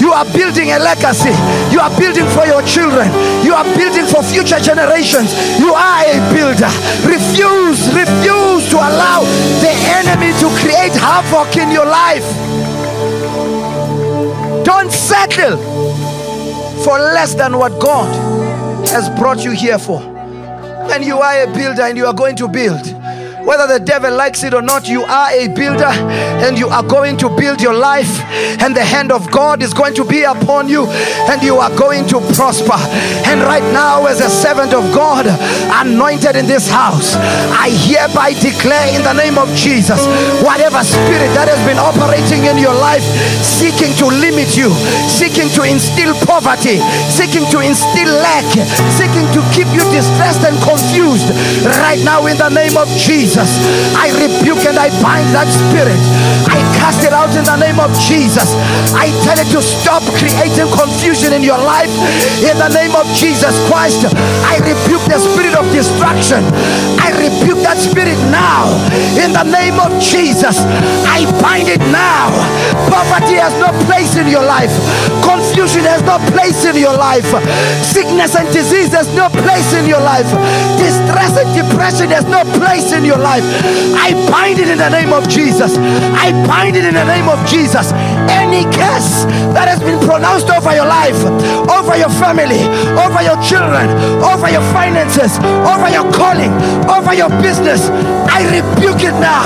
You 0.00 0.12
are 0.12 0.24
building 0.30 0.70
a 0.70 0.78
legacy. 0.78 1.34
You 1.74 1.80
are 1.82 1.90
building 1.98 2.26
for 2.30 2.46
your 2.46 2.62
children. 2.62 3.10
You 3.42 3.54
are 3.54 3.66
building 3.74 4.06
for 4.06 4.22
future 4.22 4.62
generations. 4.62 5.34
You 5.58 5.74
are 5.74 6.06
a 6.06 6.18
builder. 6.30 6.70
Refuse, 7.02 7.90
refuse 7.90 8.70
to 8.70 8.78
allow 8.78 9.26
the 9.58 9.74
enemy 9.98 10.30
to 10.38 10.46
create 10.62 10.94
havoc 10.94 11.56
in 11.56 11.72
your 11.74 11.86
life. 11.86 12.22
Don't 14.64 14.92
settle 14.92 15.58
for 16.86 16.98
less 16.98 17.34
than 17.34 17.58
what 17.58 17.80
God 17.80 18.06
has 18.86 19.08
brought 19.18 19.44
you 19.44 19.50
here 19.50 19.80
for. 19.80 20.11
And 20.90 21.04
you 21.04 21.18
are 21.18 21.42
a 21.42 21.46
builder 21.52 21.82
and 21.82 21.96
you 21.96 22.06
are 22.06 22.14
going 22.14 22.36
to 22.36 22.48
build. 22.48 23.01
Whether 23.44 23.66
the 23.66 23.84
devil 23.84 24.14
likes 24.14 24.44
it 24.44 24.54
or 24.54 24.62
not, 24.62 24.88
you 24.88 25.02
are 25.02 25.30
a 25.30 25.48
builder 25.48 25.90
and 26.42 26.58
you 26.58 26.68
are 26.68 26.82
going 26.82 27.16
to 27.18 27.28
build 27.28 27.60
your 27.60 27.74
life, 27.74 28.20
and 28.62 28.74
the 28.74 28.84
hand 28.84 29.12
of 29.12 29.30
God 29.30 29.62
is 29.62 29.74
going 29.74 29.94
to 29.94 30.04
be 30.04 30.22
upon 30.22 30.68
you, 30.68 30.86
and 31.30 31.42
you 31.42 31.56
are 31.56 31.70
going 31.76 32.06
to 32.08 32.20
prosper. 32.34 32.78
And 33.26 33.40
right 33.42 33.62
now, 33.72 34.06
as 34.06 34.20
a 34.20 34.30
servant 34.30 34.72
of 34.74 34.82
God, 34.94 35.26
anointed 35.70 36.36
in 36.36 36.46
this 36.46 36.68
house, 36.68 37.14
I 37.54 37.70
hereby 37.70 38.34
declare 38.38 38.94
in 38.94 39.02
the 39.02 39.12
name 39.12 39.38
of 39.38 39.48
Jesus 39.54 40.02
whatever 40.42 40.82
spirit 40.82 41.30
that 41.38 41.46
has 41.46 41.60
been 41.66 41.78
operating 41.78 42.46
in 42.46 42.58
your 42.58 42.74
life, 42.74 43.02
seeking 43.42 43.94
to 44.02 44.06
limit 44.06 44.56
you, 44.56 44.70
seeking 45.06 45.48
to 45.54 45.62
instill 45.62 46.14
poverty, 46.26 46.78
seeking 47.10 47.46
to 47.50 47.60
instill 47.60 48.10
lack, 48.22 48.46
seeking 48.94 49.26
to 49.34 49.40
keep 49.54 49.70
you 49.70 49.84
distressed 49.94 50.42
and 50.42 50.58
confused, 50.62 51.30
right 51.82 52.02
now, 52.02 52.26
in 52.26 52.36
the 52.38 52.50
name 52.50 52.76
of 52.76 52.88
Jesus. 52.98 53.31
Jesus, 53.32 53.56
I 53.96 54.12
rebuke 54.20 54.60
and 54.68 54.76
I 54.76 54.92
bind 55.00 55.24
that 55.32 55.48
spirit. 55.48 55.96
I 56.52 56.60
cast 56.76 57.00
it 57.00 57.16
out 57.16 57.32
in 57.32 57.48
the 57.48 57.56
name 57.56 57.80
of 57.80 57.88
Jesus. 57.96 58.52
I 58.92 59.08
tell 59.24 59.40
it 59.40 59.48
to 59.56 59.64
stop 59.64 60.04
creating 60.20 60.68
confusion 60.68 61.32
in 61.32 61.40
your 61.40 61.56
life 61.56 61.88
in 62.44 62.60
the 62.60 62.68
name 62.68 62.92
of 62.92 63.08
Jesus 63.16 63.56
Christ. 63.72 64.04
I 64.44 64.60
rebuke 64.60 65.00
the 65.08 65.16
spirit 65.16 65.56
of 65.56 65.64
destruction. 65.72 66.44
I 67.00 67.08
rebuke 67.16 67.64
that 67.64 67.80
spirit 67.80 68.20
now 68.28 68.68
in 69.16 69.32
the 69.32 69.48
name 69.48 69.80
of 69.80 69.96
Jesus. 69.96 70.60
I 71.08 71.24
bind 71.40 71.72
it 71.72 71.80
now. 71.88 72.36
Poverty 72.92 73.40
has 73.40 73.56
no 73.56 73.72
place 73.88 74.12
in 74.20 74.28
your 74.28 74.44
life. 74.44 74.76
Has 75.92 76.00
no 76.08 76.16
place 76.32 76.64
in 76.64 76.80
your 76.80 76.96
life. 76.96 77.28
Sickness 77.84 78.34
and 78.34 78.48
disease 78.48 78.96
has 78.96 79.12
no 79.14 79.28
place 79.28 79.74
in 79.76 79.84
your 79.84 80.00
life. 80.00 80.24
Distress 80.80 81.36
and 81.36 81.52
depression 81.52 82.08
has 82.08 82.24
no 82.24 82.48
place 82.56 82.96
in 82.96 83.04
your 83.04 83.18
life. 83.18 83.44
I 83.92 84.16
bind 84.32 84.58
it 84.58 84.72
in 84.72 84.78
the 84.78 84.88
name 84.88 85.12
of 85.12 85.28
Jesus. 85.28 85.76
I 85.76 86.32
bind 86.48 86.76
it 86.80 86.86
in 86.88 86.94
the 86.94 87.04
name 87.04 87.28
of 87.28 87.36
Jesus. 87.44 87.92
Any 88.32 88.64
curse 88.72 89.28
that 89.52 89.68
has 89.68 89.84
been 89.84 90.00
pronounced 90.00 90.48
over 90.48 90.72
your 90.72 90.88
life, 90.88 91.20
over 91.68 91.92
your 92.00 92.08
family, 92.16 92.64
over 92.96 93.20
your 93.20 93.36
children, 93.44 93.92
over 94.24 94.48
your 94.48 94.64
finances, 94.72 95.36
over 95.68 95.92
your 95.92 96.08
calling, 96.08 96.56
over 96.88 97.12
your 97.12 97.28
business, 97.44 97.92
I 98.32 98.48
rebuke 98.48 99.04
it 99.04 99.16
now 99.20 99.44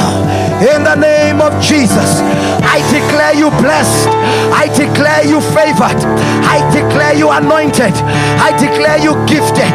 in 0.63 0.87
the 0.87 0.95
name 0.95 1.43
of 1.43 1.51
Jesus. 1.61 2.23
I 2.63 2.81
declare 2.95 3.35
you 3.35 3.51
blessed. 3.61 4.09
I 4.55 4.69
declare 4.73 5.25
you 5.27 5.41
favored. 5.53 6.01
I 6.45 6.61
declare 6.73 7.15
you 7.15 7.31
anointed. 7.31 7.95
I 8.43 8.53
declare 8.59 8.99
you 8.99 9.15
gifted. 9.27 9.73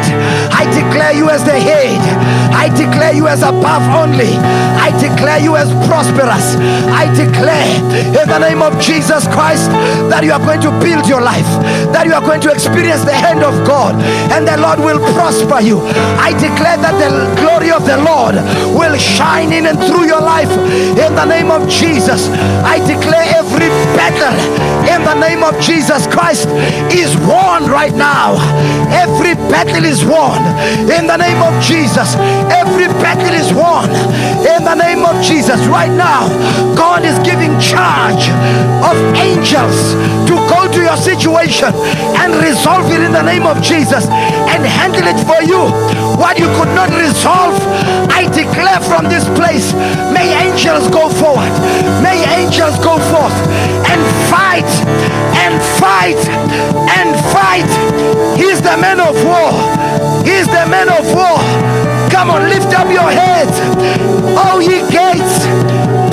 I 0.52 0.64
declare 0.70 1.12
you 1.12 1.30
as 1.30 1.44
the 1.44 1.58
head. 1.58 1.98
I 2.54 2.68
declare 2.68 3.14
you 3.14 3.26
as 3.26 3.42
above 3.42 3.82
only. 3.94 4.36
I 4.78 4.90
declare 5.00 5.40
you 5.40 5.56
as 5.56 5.70
prosperous. 5.88 6.56
I 6.92 7.10
declare 7.14 7.66
in 8.14 8.28
the 8.28 8.38
name 8.38 8.62
of 8.62 8.78
Jesus 8.80 9.26
Christ 9.28 9.70
that 10.10 10.22
you 10.22 10.32
are 10.32 10.42
going 10.42 10.60
to 10.62 10.70
build 10.78 11.08
your 11.08 11.20
life, 11.20 11.48
that 11.90 12.06
you 12.06 12.14
are 12.14 12.20
going 12.20 12.40
to 12.42 12.50
experience 12.52 13.02
the 13.04 13.14
hand 13.14 13.42
of 13.42 13.54
God, 13.66 13.94
and 14.30 14.46
the 14.46 14.56
Lord 14.58 14.78
will 14.78 15.00
prosper 15.14 15.60
you. 15.60 15.80
I 16.18 16.32
declare 16.38 16.78
that 16.78 16.94
the 16.98 17.10
glory 17.40 17.70
of 17.70 17.86
the 17.86 17.98
Lord 17.98 18.36
will 18.76 18.96
shine 18.98 19.52
in 19.52 19.66
and 19.66 19.78
through 19.78 20.06
your 20.06 20.20
life 20.20 20.50
in 20.98 21.14
the 21.14 21.24
name 21.24 21.50
of 21.50 21.68
Jesus. 21.68 22.28
I 22.62 22.78
declare 22.86 23.26
every 23.34 23.70
battle 23.94 24.34
in 24.86 25.02
the 25.02 25.14
name 25.18 25.42
of 25.42 25.58
Jesus 25.60 26.06
Christ 26.06 26.46
is 26.92 27.16
won 27.28 27.70
right 27.70 27.94
now. 27.94 28.36
Every 28.92 29.34
battle 29.50 29.84
is 29.84 30.04
won 30.04 30.40
in 30.90 31.06
the 31.06 31.16
name 31.16 31.40
of 31.42 31.54
Jesus. 31.62 32.14
Every 32.52 32.86
battle 33.00 33.34
is 33.34 33.52
won 33.52 33.90
in 34.46 34.64
the 34.64 34.74
name 34.74 35.04
of 35.04 35.16
Jesus 35.22 35.60
right 35.66 35.90
now. 35.90 36.28
God 36.74 37.04
is 37.04 37.18
giving 37.20 37.58
charge 37.60 38.28
of 38.82 38.96
angels 39.16 39.94
to 40.28 40.34
go 40.50 40.70
to 40.70 40.80
your 40.82 40.96
situation 40.96 41.70
and 42.20 42.34
resolve 42.42 42.90
it 42.90 43.00
in 43.00 43.12
the 43.12 43.22
name 43.22 43.46
of 43.46 43.62
Jesus 43.62 44.06
and 44.06 44.60
handle 44.64 45.06
it 45.06 45.18
for 45.24 45.40
you. 45.42 45.70
What 46.18 46.38
you 46.38 46.46
could 46.58 46.72
not 46.74 46.90
resolve, 46.90 47.56
I 48.10 48.28
declare 48.32 48.80
from 48.80 49.08
this 49.08 49.24
place, 49.38 49.72
may 50.12 50.30
angels 50.46 50.88
go 50.88 51.08
forward. 51.08 51.52
May 52.02 52.22
angels 52.38 52.76
go 52.78 52.98
forth 53.10 53.36
and 53.88 54.00
fight 54.30 54.68
and 55.42 55.58
fight 55.82 56.22
and 56.98 57.10
fight. 57.34 57.70
He's 58.38 58.62
the 58.62 58.76
man 58.78 59.00
of 59.00 59.14
war. 59.26 59.50
He's 60.22 60.46
the 60.46 60.64
man 60.70 60.88
of 60.88 61.04
war. 61.10 61.38
Come 62.14 62.30
on, 62.30 62.48
lift 62.48 62.70
up 62.78 62.86
your 62.86 63.10
heads. 63.10 63.56
Oh, 64.38 64.60
ye 64.62 64.78
gates, 64.86 65.42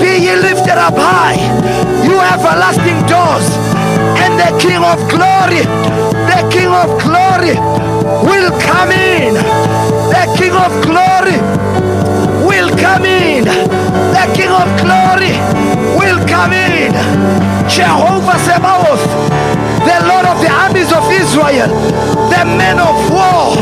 be 0.02 0.26
ye 0.26 0.34
lifted 0.36 0.80
up 0.82 0.98
high. 0.98 1.38
You 2.08 2.18
everlasting 2.18 3.00
doors. 3.06 3.46
And 4.24 4.34
the 4.42 4.50
King 4.58 4.82
of 4.82 4.98
glory, 5.14 5.62
the 6.32 6.40
King 6.50 6.72
of 6.74 6.90
glory 7.06 7.54
will 8.26 8.52
come 8.66 8.92
in. 8.92 9.36
The 10.14 10.26
King 10.40 10.56
of 10.58 10.72
glory 10.90 11.38
come 12.82 13.06
in. 13.06 13.44
The 13.46 14.26
King 14.34 14.52
of 14.52 14.68
glory 14.80 15.36
will 16.00 16.20
come 16.28 16.54
in. 16.54 16.92
Jehovah 17.68 18.40
Sabaoth, 18.48 19.04
the 19.86 19.98
Lord 20.08 20.26
of 20.26 20.42
the 20.42 20.50
armies 20.50 20.92
of 20.92 21.04
Israel, 21.12 21.70
the 22.34 22.44
man 22.58 22.80
of 22.80 22.96
war, 23.12 23.56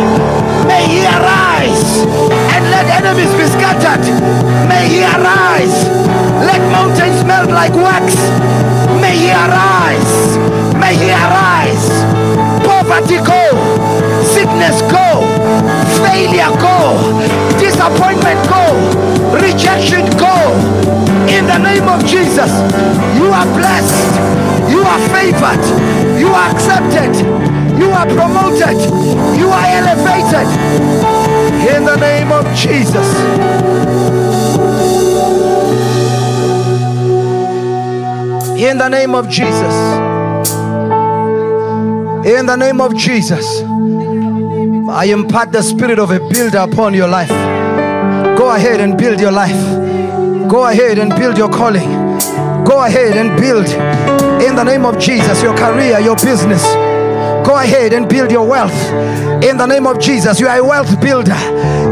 may 0.67 0.85
he 0.87 1.05
arise 1.05 2.05
and 2.53 2.63
let 2.71 2.85
enemies 2.87 3.31
be 3.35 3.45
scattered. 3.45 4.05
May 4.69 4.87
he 4.87 5.03
arise. 5.03 5.85
Let 6.45 6.61
mountains 6.71 7.23
melt 7.23 7.49
like 7.49 7.73
wax. 7.73 8.15
May 9.01 9.15
he 9.17 9.29
arise. 9.31 10.37
May 10.77 10.95
he 10.95 11.09
arise. 11.11 11.87
Poverty 12.65 13.17
go. 13.17 13.43
Sickness 14.23 14.81
go. 14.91 15.25
Failure 16.03 16.53
go. 16.61 16.97
Disappointment 17.59 18.39
go. 18.47 19.06
Rejection 19.33 20.05
go. 20.17 20.35
In 21.27 21.45
the 21.45 21.57
name 21.57 21.87
of 21.87 22.05
Jesus, 22.05 22.51
you 23.17 23.27
are 23.27 23.45
blessed. 23.57 24.37
You 24.69 24.81
are 24.81 24.99
favored. 25.09 25.63
You 26.19 26.29
are 26.29 26.51
accepted. 26.51 27.13
You 27.79 27.89
are 27.91 28.05
promoted. 28.05 28.77
You 29.39 29.49
are 29.49 29.65
elevated. 29.65 30.47
In 31.75 31.83
the 31.83 31.97
name 31.97 32.31
of 32.31 32.45
Jesus. 32.55 33.07
In 38.59 38.77
the 38.77 38.89
name 38.89 39.13
of 39.13 39.29
Jesus. 39.29 39.75
In 42.25 42.45
the 42.45 42.55
name 42.55 42.81
of 42.81 42.95
Jesus. 42.95 43.61
I 44.89 45.05
impart 45.13 45.51
the 45.51 45.61
spirit 45.61 45.99
of 45.99 46.11
a 46.11 46.19
builder 46.19 46.59
upon 46.59 46.93
your 46.93 47.07
life. 47.07 47.56
Go 48.47 48.55
ahead 48.55 48.79
and 48.79 48.97
build 48.97 49.19
your 49.19 49.33
life. 49.33 49.61
Go 50.49 50.67
ahead 50.67 50.99
and 50.99 51.13
build 51.13 51.37
your 51.37 51.49
calling. 51.49 51.89
Go 52.63 52.81
ahead 52.81 53.17
and 53.17 53.37
build 53.37 53.67
in 54.41 54.55
the 54.55 54.63
name 54.63 54.85
of 54.85 54.97
Jesus 54.97 55.43
your 55.43 55.53
career, 55.57 55.99
your 55.99 56.15
business. 56.15 56.86
Go 57.47 57.55
ahead 57.57 57.93
and 57.93 58.09
build 58.09 58.29
your 58.29 58.45
wealth. 58.45 58.75
In 59.41 59.55
the 59.55 59.65
name 59.65 59.87
of 59.87 59.99
Jesus, 60.01 60.37
you 60.41 60.47
are 60.49 60.57
a 60.57 60.63
wealth 60.63 60.99
builder. 60.99 61.31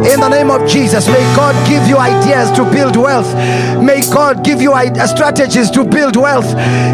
In 0.03 0.19
the 0.19 0.27
name 0.27 0.51
of 0.51 0.67
Jesus, 0.67 1.07
may 1.07 1.23
God 1.33 1.55
give 1.67 1.87
you 1.87 1.97
ideas 1.97 2.51
to 2.57 2.65
build 2.65 2.97
wealth. 2.97 3.33
May 3.81 4.01
God 4.11 4.43
give 4.43 4.61
you 4.61 4.73
i- 4.73 4.87
uh, 4.99 5.07
strategies 5.07 5.71
to 5.71 5.85
build 5.85 6.17
wealth. 6.17 6.45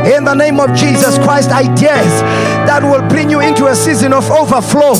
In 0.06 0.24
the 0.26 0.36
name 0.36 0.60
of 0.60 0.74
Jesus 0.76 1.18
Christ, 1.18 1.52
ideas 1.52 2.12
that 2.70 2.84
will 2.84 3.02
bring 3.10 3.32
you 3.32 3.40
into 3.40 3.66
a 3.68 3.76
season 3.76 4.14
of 4.14 4.30
overflow, 4.30 4.94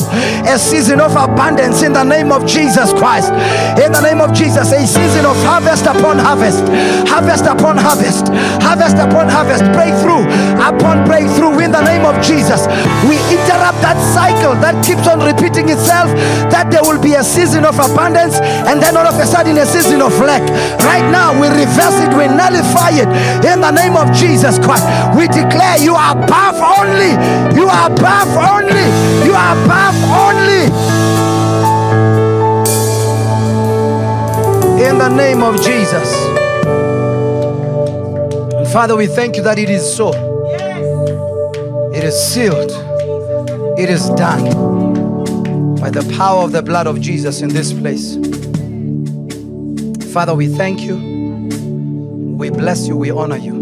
a 0.44 0.58
season 0.58 1.00
of 1.00 1.14
abundance. 1.14 1.82
In 1.82 1.92
the 1.92 2.02
name 2.02 2.32
of 2.32 2.44
Jesus 2.44 2.92
Christ, 2.92 3.30
in 3.78 3.92
the 3.92 4.00
name 4.02 4.20
of 4.20 4.32
Jesus, 4.32 4.72
a 4.72 4.84
season 4.86 5.24
of 5.24 5.36
harvest 5.44 5.86
upon 5.86 6.18
harvest, 6.18 6.64
harvest 7.08 7.46
upon 7.46 7.76
harvest, 7.78 8.28
harvest 8.60 8.96
upon 8.96 9.28
harvest, 9.28 9.64
breakthrough 9.72 10.24
upon 10.60 11.04
breakthrough. 11.06 11.60
In 11.60 11.70
the 11.70 11.82
name 11.82 12.04
of 12.04 12.20
Jesus, 12.20 12.66
we 13.08 13.16
interrupt 13.52 13.84
that 13.84 14.00
cycle 14.16 14.56
that 14.64 14.80
keeps 14.80 15.04
on 15.04 15.20
repeating 15.20 15.68
itself. 15.68 16.08
That 16.48 16.72
there 16.72 16.80
will 16.82 17.00
be 17.00 17.14
a 17.14 17.24
season 17.24 17.64
of 17.64 17.76
abundance 17.76 18.40
and 18.40 18.80
then 18.80 18.96
all 18.96 19.06
of 19.06 19.20
a 19.20 19.26
sudden 19.26 19.58
a 19.58 19.66
season 19.66 20.00
of 20.00 20.16
lack. 20.20 20.42
Right 20.80 21.04
now, 21.12 21.36
we 21.36 21.48
reverse 21.52 22.00
it, 22.00 22.10
we 22.16 22.26
nullify 22.32 22.96
it 22.96 23.08
in 23.44 23.60
the 23.60 23.70
name 23.70 23.96
of 23.96 24.08
Jesus 24.16 24.56
Christ. 24.58 24.88
We 25.12 25.28
declare 25.28 25.76
you 25.78 25.94
are 25.94 26.16
above 26.16 26.56
only, 26.64 27.12
you 27.52 27.68
are 27.68 27.92
above 27.92 28.32
only, 28.40 28.88
you 29.28 29.36
are 29.36 29.52
above 29.60 29.96
only. 30.08 30.64
In 34.80 34.98
the 34.98 35.08
name 35.08 35.42
of 35.42 35.60
Jesus. 35.60 36.08
And 38.56 38.68
Father, 38.68 38.96
we 38.96 39.06
thank 39.06 39.36
you 39.36 39.42
that 39.42 39.58
it 39.58 39.68
is 39.68 39.84
so. 39.84 40.10
It 41.92 42.04
is 42.04 42.16
sealed. 42.16 42.91
It 43.82 43.90
is 43.90 44.08
done 44.10 44.44
by 45.80 45.90
the 45.90 46.08
power 46.16 46.44
of 46.44 46.52
the 46.52 46.62
blood 46.62 46.86
of 46.86 47.00
Jesus 47.00 47.40
in 47.40 47.48
this 47.48 47.72
place. 47.72 48.14
Father, 50.12 50.36
we 50.36 50.46
thank 50.46 50.82
you. 50.82 50.94
We 52.38 52.50
bless 52.50 52.86
you. 52.86 52.96
We 52.96 53.10
honor 53.10 53.38
you. 53.38 53.54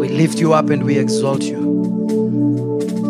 We 0.00 0.08
lift 0.08 0.40
you 0.40 0.54
up 0.54 0.70
and 0.70 0.82
we 0.82 0.98
exalt 0.98 1.44
you. 1.44 1.56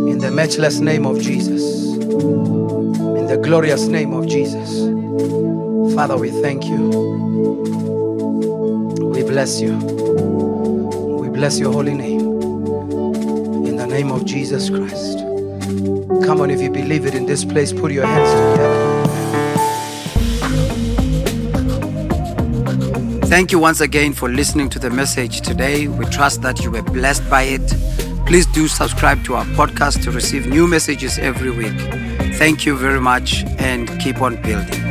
In 0.07 0.19
the 0.19 0.31
matchless 0.31 0.81
name 0.81 1.07
of 1.07 1.19
Jesus. 1.19 1.95
In 1.95 3.27
the 3.27 3.41
glorious 3.43 3.87
name 3.87 4.13
of 4.13 4.27
Jesus. 4.29 4.85
Father, 5.95 6.19
we 6.19 6.29
thank 6.43 6.67
you. 6.67 6.91
We 9.15 9.23
bless 9.23 9.63
you. 9.63 9.79
We 11.23 11.31
bless 11.31 11.59
your 11.59 11.73
holy 11.73 11.95
name. 11.95 12.21
In 13.65 13.77
the 13.77 13.87
name 13.87 14.13
of 14.13 14.27
Jesus 14.27 14.69
Christ. 14.69 15.18
Come 16.29 16.43
on, 16.43 16.51
if 16.51 16.61
you 16.61 16.71
believe 16.71 17.07
it 17.07 17.15
in 17.15 17.25
this 17.25 17.43
place, 17.43 17.73
put 17.73 17.91
your 17.91 18.05
hands 18.05 18.29
together. 18.29 19.07
Thank 23.29 23.51
you 23.51 23.59
once 23.59 23.81
again 23.81 24.13
for 24.13 24.29
listening 24.29 24.69
to 24.69 24.79
the 24.79 24.91
message 24.91 25.41
today. 25.41 25.89
We 25.89 26.05
trust 26.05 26.43
that 26.43 26.63
you 26.63 26.71
were 26.71 26.83
blessed 26.83 27.31
by 27.31 27.45
it. 27.45 27.67
Please 28.27 28.45
do 28.45 28.69
subscribe 28.69 29.25
to 29.25 29.37
our 29.37 29.47
podcast 29.57 30.05
to 30.05 30.11
receive 30.11 30.47
new 30.47 30.67
messages 30.67 31.19
every 31.19 31.51
week. 31.51 31.81
Thank 32.35 32.67
you 32.67 32.77
very 32.77 33.01
much 33.01 33.47
and 33.57 33.89
keep 33.99 34.21
on 34.21 34.37
building. 34.43 34.88